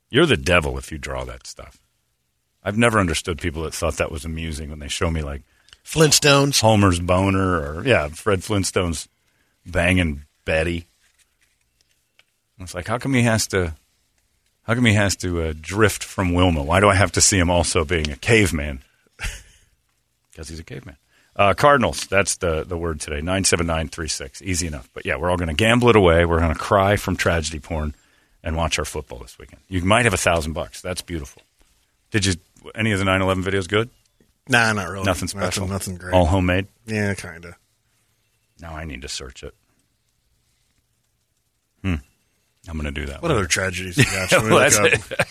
You're 0.10 0.26
the 0.26 0.36
devil 0.38 0.78
if 0.78 0.92
you 0.92 0.98
draw 0.98 1.24
that 1.26 1.48
stuff. 1.48 1.78
I've 2.64 2.78
never 2.78 3.00
understood 3.00 3.38
people 3.40 3.64
that 3.64 3.74
thought 3.74 3.98
that 3.98 4.12
was 4.12 4.26
amusing 4.26 4.70
when 4.70 4.80
they 4.80 4.88
show 4.88 5.10
me 5.10 5.22
like 5.22 5.44
Flintstones. 5.86 6.60
Homer's 6.62 7.00
boner 7.00 7.60
or 7.60 7.84
yeah, 7.86 8.08
Fred 8.10 8.40
Flintstone's 8.44 9.08
banging 9.66 10.24
Betty. 10.46 10.88
It's 12.60 12.74
like 12.74 12.88
how 12.88 12.98
come 12.98 13.14
he 13.14 13.24
has 13.24 13.48
to 13.48 13.76
how 14.64 14.74
come 14.74 14.86
he 14.86 14.94
has 14.94 15.16
to 15.18 15.44
uh, 15.44 15.54
drift 15.60 16.04
from 16.04 16.34
Wilma? 16.34 16.64
Why 16.64 16.80
do 16.80 16.90
I 16.90 16.96
have 16.96 17.12
to 17.14 17.22
see 17.22 17.38
him 17.38 17.50
also 17.50 17.86
being 17.86 18.12
a 18.12 18.16
caveman? 18.16 18.82
Because 20.32 20.50
he's 20.50 20.60
a 20.60 20.66
caveman. 20.66 20.98
Uh, 21.38 21.54
Cardinals, 21.54 22.08
that's 22.08 22.36
the, 22.36 22.66
the 22.66 22.78
word 22.78 23.00
today. 23.00 23.22
97936. 23.22 24.42
Easy 24.42 24.68
enough. 24.68 24.90
But 24.94 25.06
yeah, 25.06 25.16
we're 25.16 25.30
all 25.30 25.38
going 25.38 25.48
to 25.48 25.54
gamble 25.54 25.88
it 25.88 25.96
away. 25.96 26.26
We're 26.26 26.40
going 26.40 26.52
to 26.52 26.60
cry 26.60 26.98
from 26.98 27.16
tragedy 27.16 27.60
porn 27.60 27.96
and 28.44 28.58
watch 28.58 28.78
our 28.78 28.84
football 28.84 29.20
this 29.20 29.40
weekend. 29.40 29.62
You 29.70 29.82
might 29.84 30.04
have 30.04 30.14
a 30.14 30.18
thousand 30.18 30.52
bucks. 30.52 30.82
That's 30.82 31.02
beautiful. 31.02 31.42
Did 32.12 32.26
you, 32.26 32.34
any 32.76 32.92
of 32.92 33.00
the 33.00 33.06
9 33.06 33.22
11 33.22 33.46
videos 33.46 33.70
good? 33.70 33.90
Nah, 34.50 34.74
not 34.74 34.90
really. 34.90 35.06
Nothing 35.06 35.30
special. 35.30 35.68
Nothing, 35.68 35.94
nothing 35.94 35.98
great. 35.98 36.14
All 36.14 36.26
homemade? 36.26 36.68
Yeah, 36.86 37.14
kind 37.14 37.46
of. 37.46 37.56
Now 38.60 38.76
I 38.76 38.84
need 38.84 39.02
to 39.02 39.10
search 39.10 39.42
it. 39.44 39.54
Hmm. 41.82 41.96
I'm 42.68 42.74
going 42.80 42.86
to 42.94 43.00
do 43.00 43.06
that. 43.08 43.22
What 43.22 43.30
later. 43.30 43.40
other 43.42 43.48
tragedies 43.48 43.98
you 43.98 44.06
got? 44.06 44.30
Should 44.30 44.42
Well, 44.44 44.52
look 44.52 44.72
that's 44.74 44.78
up? 44.78 45.12
it. 45.12 45.28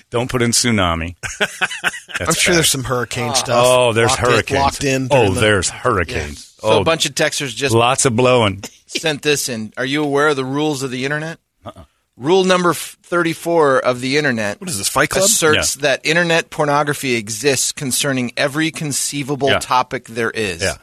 Don't 0.10 0.30
put 0.30 0.40
in 0.42 0.50
tsunami. 0.52 1.16
I'm 2.20 2.32
sure 2.34 2.54
there's 2.54 2.70
some 2.70 2.84
hurricane 2.84 3.30
ah. 3.30 3.34
stuff. 3.34 3.64
Oh, 3.66 3.92
there's 3.92 4.10
locked 4.10 4.20
in- 4.22 4.30
hurricanes. 4.30 4.60
locked 4.60 4.84
in. 4.84 5.08
Oh, 5.10 5.32
the- 5.32 5.40
there's 5.40 5.68
hurricanes. 5.70 6.44
So 6.60 6.68
oh, 6.70 6.80
a 6.80 6.84
bunch 6.84 7.06
of 7.06 7.14
texters 7.14 7.54
just 7.54 7.74
lots 7.74 8.04
of 8.06 8.14
blowing. 8.16 8.62
sent 8.86 9.22
this 9.22 9.48
in. 9.48 9.72
Are 9.76 9.84
you 9.84 10.02
aware 10.04 10.28
of 10.28 10.36
the 10.36 10.44
rules 10.44 10.82
of 10.82 10.90
the 10.90 11.04
internet? 11.04 11.38
Uh-uh. 11.64 11.84
Rule 12.16 12.44
number 12.44 12.70
f- 12.70 12.96
34 13.02 13.78
of 13.80 14.00
the 14.00 14.16
internet 14.18 14.60
What 14.60 14.68
is 14.70 14.78
this, 14.78 14.88
Fight 14.88 15.08
Club? 15.10 15.24
asserts 15.24 15.76
that 15.76 16.04
internet 16.04 16.50
pornography 16.50 17.14
exists 17.14 17.72
concerning 17.72 18.32
every 18.36 18.70
conceivable 18.70 19.48
Yeah. 19.48 19.58
topic 19.58 20.04
there 20.06 20.30
is. 20.30 20.62
Yeah. 20.62 20.76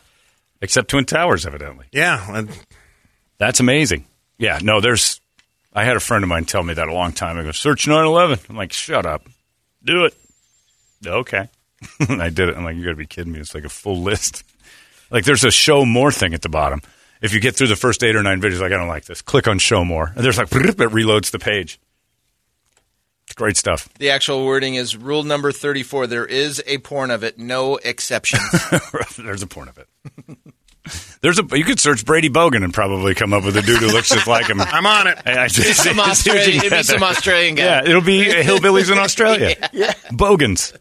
Except 0.62 0.90
Twin 0.90 1.06
Towers, 1.06 1.46
evidently. 1.46 1.86
Yeah. 1.92 2.36
and- 2.36 2.50
That's 3.38 3.60
amazing. 3.60 4.06
Yeah, 4.40 4.58
no, 4.62 4.82
there's. 4.82 5.22
I 5.74 5.84
had 5.84 5.96
a 5.96 6.00
friend 6.00 6.24
of 6.24 6.30
mine 6.30 6.46
tell 6.46 6.64
me 6.64 6.74
that 6.74 6.88
a 6.88 6.94
long 6.94 7.12
time 7.12 7.38
ago. 7.38 7.52
Search 7.52 7.88
911. 7.88 8.40
I'm 8.50 8.56
like, 8.56 8.74
shut 8.74 9.06
up. 9.06 9.28
Do 9.84 10.06
it. 10.06 10.16
Okay. 11.06 11.48
I 12.10 12.30
did 12.30 12.50
it. 12.50 12.58
I'm 12.58 12.64
like, 12.64 12.76
you 12.76 12.84
got 12.84 12.92
to 12.92 12.96
be 12.96 13.06
kidding 13.06 13.34
me. 13.34 13.40
It's 13.40 13.54
like 13.54 13.66
a 13.66 13.70
full 13.70 14.02
list. 14.02 14.44
Like, 15.12 15.26
there's 15.26 15.44
a 15.44 15.52
show 15.52 15.86
more 15.86 16.12
thing 16.12 16.34
at 16.34 16.42
the 16.42 16.50
bottom. 16.50 16.82
If 17.22 17.34
you 17.34 17.40
get 17.40 17.56
through 17.56 17.68
the 17.68 17.76
first 17.76 18.04
eight 18.04 18.16
or 18.16 18.24
nine 18.24 18.42
videos, 18.42 18.62
like, 18.62 18.72
I 18.72 18.78
don't 18.78 18.88
like 18.88 19.06
this. 19.06 19.22
Click 19.22 19.48
on 19.48 19.60
show 19.60 19.86
more. 19.86 20.12
And 20.16 20.24
there's 20.24 20.38
like, 20.38 20.48
it 20.52 20.78
reloads 20.78 21.32
the 21.32 21.40
page. 21.40 21.80
It's 23.26 23.36
great 23.36 23.58
stuff. 23.58 23.90
The 24.00 24.10
actual 24.10 24.46
wording 24.46 24.74
is 24.76 24.98
rule 24.98 25.24
number 25.24 25.52
34. 25.52 26.08
There 26.08 26.26
is 26.26 26.64
a 26.66 26.80
porn 26.80 27.12
of 27.12 27.24
it, 27.24 27.38
no 27.38 27.76
exceptions. 27.78 28.42
there's 29.18 29.44
a 29.44 29.48
porn 29.48 29.68
of 29.68 29.78
it. 29.78 29.88
There's 31.22 31.40
a 31.40 31.44
you 31.52 31.64
could 31.66 31.80
search 31.80 32.06
Brady 32.06 32.30
Bogan 32.30 32.64
and 32.64 32.74
probably 32.74 33.14
come 33.16 33.34
up 33.34 33.44
with 33.44 33.58
a 33.58 33.62
dude 33.62 33.80
who 33.80 33.88
looks 33.88 34.10
just 34.10 34.28
like 34.28 34.48
him. 34.48 34.62
I'm 34.62 34.86
on 34.86 35.08
it. 35.08 35.18
I, 35.26 35.32
I 35.34 35.46
it'd 35.46 35.64
be 35.64 35.74
some, 35.74 35.98
Austra- 35.98 36.36
it'd 36.36 36.72
be 36.72 36.84
some 36.84 37.04
Australian 37.04 37.56
guy. 37.56 37.64
Yeah, 37.64 37.84
it'll 37.84 38.02
be 38.02 38.24
hillbillies 38.26 38.92
in 38.92 38.98
Australia. 38.98 39.56
yeah. 39.74 39.94
Bogans. 40.12 40.74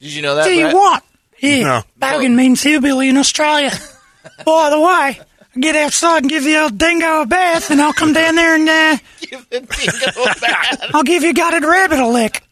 Did 0.00 0.14
you 0.14 0.22
know 0.22 0.36
that? 0.36 0.44
Tell 0.44 0.52
you 0.52 0.64
Brett? 0.66 0.74
what, 0.74 1.02
yeah, 1.40 1.62
No. 1.62 1.82
Bogan 2.00 2.34
means 2.34 2.62
hillbilly 2.62 3.08
in 3.08 3.16
Australia. 3.16 3.72
By 4.44 4.70
the 4.70 4.80
way, 4.80 5.20
get 5.58 5.74
outside 5.74 6.22
and 6.22 6.30
give 6.30 6.44
the 6.44 6.56
old 6.62 6.78
dingo 6.78 7.22
a 7.22 7.26
bath, 7.26 7.70
and 7.70 7.80
I'll 7.80 7.92
come 7.92 8.12
down 8.12 8.36
there 8.36 8.54
and 8.54 8.68
uh, 8.68 8.96
Give 9.20 9.48
the 9.50 9.60
dingo 9.60 10.22
a 10.22 10.40
bath. 10.40 10.90
I'll 10.94 11.02
give 11.02 11.24
you 11.24 11.34
gutted 11.34 11.64
rabbit 11.64 11.98
a 11.98 12.06
lick. 12.08 12.44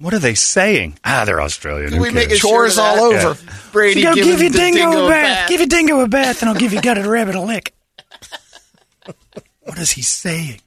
What 0.00 0.14
are 0.14 0.18
they 0.18 0.34
saying? 0.34 0.98
Ah, 1.04 1.24
they're 1.26 1.40
Australian. 1.42 1.92
Who 1.92 2.00
we 2.00 2.10
make 2.10 2.28
cares? 2.28 2.38
a 2.38 2.42
chores 2.42 2.78
all 2.78 2.98
over. 3.00 3.38
Brady, 3.72 4.02
Go 4.02 4.14
give, 4.14 4.24
give 4.24 4.40
your 4.40 4.50
dingo, 4.50 4.78
dingo 4.78 5.02
a 5.02 5.06
a 5.06 5.08
bath. 5.10 5.22
bath. 5.40 5.48
Give 5.50 5.60
your 5.60 5.66
dingo 5.68 6.00
a 6.00 6.08
bath, 6.08 6.40
and 6.42 6.48
I'll 6.48 6.56
give 6.56 6.72
you 6.72 6.80
gutted 6.80 7.04
rabbit 7.06 7.34
a 7.34 7.40
lick. 7.40 7.74
What 9.62 9.78
is 9.78 9.92
he 9.92 10.02
saying? 10.02 10.60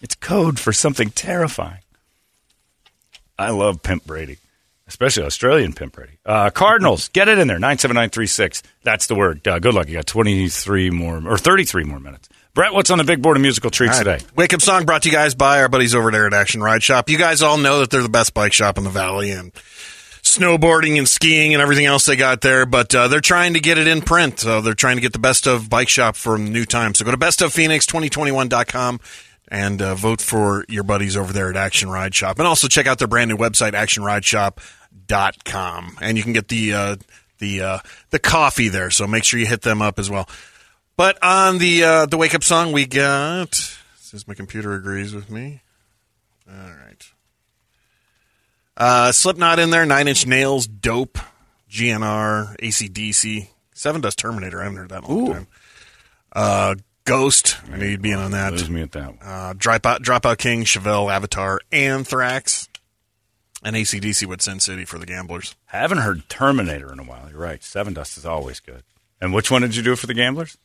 It's 0.00 0.14
code 0.14 0.60
for 0.60 0.72
something 0.72 1.10
terrifying. 1.10 1.80
I 3.38 3.50
love 3.50 3.82
Pimp 3.82 4.04
Brady, 4.06 4.38
especially 4.86 5.24
Australian 5.24 5.72
Pimp 5.72 5.94
Brady. 5.94 6.18
Uh, 6.24 6.50
Cardinals, 6.50 7.08
get 7.12 7.28
it 7.28 7.38
in 7.38 7.48
there. 7.48 7.58
97936. 7.58 8.62
That's 8.84 9.06
the 9.08 9.16
word. 9.16 9.46
Uh, 9.48 9.58
good 9.58 9.74
luck. 9.74 9.88
You 9.88 9.94
got 9.94 10.06
23 10.06 10.90
more, 10.90 11.20
or 11.26 11.38
33 11.38 11.84
more 11.84 11.98
minutes. 11.98 12.28
Brett, 12.56 12.72
what's 12.72 12.88
on 12.88 12.96
the 12.96 13.04
big 13.04 13.20
board 13.20 13.36
of 13.36 13.42
musical 13.42 13.70
treats 13.70 13.98
right. 13.98 14.18
today? 14.18 14.24
Wake 14.34 14.54
up 14.54 14.62
song 14.62 14.86
brought 14.86 15.02
to 15.02 15.10
you 15.10 15.14
guys 15.14 15.34
by 15.34 15.60
our 15.60 15.68
buddies 15.68 15.94
over 15.94 16.10
there 16.10 16.26
at 16.26 16.32
Action 16.32 16.62
Ride 16.62 16.82
Shop. 16.82 17.10
You 17.10 17.18
guys 17.18 17.42
all 17.42 17.58
know 17.58 17.80
that 17.80 17.90
they're 17.90 18.00
the 18.00 18.08
best 18.08 18.32
bike 18.32 18.54
shop 18.54 18.78
in 18.78 18.84
the 18.84 18.88
valley 18.88 19.30
and 19.30 19.52
snowboarding 20.22 20.96
and 20.96 21.06
skiing 21.06 21.52
and 21.52 21.60
everything 21.60 21.84
else 21.84 22.06
they 22.06 22.16
got 22.16 22.40
there. 22.40 22.64
But 22.64 22.94
uh, 22.94 23.08
they're 23.08 23.20
trying 23.20 23.52
to 23.52 23.60
get 23.60 23.76
it 23.76 23.86
in 23.86 24.00
print. 24.00 24.40
So 24.40 24.62
they're 24.62 24.72
trying 24.72 24.96
to 24.96 25.02
get 25.02 25.12
the 25.12 25.18
best 25.18 25.46
of 25.46 25.68
bike 25.68 25.90
shop 25.90 26.16
the 26.16 26.38
new 26.38 26.64
time. 26.64 26.94
So 26.94 27.04
go 27.04 27.10
to 27.10 27.18
bestoffphoenix2021.com 27.18 29.00
and 29.48 29.82
uh, 29.82 29.94
vote 29.94 30.22
for 30.22 30.64
your 30.66 30.82
buddies 30.82 31.14
over 31.14 31.34
there 31.34 31.50
at 31.50 31.56
Action 31.56 31.90
Ride 31.90 32.14
Shop. 32.14 32.38
And 32.38 32.48
also 32.48 32.68
check 32.68 32.86
out 32.86 32.98
their 32.98 33.06
brand 33.06 33.28
new 33.28 33.36
website, 33.36 33.72
actionrideshop.com. 33.72 35.98
And 36.00 36.16
you 36.16 36.24
can 36.24 36.32
get 36.32 36.48
the 36.48 36.72
uh, 36.72 36.96
the 37.36 37.60
uh, 37.60 37.80
the 38.08 38.18
coffee 38.18 38.70
there. 38.70 38.90
So 38.90 39.06
make 39.06 39.24
sure 39.24 39.38
you 39.38 39.44
hit 39.44 39.60
them 39.60 39.82
up 39.82 39.98
as 39.98 40.08
well. 40.08 40.26
But 40.96 41.22
on 41.22 41.58
the 41.58 41.84
uh, 41.84 42.06
the 42.06 42.16
wake 42.16 42.34
up 42.34 42.42
song, 42.42 42.72
we 42.72 42.86
got. 42.86 43.54
Says 43.98 44.26
my 44.26 44.34
computer 44.34 44.74
agrees 44.74 45.14
with 45.14 45.30
me. 45.30 45.60
All 46.48 46.56
right. 46.56 47.10
Uh, 48.76 49.12
Slipknot 49.12 49.58
in 49.58 49.70
there, 49.70 49.84
Nine 49.86 50.08
Inch 50.08 50.26
Nails, 50.26 50.66
Dope, 50.66 51.18
GNR, 51.70 52.56
ACDC, 52.58 53.48
Sevendust 53.74 54.16
Terminator. 54.16 54.60
I 54.60 54.64
haven't 54.64 54.78
heard 54.78 54.88
that 54.90 55.04
in 55.04 55.10
a 55.10 55.14
long 55.14 55.32
time. 55.32 55.46
Uh, 56.32 56.74
Ghost. 57.04 57.56
I 57.72 57.78
knew 57.78 57.86
you'd 57.86 58.02
be 58.02 58.10
in 58.10 58.18
on 58.18 58.32
that. 58.32 58.52
Lose 58.52 58.68
me 58.68 58.82
at 58.82 58.92
that 58.92 59.06
one. 59.06 59.18
Uh, 59.22 59.54
Dropout, 59.54 59.98
Dropout 60.00 60.38
King, 60.38 60.64
Chevelle, 60.64 61.10
Avatar, 61.10 61.60
Anthrax, 61.72 62.68
and 63.62 63.76
ACDC 63.76 64.26
with 64.26 64.42
Sin 64.42 64.60
City 64.60 64.84
for 64.84 64.98
the 64.98 65.06
Gamblers. 65.06 65.56
Haven't 65.66 65.98
heard 65.98 66.28
Terminator 66.28 66.92
in 66.92 66.98
a 66.98 67.04
while. 67.04 67.30
You're 67.30 67.40
right. 67.40 67.60
Sevendust 67.60 68.18
is 68.18 68.26
always 68.26 68.60
good. 68.60 68.82
And 69.20 69.32
which 69.32 69.50
one 69.50 69.62
did 69.62 69.76
you 69.76 69.82
do 69.82 69.96
for 69.96 70.06
the 70.06 70.14
Gamblers? 70.14 70.58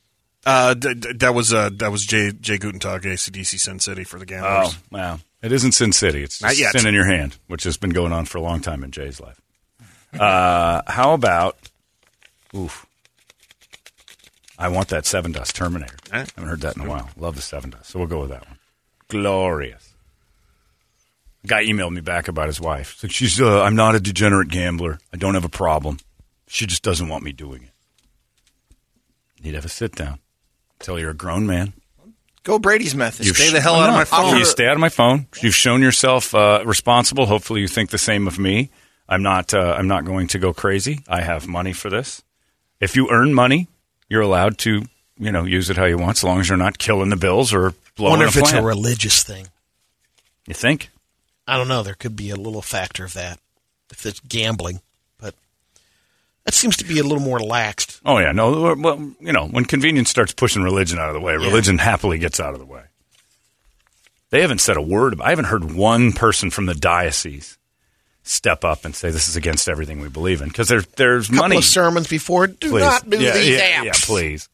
Uh, 0.44 0.74
d- 0.74 0.94
d- 0.94 1.12
that 1.14 1.34
was 1.34 1.52
uh, 1.52 1.70
that 1.74 1.92
was 1.92 2.04
Jay 2.04 2.32
Jay 2.32 2.58
Gutentag, 2.58 3.02
ACDC, 3.02 3.58
Sin 3.60 3.78
City 3.78 4.04
for 4.04 4.18
the 4.18 4.26
Gamblers. 4.26 4.74
Oh, 4.74 4.78
wow. 4.90 5.18
It 5.42 5.52
isn't 5.52 5.72
Sin 5.72 5.92
City. 5.92 6.22
It's 6.22 6.40
Not 6.42 6.56
yet. 6.56 6.72
Sin 6.72 6.86
in 6.86 6.94
Your 6.94 7.04
Hand, 7.06 7.36
which 7.48 7.64
has 7.64 7.76
been 7.76 7.90
going 7.90 8.12
on 8.12 8.24
for 8.26 8.38
a 8.38 8.40
long 8.40 8.60
time 8.60 8.82
in 8.84 8.90
Jay's 8.90 9.20
life. 9.20 9.40
Uh, 10.18 10.82
how 10.86 11.14
about, 11.14 11.56
oof, 12.54 12.86
I 14.58 14.68
want 14.68 14.88
that 14.88 15.04
Sevendust 15.04 15.52
Terminator. 15.54 15.96
I 16.12 16.18
haven't 16.18 16.46
heard 16.46 16.60
that 16.60 16.76
in 16.76 16.82
a 16.82 16.88
while. 16.88 17.08
Love 17.16 17.34
the 17.34 17.40
Sevendust. 17.40 17.86
So 17.86 17.98
we'll 17.98 18.08
go 18.08 18.20
with 18.20 18.30
that 18.30 18.46
one. 18.46 18.58
Glorious. 19.08 19.94
Guy 21.46 21.64
emailed 21.64 21.92
me 21.92 22.00
back 22.00 22.28
about 22.28 22.46
his 22.46 22.60
wife. 22.60 23.02
Like, 23.02 23.10
she's, 23.10 23.40
uh, 23.40 23.62
I'm 23.62 23.74
not 23.74 23.94
a 23.96 24.00
degenerate 24.00 24.48
gambler. 24.48 24.98
I 25.12 25.16
don't 25.16 25.34
have 25.34 25.44
a 25.44 25.48
problem. 25.48 25.98
She 26.46 26.66
just 26.66 26.82
doesn't 26.84 27.08
want 27.08 27.24
me 27.24 27.32
doing 27.32 27.62
it. 27.64 27.70
Need 29.42 29.50
to 29.52 29.56
have 29.56 29.64
a 29.64 29.68
sit 29.68 29.96
down. 29.96 30.20
Tell 30.82 30.98
you're 30.98 31.10
a 31.10 31.14
grown 31.14 31.46
man. 31.46 31.72
Go 32.42 32.58
Brady's 32.58 32.94
method. 32.94 33.24
You've 33.24 33.36
Stay 33.36 33.52
the 33.52 33.60
hell 33.60 33.76
out 33.76 33.88
of 33.88 33.94
my 33.94 34.04
phone. 34.04 34.36
You 34.36 34.44
stay 34.44 34.66
out 34.66 34.74
of 34.74 34.80
my 34.80 34.88
phone. 34.88 35.26
You've 35.40 35.54
shown 35.54 35.80
yourself 35.80 36.34
uh, 36.34 36.62
responsible. 36.66 37.26
Hopefully, 37.26 37.60
you 37.60 37.68
think 37.68 37.90
the 37.90 37.98
same 37.98 38.26
of 38.26 38.38
me. 38.38 38.70
I'm 39.08 39.22
not. 39.22 39.54
Uh, 39.54 39.76
I'm 39.78 39.86
not 39.86 40.04
going 40.04 40.26
to 40.28 40.38
go 40.38 40.52
crazy. 40.52 41.00
I 41.08 41.20
have 41.20 41.46
money 41.46 41.72
for 41.72 41.88
this. 41.88 42.22
If 42.80 42.96
you 42.96 43.08
earn 43.10 43.32
money, 43.32 43.68
you're 44.08 44.22
allowed 44.22 44.58
to, 44.58 44.82
you 45.18 45.30
know, 45.30 45.44
use 45.44 45.70
it 45.70 45.76
how 45.76 45.84
you 45.84 45.98
want, 45.98 46.18
as 46.18 46.24
long 46.24 46.40
as 46.40 46.48
you're 46.48 46.58
not 46.58 46.78
killing 46.78 47.10
the 47.10 47.16
bills 47.16 47.54
or 47.54 47.60
blowing. 47.60 47.74
I 47.74 47.92
blowing 47.94 48.10
wonder 48.10 48.24
a 48.24 48.28
if 48.28 48.36
it's 48.38 48.52
a 48.52 48.62
religious 48.62 49.22
thing. 49.22 49.46
you 50.48 50.54
think? 50.54 50.90
I 51.46 51.56
don't 51.56 51.68
know. 51.68 51.84
There 51.84 51.94
could 51.94 52.16
be 52.16 52.30
a 52.30 52.36
little 52.36 52.62
factor 52.62 53.04
of 53.04 53.12
that 53.12 53.38
if 53.90 54.04
it's 54.04 54.18
gambling, 54.20 54.76
but 54.76 54.82
that 56.44 56.54
seems 56.54 56.76
to 56.78 56.84
be 56.84 56.98
a 56.98 57.02
little 57.02 57.20
more 57.20 57.38
laxed. 57.38 58.00
Oh 58.04 58.18
yeah, 58.18 58.32
no. 58.32 58.74
Well, 58.74 59.14
you 59.20 59.32
know, 59.32 59.46
when 59.46 59.64
convenience 59.64 60.10
starts 60.10 60.32
pushing 60.32 60.62
religion 60.62 60.98
out 60.98 61.08
of 61.08 61.14
the 61.14 61.20
way, 61.20 61.34
religion 61.34 61.78
happily 61.78 62.18
gets 62.18 62.40
out 62.40 62.54
of 62.54 62.60
the 62.60 62.66
way. 62.66 62.82
They 64.30 64.40
haven't 64.40 64.60
said 64.60 64.76
a 64.76 64.82
word. 64.82 65.20
I 65.20 65.30
haven't 65.30 65.44
heard 65.46 65.72
one 65.72 66.12
person 66.12 66.50
from 66.50 66.66
the 66.66 66.74
diocese 66.74 67.58
step 68.22 68.64
up 68.64 68.84
and 68.84 68.94
say 68.94 69.10
this 69.10 69.28
is 69.28 69.36
against 69.36 69.68
everything 69.68 70.00
we 70.00 70.08
believe 70.08 70.42
in 70.42 70.48
because 70.48 70.68
there, 70.68 70.82
there's 70.96 71.28
couple 71.28 71.42
money. 71.42 71.56
of 71.58 71.64
sermons 71.64 72.08
before. 72.08 72.46
Do 72.46 72.70
Please. 72.70 72.80
not 72.80 73.08
do 73.08 73.20
yeah, 73.20 73.32
these 73.34 73.48
yeah, 73.48 73.80
apps. 73.80 73.84
Yeah, 73.84 73.92
please. 73.94 74.48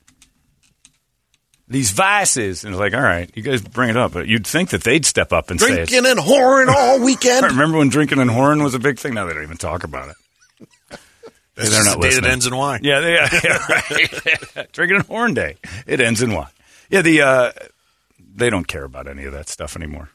These 1.71 1.91
vices, 1.91 2.65
and 2.65 2.73
it's 2.73 2.81
like, 2.81 2.95
all 2.95 3.03
right, 3.03 3.31
you 3.35 3.43
guys 3.43 3.61
bring 3.61 3.91
it 3.91 3.97
up, 3.97 4.13
but 4.15 4.27
you'd 4.27 4.47
think 4.47 4.71
that 4.71 4.83
they'd 4.83 5.05
step 5.05 5.35
up 5.35 5.51
and 5.51 5.61
say 5.61 5.85
Drinking 5.85 6.07
and 6.07 6.19
whoring 6.19 6.69
all 6.69 7.05
weekend. 7.05 7.45
Remember 7.51 7.77
when 7.77 7.91
drinking 7.91 8.21
and 8.21 8.31
whoring 8.31 8.65
was 8.65 8.75
a 8.75 8.79
big 8.79 8.99
thing? 8.99 9.13
Now 9.13 9.27
they 9.27 9.35
don't 9.35 9.43
even 9.43 9.59
talk 9.59 9.85
about 9.85 10.09
it. 10.09 10.17
That's 11.59 11.71
they're 11.71 11.79
just 11.83 11.89
not 11.89 11.97
the 11.97 12.03
day 12.03 12.09
listening. 12.09 12.25
that 12.25 12.33
ends 12.33 12.47
in 12.47 12.57
Y. 12.57 12.79
Yeah, 12.83 13.01
they, 13.01 13.13
yeah, 13.45 13.59
right. 13.69 14.73
Drinking 14.73 14.97
and 14.99 15.07
horn 15.07 15.35
day. 15.35 15.57
It 15.89 16.01
ends 16.01 16.23
in 16.23 16.33
what? 16.33 16.53
Yeah, 16.89 17.03
the 17.03 17.21
uh, 17.23 17.53
they 18.33 18.49
don't 18.49 18.69
care 18.69 18.85
about 18.85 19.09
any 19.09 19.25
of 19.25 19.33
that 19.33 19.49
stuff 19.49 19.75
anymore. 19.75 20.11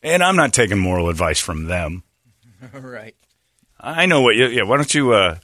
And 0.00 0.22
I'm 0.22 0.36
not 0.36 0.52
taking 0.52 0.78
moral 0.78 1.08
advice 1.08 1.40
from 1.40 1.64
them. 1.64 2.04
right. 2.72 3.16
I 3.80 4.06
know 4.06 4.20
what. 4.22 4.36
You, 4.36 4.46
yeah, 4.46 4.62
why 4.62 4.76
don't 4.76 4.94
you 4.94 5.12
uh, 5.12 5.38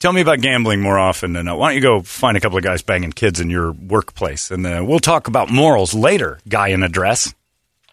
tell 0.00 0.14
me 0.14 0.22
about 0.22 0.40
gambling 0.40 0.80
more 0.80 0.98
often? 0.98 1.36
And 1.36 1.48
uh, 1.48 1.56
why 1.56 1.68
don't 1.68 1.76
you 1.76 1.82
go 1.82 2.00
find 2.00 2.36
a 2.36 2.40
couple 2.40 2.56
of 2.56 2.64
guys 2.64 2.80
banging 2.80 3.12
kids 3.12 3.40
in 3.40 3.50
your 3.50 3.72
workplace, 3.72 4.50
and 4.50 4.66
uh, 4.66 4.82
we'll 4.86 4.98
talk 4.98 5.28
about 5.28 5.50
morals 5.50 5.92
later. 5.92 6.38
Guy 6.48 6.68
in 6.68 6.82
a 6.82 6.88
dress. 6.88 7.34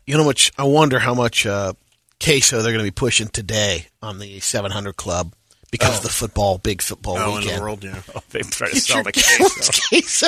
You 0.05 0.17
know 0.17 0.24
much? 0.24 0.53
I 0.57 0.63
wonder 0.63 0.99
how 0.99 1.13
much 1.13 1.45
uh, 1.45 1.74
queso 2.24 2.61
they're 2.61 2.72
going 2.72 2.86
to 2.86 2.89
be 2.89 2.95
pushing 2.95 3.28
today 3.28 3.88
on 4.01 4.19
the 4.19 4.39
700 4.39 4.95
Club 4.95 5.34
because 5.72 5.95
oh. 5.95 5.97
of 5.97 6.03
the 6.03 6.09
football, 6.09 6.57
big 6.57 6.82
football 6.82 7.17
Oh, 7.17 7.32
in 7.38 7.39
weekend. 7.41 7.57
the 7.57 7.61
world, 7.61 7.84
yeah. 7.84 8.01
Oh, 8.15 8.22
they 8.30 8.41
try 8.41 8.67
to 8.67 8.74
Get 8.76 8.84
sell 8.84 8.97
your 8.97 9.03
the 9.05 9.11
queso. 9.13 9.72
queso. 9.89 10.28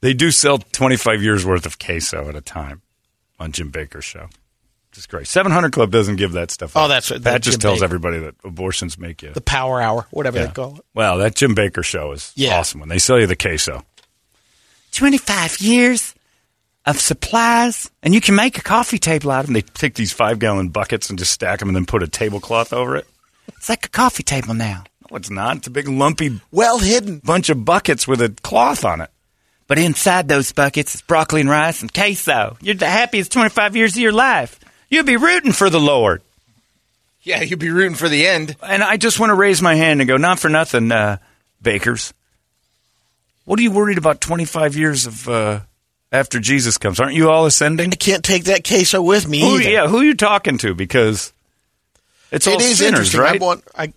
They 0.00 0.14
do 0.14 0.30
sell 0.30 0.58
25 0.58 1.22
years 1.22 1.44
worth 1.44 1.66
of 1.66 1.78
queso 1.78 2.28
at 2.28 2.34
a 2.34 2.40
time 2.40 2.80
on 3.38 3.52
Jim 3.52 3.70
Bakker's 3.70 4.04
show. 4.04 4.28
Which 4.90 4.98
is 4.98 5.06
great. 5.06 5.26
700 5.28 5.70
Club 5.72 5.90
doesn't 5.92 6.16
give 6.16 6.32
that 6.32 6.50
stuff. 6.50 6.76
Oh, 6.76 6.80
out. 6.80 6.86
that's 6.88 7.10
right, 7.10 7.22
That 7.22 7.32
that 7.32 7.42
just 7.42 7.56
Jim 7.56 7.60
tells 7.60 7.78
Baker. 7.78 7.84
everybody 7.84 8.18
that 8.20 8.34
abortions 8.44 8.98
make 8.98 9.22
you. 9.22 9.32
the 9.32 9.40
Power 9.40 9.80
Hour, 9.80 10.06
whatever 10.10 10.38
Yeah. 10.38 10.46
they 10.46 10.52
call 10.52 10.76
it. 10.78 10.84
Well, 10.94 11.18
that 11.18 11.36
Jim 11.36 11.54
Bakker 11.54 11.84
show 11.84 12.10
is 12.12 12.32
Yeah. 12.34 12.58
awesome 12.58 12.80
when 12.80 12.88
they 12.88 12.98
sell 12.98 13.20
you 13.20 13.26
the 13.28 13.36
queso. 13.36 13.84
25 14.92 15.60
years 15.60 16.14
of 16.86 16.98
supplies, 16.98 17.90
and 18.02 18.14
you 18.14 18.20
can 18.20 18.34
make 18.34 18.58
a 18.58 18.62
coffee 18.62 18.98
table 18.98 19.30
out 19.30 19.40
of 19.40 19.46
them. 19.46 19.54
they 19.54 19.60
take 19.62 19.94
these 19.94 20.12
five 20.12 20.38
gallon 20.38 20.70
buckets 20.70 21.08
and 21.10 21.18
just 21.18 21.32
stack 21.32 21.60
them 21.60 21.68
and 21.68 21.76
then 21.76 21.86
put 21.86 22.02
a 22.02 22.08
tablecloth 22.08 22.72
over 22.72 22.96
it. 22.96 23.06
It's 23.56 23.68
like 23.68 23.86
a 23.86 23.90
coffee 23.90 24.22
table 24.22 24.54
now. 24.54 24.84
No, 25.10 25.16
it's 25.16 25.30
not. 25.30 25.58
It's 25.58 25.66
a 25.66 25.70
big 25.70 25.88
lumpy 25.88 26.40
Well 26.50 26.78
hidden. 26.78 27.18
bunch 27.18 27.48
of 27.50 27.64
buckets 27.64 28.06
with 28.08 28.20
a 28.22 28.30
cloth 28.42 28.84
on 28.84 29.00
it. 29.00 29.10
But 29.66 29.78
inside 29.78 30.28
those 30.28 30.52
buckets 30.52 30.94
is 30.96 31.02
broccoli 31.02 31.40
and 31.42 31.50
rice 31.50 31.80
and 31.82 31.92
queso. 31.92 32.56
You're 32.60 32.74
the 32.74 32.86
happiest 32.86 33.32
25 33.32 33.76
years 33.76 33.94
of 33.94 34.02
your 34.02 34.12
life. 34.12 34.58
You'll 34.88 35.04
be 35.04 35.16
rooting 35.16 35.52
for 35.52 35.70
the 35.70 35.78
Lord. 35.80 36.22
Yeah, 37.22 37.42
you'd 37.42 37.58
be 37.58 37.70
rooting 37.70 37.94
for 37.96 38.08
the 38.08 38.26
end. 38.26 38.56
And 38.62 38.82
I 38.82 38.96
just 38.96 39.20
want 39.20 39.30
to 39.30 39.34
raise 39.34 39.60
my 39.62 39.74
hand 39.74 40.00
and 40.00 40.08
go, 40.08 40.16
not 40.16 40.38
for 40.40 40.48
nothing, 40.48 40.90
uh, 40.90 41.18
Bakkers. 41.62 42.12
What 43.44 43.58
are 43.58 43.62
you 43.62 43.70
worried 43.70 43.98
about 43.98 44.20
25 44.20 44.76
years 44.76 45.06
of 45.06 45.28
uh, 45.28 45.60
after 46.10 46.40
Jesus 46.40 46.78
comes? 46.78 46.98
Aren't 46.98 47.14
you 47.14 47.30
all 47.30 47.46
ascending? 47.46 47.92
I 47.92 47.96
can't 47.96 48.24
take 48.24 48.44
that 48.44 48.66
queso 48.66 49.02
with 49.02 49.28
me 49.28 49.40
Who, 49.40 49.58
either. 49.58 49.70
yeah, 49.70 49.86
who 49.86 49.98
are 49.98 50.04
you 50.04 50.14
talking 50.14 50.58
to? 50.58 50.74
Because 50.74 51.32
it's 52.30 52.46
all 52.46 52.54
It 52.54 52.62
is 52.62 52.78
sinners, 52.78 53.14
interesting. 53.14 53.20
right? 53.20 53.40
I 53.40 53.44
want, 53.44 53.64
I, 53.76 53.92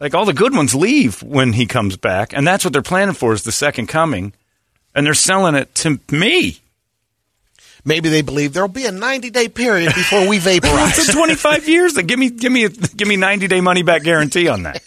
like 0.00 0.14
all 0.14 0.24
the 0.24 0.32
good 0.32 0.54
ones 0.54 0.74
leave 0.74 1.22
when 1.22 1.52
he 1.54 1.66
comes 1.66 1.96
back, 1.96 2.32
and 2.32 2.46
that's 2.46 2.64
what 2.64 2.72
they're 2.72 2.82
planning 2.82 3.14
for 3.14 3.32
is 3.32 3.42
the 3.42 3.52
second 3.52 3.88
coming, 3.88 4.32
and 4.94 5.04
they're 5.06 5.14
selling 5.14 5.54
it 5.54 5.74
to 5.76 5.98
me. 6.10 6.60
maybe 7.84 8.08
they 8.08 8.22
believe 8.22 8.52
there'll 8.52 8.68
be 8.68 8.86
a 8.86 8.92
90 8.92 9.30
day 9.30 9.48
period 9.48 9.94
before 9.94 10.28
we 10.28 10.38
vaporize. 10.38 10.98
It's 10.98 11.12
25 11.12 11.68
years. 11.68 11.94
Then 11.94 12.06
give 12.06 12.18
me 12.18 12.30
give 12.30 12.52
me 12.52 12.64
a, 12.64 12.68
give 12.68 13.08
me 13.08 13.16
90 13.16 13.48
day 13.48 13.60
money 13.60 13.82
back 13.82 14.02
guarantee 14.02 14.48
on 14.48 14.62
that. 14.64 14.82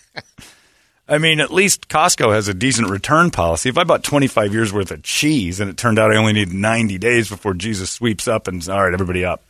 I 1.08 1.18
mean, 1.18 1.42
at 1.42 1.52
least 1.52 1.90
Costco 1.90 2.34
has 2.34 2.48
a 2.48 2.54
decent 2.54 2.90
return 2.90 3.32
policy. 3.32 3.68
If 3.68 3.78
I 3.78 3.84
bought 3.84 4.02
25 4.04 4.54
years 4.54 4.72
worth 4.72 4.92
of 4.92 5.04
cheese 5.04 5.60
and 5.60 5.70
it 5.70 5.76
turned 5.76 6.00
out 6.00 6.12
I 6.14 6.16
only 6.16 6.32
need 6.32 6.54
90 6.54 6.98
days 7.00 7.28
before 7.28 7.54
Jesus 7.54 7.90
sweeps 7.92 8.30
up 8.30 8.48
and 8.48 8.68
all 8.70 8.82
right, 8.84 8.94
everybody 8.94 9.26
up. 9.26 9.42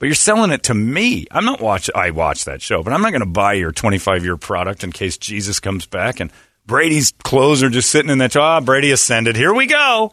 But 0.00 0.06
you're 0.06 0.14
selling 0.16 0.50
it 0.50 0.64
to 0.64 0.74
me. 0.74 1.26
I'm 1.30 1.44
not 1.44 1.60
watch. 1.60 1.88
I 1.94 2.10
watch 2.10 2.46
that 2.46 2.60
show, 2.62 2.82
but 2.82 2.92
I'm 2.92 3.02
not 3.02 3.10
going 3.10 3.20
to 3.20 3.26
buy 3.26 3.52
your 3.52 3.70
25 3.70 4.24
year 4.24 4.36
product 4.36 4.82
in 4.82 4.90
case 4.90 5.16
Jesus 5.18 5.60
comes 5.60 5.86
back 5.86 6.18
and 6.18 6.32
Brady's 6.66 7.12
clothes 7.22 7.62
are 7.62 7.68
just 7.70 7.90
sitting 7.90 8.10
in 8.10 8.18
that. 8.18 8.34
Ah, 8.34 8.60
Brady 8.60 8.90
ascended. 8.90 9.36
Here 9.36 9.54
we 9.54 9.66
go. 9.66 10.12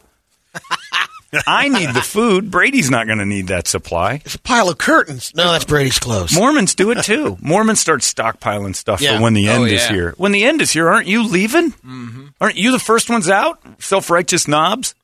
I 1.45 1.67
need 1.67 1.89
the 1.93 2.01
food. 2.01 2.49
Brady's 2.51 2.89
not 2.89 3.05
going 3.05 3.19
to 3.19 3.25
need 3.25 3.47
that 3.47 3.67
supply. 3.67 4.21
It's 4.25 4.35
a 4.35 4.39
pile 4.39 4.69
of 4.69 4.77
curtains. 4.77 5.33
No, 5.35 5.51
that's 5.51 5.65
Brady's 5.65 5.99
clothes. 5.99 6.33
Mormons 6.33 6.73
do 6.73 6.91
it 6.91 7.03
too. 7.03 7.37
Mormons 7.41 7.79
start 7.81 8.01
stockpiling 8.01 8.75
stuff 8.75 9.01
Yeah. 9.01 9.17
for 9.17 9.23
when 9.23 9.33
the 9.33 9.49
end 9.49 9.63
Oh, 9.63 9.65
is 9.67 9.85
here. 9.87 10.13
When 10.17 10.31
the 10.31 10.45
end 10.45 10.61
is 10.61 10.71
here, 10.71 10.89
aren't 10.89 11.07
you 11.07 11.27
leaving? 11.27 11.71
Mm-hmm. 11.71 12.27
Aren't 12.39 12.55
you 12.55 12.71
the 12.71 12.79
first 12.79 13.09
ones 13.09 13.29
out? 13.29 13.59
Self 13.81 14.09
righteous 14.09 14.47
knobs. 14.47 14.95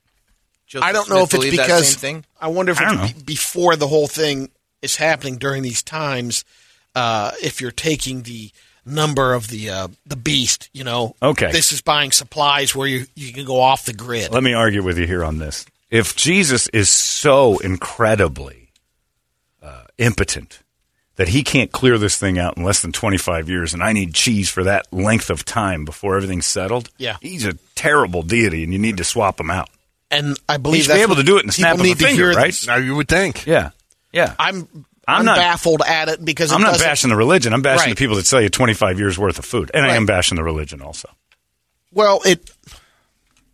Joseph 0.65 0.87
I 0.87 0.91
don't 0.93 1.05
Smith 1.05 1.17
know 1.17 1.23
if 1.23 1.33
it's 1.33 1.57
because 1.57 1.95
thing. 1.95 2.25
I 2.39 2.47
wonder 2.47 2.71
if 2.71 2.79
it's 2.81 3.13
be- 3.13 3.23
before 3.23 3.75
the 3.75 3.87
whole 3.87 4.07
thing 4.07 4.49
is 4.83 4.97
happening 4.97 5.37
during 5.37 5.63
these 5.63 5.81
times. 5.83 6.43
Uh, 6.95 7.31
if 7.41 7.59
you're 7.61 7.71
taking 7.71 8.21
the 8.23 8.51
number 8.85 9.33
of 9.33 9.47
the 9.47 9.69
uh, 9.69 9.87
the 10.05 10.15
beast, 10.15 10.69
you 10.73 10.83
know, 10.83 11.15
Okay. 11.21 11.51
this 11.51 11.71
is 11.71 11.81
buying 11.81 12.11
supplies 12.11 12.75
where 12.75 12.87
you 12.87 13.05
you 13.15 13.33
can 13.33 13.45
go 13.45 13.59
off 13.59 13.85
the 13.85 13.93
grid. 13.93 14.31
Let 14.31 14.43
me 14.43 14.53
argue 14.53 14.83
with 14.83 14.97
you 14.99 15.07
here 15.07 15.23
on 15.23 15.39
this. 15.39 15.65
If 15.89 16.15
Jesus 16.15 16.67
is 16.69 16.89
so 16.89 17.57
incredibly 17.59 18.69
uh, 19.61 19.83
impotent 19.97 20.59
that 21.15 21.27
he 21.29 21.43
can't 21.43 21.71
clear 21.71 21.97
this 21.99 22.17
thing 22.17 22.39
out 22.39 22.57
in 22.57 22.63
less 22.63 22.81
than 22.81 22.91
25 22.91 23.47
years, 23.47 23.73
and 23.73 23.83
I 23.83 23.93
need 23.93 24.13
cheese 24.15 24.49
for 24.49 24.63
that 24.63 24.91
length 24.91 25.29
of 25.29 25.45
time 25.45 25.85
before 25.85 26.15
everything's 26.15 26.47
settled, 26.47 26.89
Yeah. 26.97 27.17
he's 27.21 27.45
a 27.45 27.53
terrible 27.75 28.23
deity, 28.23 28.63
and 28.63 28.73
you 28.73 28.79
need 28.79 28.97
to 28.97 29.03
swap 29.03 29.39
him 29.39 29.51
out. 29.51 29.69
and 30.09 30.39
I 30.49 30.57
believe 30.57 30.83
should 30.85 30.93
be 30.95 31.01
able 31.01 31.15
to 31.15 31.23
do 31.23 31.37
it 31.37 31.41
in 31.41 31.47
the 31.47 31.53
snap 31.53 31.75
of 31.75 31.81
a 31.85 31.93
finger, 31.95 32.29
right? 32.31 32.47
this. 32.47 32.67
Now 32.67 32.75
you 32.77 32.95
would 32.95 33.07
think. 33.07 33.45
Yeah, 33.47 33.69
yeah. 34.13 34.35
I'm 34.39 34.67
I'm 35.05 35.19
I'm, 35.19 35.25
not- 35.25 35.35
baffled 35.37 35.81
at 35.85 36.07
it 36.07 36.23
because 36.23 36.51
it 36.51 36.55
I'm 36.55 36.61
not 36.61 36.71
doesn't- 36.73 36.87
bashing 36.87 37.09
the 37.09 37.15
religion. 37.17 37.51
I'm 37.53 37.61
bashing 37.61 37.87
Right. 37.89 37.97
the 37.97 37.99
people 37.99 38.15
that 38.15 38.25
sell 38.25 38.41
you 38.41 38.47
25 38.49 38.99
years 38.99 39.17
worth 39.19 39.37
of 39.39 39.43
food, 39.45 39.69
and 39.73 39.85
I 39.85 39.89
Right. 39.89 39.95
am 39.97 40.05
bashing 40.05 40.37
the 40.37 40.43
religion 40.43 40.81
also. 40.81 41.09
Well, 41.91 42.21
it 42.25 42.49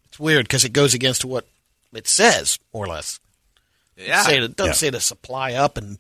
it's 0.08 0.20
weird 0.20 0.46
because 0.46 0.64
it 0.66 0.74
goes 0.74 0.94
against 0.94 1.26
what 1.26 1.48
it 1.94 2.08
says 2.08 2.60
more 2.74 2.86
or 2.86 2.88
less. 2.88 3.20
Yeah. 3.98 4.22
Say 4.24 4.38
it 4.38 4.56
doesn't 4.56 4.70
Yeah. 4.70 4.74
say 4.74 4.92
to 4.92 5.00
supply 5.00 5.54
up 5.54 5.78
and 5.78 5.98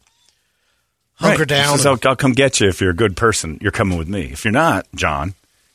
hunker 1.15 1.39
Right. 1.39 1.47
down. 1.47 1.73
It 1.73 1.77
says, 1.77 1.85
I'll, 1.85 1.99
I'll 2.05 2.15
come 2.15 2.33
get 2.33 2.59
you 2.59 2.67
if 2.69 2.79
you're 2.79 2.91
a 2.91 2.95
good 2.95 3.17
person. 3.17 3.57
You're 3.61 3.71
coming 3.71 3.97
with 3.97 4.07
me. 4.07 4.25
If 4.31 4.45
you're 4.45 4.51
not, 4.53 4.87
John, 4.95 5.33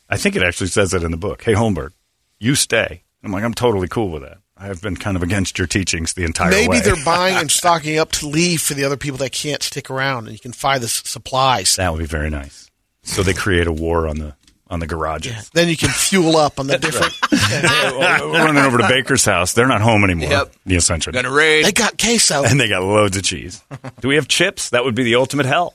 I 0.08 0.16
think 0.16 0.36
it 0.36 0.42
actually 0.42 0.68
says 0.68 0.92
that 0.92 1.02
in 1.02 1.10
the 1.10 1.16
book. 1.16 1.42
Hey, 1.42 1.52
Holmberg, 1.54 1.90
you 2.38 2.54
stay. 2.54 3.02
I'm 3.22 3.32
like, 3.32 3.42
I'm 3.44 3.54
totally 3.54 3.88
cool 3.88 4.10
with 4.10 4.22
that. 4.22 4.38
I've 4.64 4.80
been 4.82 4.96
kind 4.96 5.16
of 5.16 5.22
against 5.22 5.58
your 5.58 5.66
teachings 5.66 6.14
the 6.14 6.24
entire 6.24 6.50
time. 6.50 6.58
Maybe 6.60 6.68
way. 6.70 6.80
they're 6.80 7.04
buying 7.04 7.36
and 7.36 7.50
stocking 7.50 7.98
up 7.98 8.12
to 8.12 8.26
leave 8.28 8.60
for 8.62 8.74
the 8.74 8.84
other 8.84 8.96
people 8.96 9.18
that 9.18 9.32
can't 9.32 9.62
stick 9.62 9.90
around, 9.90 10.24
and 10.26 10.32
you 10.32 10.38
can 10.38 10.52
find 10.52 10.80
the 10.80 10.86
s- 10.86 11.02
supplies. 11.08 11.76
that 11.76 11.92
would 11.92 11.98
be 11.98 12.06
very 12.06 12.30
nice. 12.30 12.70
So 13.02 13.22
they 13.22 13.34
create 13.34 13.66
a 13.66 13.72
war 13.72 14.08
on 14.08 14.18
the 14.18 14.34
on 14.68 14.80
the 14.80 14.86
garages. 14.86 15.50
Then 15.50 15.68
you 15.68 15.76
can 15.76 15.90
fuel 15.90 16.36
up 16.38 16.58
on 16.58 16.66
the 16.66 16.78
different. 16.78 17.12
We're 17.30 18.44
running 18.44 18.62
over 18.64 18.78
to 18.78 18.84
Bakker's 18.84 19.24
house. 19.24 19.52
They're 19.52 19.68
not 19.68 19.82
home 19.82 20.02
anymore. 20.04 20.30
Yep. 20.30 20.54
The 20.64 20.76
Ascension. 20.76 21.12
Gonna 21.12 21.30
raid. 21.30 21.64
they 21.66 21.72
got 21.72 21.98
queso. 21.98 22.42
and 22.44 22.58
they 22.58 22.68
got 22.68 22.82
loads 22.82 23.16
of 23.16 23.22
cheese. 23.22 23.62
Do 24.00 24.08
we 24.08 24.14
have 24.16 24.26
chips? 24.26 24.70
That 24.70 24.84
would 24.84 24.94
be 24.94 25.04
the 25.04 25.16
ultimate 25.16 25.44
hell. 25.46 25.74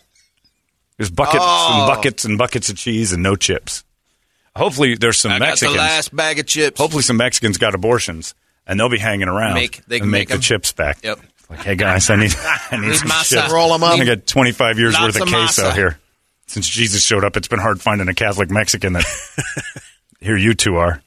There's 0.97 1.11
buckets 1.11 1.37
Oh. 1.45 1.77
and 1.81 1.87
buckets 1.95 2.25
and 2.25 2.37
buckets 2.37 2.69
of 2.69 2.77
cheese 2.77 3.13
and 3.13 3.21
no 3.23 3.35
chips. 3.35 3.83
Hopefully, 4.55 4.95
there's 4.95 5.17
some 5.17 5.31
I 5.31 5.37
got 5.39 5.45
the 5.45 5.49
Mexicans. 5.51 5.77
last 5.77 6.15
bag 6.15 6.39
of 6.39 6.45
chips. 6.47 6.79
Hopefully, 6.79 7.03
some 7.03 7.15
Mexicans 7.17 7.57
got 7.57 7.75
abortions 7.75 8.33
and 8.69 8.79
they'll 8.79 8.87
be 8.87 8.97
hanging 8.99 9.27
around. 9.27 9.55
Make- 9.55 9.83
they 9.87 9.97
and 9.97 10.03
can 10.03 10.09
make, 10.11 10.19
make 10.21 10.27
the 10.29 10.33
'em. 10.35 10.41
chips 10.41 10.71
back. 10.71 10.99
Yep. 11.03 11.19
Like, 11.49 11.59
hey 11.61 11.75
guys, 11.75 12.09
I 12.09 12.15
need 12.15 12.33
I 12.71 12.77
need 12.77 12.87
Need 12.87 12.95
some 12.95 13.09
masa. 13.09 13.41
chips. 13.41 13.51
Roll 13.51 13.73
'em 13.73 13.83
up. 13.83 13.99
I 13.99 14.05
got 14.05 14.25
25 14.27 14.79
years 14.79 14.93
Lots 14.93 15.03
worth 15.05 15.15
of 15.17 15.21
of 15.23 15.27
queso 15.33 15.63
masa. 15.71 15.73
here. 15.75 15.99
Since 16.47 16.69
Jesus 16.69 17.03
showed 17.03 17.23
up, 17.25 17.35
it's 17.35 17.47
been 17.49 17.59
hard 17.59 17.81
finding 17.81 18.07
a 18.07 18.13
Catholic 18.13 18.49
Mexican 18.49 18.93
that. 18.93 19.05
here 20.21 20.37
you 20.37 20.53
two 20.53 20.77
are. 20.77 21.01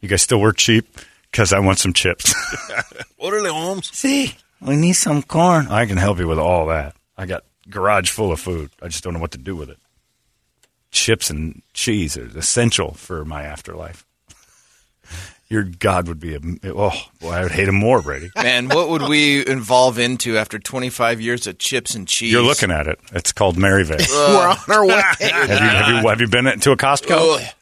You 0.00 0.08
guys 0.08 0.22
still 0.22 0.40
work 0.40 0.56
cheap 0.56 0.86
because 1.30 1.52
I 1.52 1.58
want 1.60 1.78
some 1.78 1.92
chips. 1.92 2.34
Orderly 3.18 3.50
Holmes. 3.50 3.90
See, 3.96 4.34
we 4.60 4.76
need 4.76 4.94
some 4.94 5.22
corn. 5.22 5.68
I 5.68 5.86
can 5.86 5.96
help 5.96 6.18
you 6.18 6.26
with 6.28 6.38
all 6.38 6.66
that. 6.66 6.94
I 7.16 7.26
got 7.26 7.44
garage 7.70 8.10
full 8.10 8.32
of 8.32 8.40
food. 8.40 8.70
I 8.82 8.88
just 8.88 9.04
don't 9.04 9.12
know 9.14 9.20
what 9.20 9.30
to 9.32 9.38
do 9.38 9.54
with 9.56 9.68
it. 9.70 9.78
Chips 10.90 11.30
and 11.30 11.62
cheese 11.72 12.16
are 12.18 12.26
essential 12.36 12.92
for 12.94 13.24
my 13.24 13.44
afterlife. 13.44 14.04
Your 15.52 15.64
God 15.64 16.08
would 16.08 16.18
be 16.18 16.34
a 16.34 16.40
oh 16.74 16.98
boy, 17.20 17.30
I 17.30 17.42
would 17.42 17.52
hate 17.52 17.68
him 17.68 17.74
more, 17.74 18.00
Brady. 18.00 18.30
Man, 18.36 18.70
what 18.70 18.88
would 18.88 19.02
we 19.02 19.40
evolve 19.40 19.98
into 19.98 20.38
after 20.38 20.58
25 20.58 21.20
years 21.20 21.46
of 21.46 21.58
chips 21.58 21.94
and 21.94 22.08
cheese? 22.08 22.32
You're 22.32 22.40
looking 22.42 22.70
at 22.70 22.86
it. 22.86 22.98
It's 23.12 23.32
called 23.32 23.58
Maryvale. 23.58 23.98
We're 24.10 24.48
on 24.48 24.56
our 24.68 24.86
way. 24.86 24.94
have, 25.20 25.20
you, 25.20 25.54
have 25.54 25.88
you 26.02 26.08
have 26.08 26.20
you 26.22 26.28
been 26.28 26.58
to 26.60 26.72
a 26.72 26.76
Costco? 26.78 27.36
Ugh. 27.36 27.54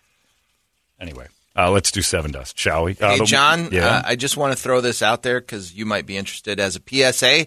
Anyway, 1.01 1.27
uh, 1.57 1.69
let's 1.73 1.91
do 1.91 1.99
Sevendust, 2.01 2.57
shall 2.57 2.85
we? 2.85 2.93
Uh, 2.93 3.11
Hey, 3.11 3.19
the- 3.19 3.25
John, 3.25 3.71
yeah. 3.73 3.87
uh, 3.87 4.03
I 4.05 4.15
just 4.15 4.37
want 4.37 4.57
to 4.57 4.63
throw 4.63 4.81
this 4.81 5.03
out 5.03 5.25
there 5.25 5.41
because 5.41 5.75
you 5.75 5.85
might 5.85 6.07
be 6.07 6.17
interested 6.17 6.61
as 6.61 6.77
a 6.77 6.81
PSA. 7.13 7.47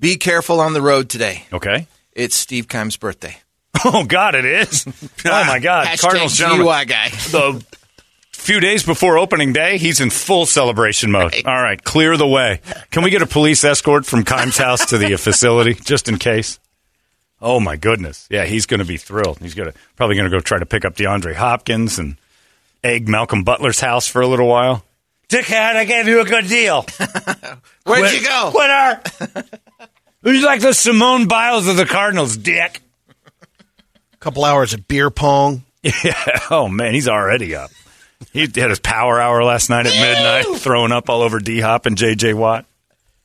Be 0.00 0.16
careful 0.16 0.58
on 0.60 0.72
the 0.72 0.82
road 0.82 1.08
today. 1.08 1.44
okay. 1.52 1.86
It's 2.14 2.34
Steve 2.34 2.66
Keim's 2.68 2.96
birthday. 2.96 3.36
Oh 3.86 4.04
God, 4.04 4.34
it 4.34 4.44
is. 4.46 4.86
oh 5.26 5.44
my 5.44 5.58
God, 5.58 5.86
Hashtag 5.86 6.00
Cardinals 6.00 6.36
gentlemen. 6.36 6.66
Guy. 6.86 7.10
the 7.10 7.64
few 8.44 8.60
days 8.60 8.82
before 8.84 9.18
opening 9.18 9.52
day, 9.52 9.78
he's 9.78 10.00
in 10.00 10.10
full 10.10 10.46
celebration 10.46 11.10
mode. 11.10 11.34
All 11.46 11.62
right, 11.62 11.82
clear 11.82 12.16
the 12.16 12.26
way. 12.26 12.60
Can 12.90 13.02
we 13.02 13.10
get 13.10 13.22
a 13.22 13.26
police 13.26 13.64
escort 13.64 14.04
from 14.06 14.24
Keim's 14.24 14.56
house 14.58 14.86
to 14.86 14.98
the 14.98 15.14
uh, 15.14 15.16
facility 15.16 15.74
just 15.74 16.08
in 16.08 16.18
case? 16.18 16.58
Oh 17.40 17.60
my 17.60 17.76
goodness, 17.76 18.26
yeah, 18.30 18.44
he's 18.44 18.66
going 18.66 18.80
to 18.80 18.86
be 18.86 18.96
thrilled. 18.96 19.38
He's 19.38 19.54
going 19.54 19.70
to 19.70 19.78
probably 19.96 20.16
going 20.16 20.30
to 20.30 20.36
go 20.36 20.40
try 20.40 20.58
to 20.58 20.66
pick 20.66 20.84
up 20.84 20.94
DeAndre 20.94 21.34
Hopkins 21.34 21.98
and 21.98 22.16
egg 22.82 23.08
Malcolm 23.08 23.44
Butler's 23.44 23.80
house 23.80 24.06
for 24.06 24.22
a 24.22 24.26
little 24.26 24.46
while. 24.48 24.84
Dickhead, 25.28 25.74
I 25.76 25.84
gave 25.84 26.06
you 26.06 26.20
a 26.20 26.24
good 26.24 26.46
deal. 26.46 26.82
Where'd 27.84 28.00
Quit- 28.02 28.20
you 28.20 28.26
go? 28.28 28.50
Quitter. 28.54 29.44
Who's 30.22 30.42
like 30.42 30.60
the 30.60 30.72
Simone 30.72 31.26
Biles 31.28 31.66
of 31.66 31.76
the 31.76 31.86
Cardinals, 31.86 32.36
Dick? 32.36 32.80
A 34.12 34.16
couple 34.18 34.44
hours 34.44 34.72
of 34.74 34.86
beer 34.86 35.10
pong. 35.10 35.64
Yeah. 36.02 36.14
Oh 36.50 36.66
man, 36.68 36.94
he's 36.94 37.08
already 37.08 37.54
up. 37.54 37.70
He 38.34 38.40
had 38.42 38.68
his 38.68 38.80
power 38.80 39.18
hour 39.20 39.42
last 39.44 39.70
night 39.70 39.86
at 39.86 39.94
midnight, 39.94 40.60
throwing 40.60 40.90
up 40.92 41.08
all 41.08 41.22
over 41.22 41.38
D 41.38 41.60
Hop 41.60 41.86
and 41.86 41.96
JJ 41.96 42.34
Watt. 42.34 42.66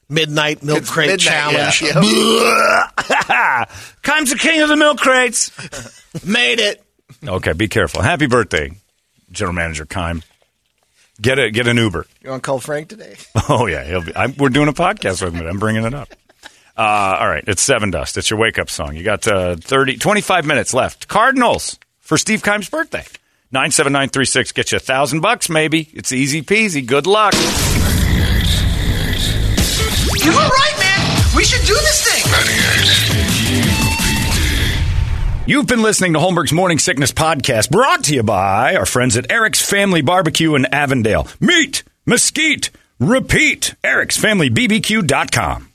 Midnight 0.08 0.64
milk 0.64 0.80
It's 0.80 0.90
crate 0.90 1.08
midnight, 1.10 1.28
challenge. 1.28 1.82
yeah. 1.82 3.66
Keim's 4.04 4.30
the 4.32 4.38
king 4.40 4.62
of 4.62 4.70
the 4.70 4.78
milk 4.78 5.00
crates. 5.00 5.52
Made 6.26 6.60
it. 6.60 6.84
Okay, 7.28 7.54
be 7.54 7.68
careful. 7.68 8.02
Happy 8.02 8.28
birthday, 8.28 8.72
General 9.32 9.54
Manager 9.54 9.86
Kime. 9.86 10.24
Get 11.22 11.38
a 11.38 11.52
get 11.52 11.68
an 11.68 11.78
Uber. 11.78 12.06
You 12.22 12.30
want 12.30 12.44
to 12.44 12.48
call 12.48 12.60
Frank 12.60 12.90
today? 12.90 13.18
Oh 13.50 13.66
yeah, 13.66 13.84
he'll 13.84 14.04
be. 14.04 14.16
I'm, 14.16 14.36
we're 14.38 14.50
doing 14.50 14.68
a 14.68 14.74
podcast 14.74 15.24
with 15.24 15.34
him. 15.34 15.46
I'm 15.48 15.58
bringing 15.60 15.84
it 15.86 15.94
up. 15.94 16.10
Uh, 16.78 17.18
all 17.20 17.28
right, 17.28 17.44
it's 17.48 17.68
Sevendust. 17.68 18.16
It's 18.16 18.30
your 18.30 18.40
wake 18.40 18.58
up 18.60 18.70
song. 18.70 18.96
You 18.96 19.04
got 19.04 19.28
uh, 19.28 19.56
30, 19.58 19.98
25 19.98 20.46
minutes 20.46 20.74
left. 20.74 21.08
Cardinals 21.08 21.78
for 22.00 22.18
Steve 22.18 22.42
Keim's 22.44 22.70
birthday. 22.70 23.04
Nine 23.52 23.72
seven 23.72 23.94
nine 23.94 24.10
three 24.10 24.26
six. 24.26 24.52
Get 24.52 24.72
you 24.72 24.76
a 24.78 24.80
thousand 24.80 25.22
bucks, 25.22 25.50
maybe. 25.50 25.90
It's 25.94 26.12
easy 26.12 26.42
peasy. 26.44 26.86
Good 26.86 27.08
luck. 27.08 27.34
You 30.24 30.32
were 30.32 30.38
right, 30.38 30.76
man. 30.78 31.26
We 31.36 31.44
should 31.44 31.66
do 31.66 31.74
this 31.74 32.04
thing. 32.08 32.24
You've 35.48 35.66
been 35.66 35.82
listening 35.82 36.14
to 36.14 36.20
Holmberg's 36.20 36.54
Morning 36.54 36.78
Sickness 36.78 37.12
Podcast, 37.12 37.72
brought 37.72 38.04
to 38.04 38.14
you 38.14 38.22
by 38.22 38.76
our 38.76 38.86
friends 38.86 39.18
at 39.18 39.32
Eric's 39.32 39.68
Family 39.68 40.04
Barbecue 40.04 40.54
in 40.54 40.68
Avondale. 40.72 41.28
Meat, 41.40 41.82
mesquite, 42.06 42.70
repeat. 43.00 43.74
Eric'sFamilyBBQ.com. 43.84 45.69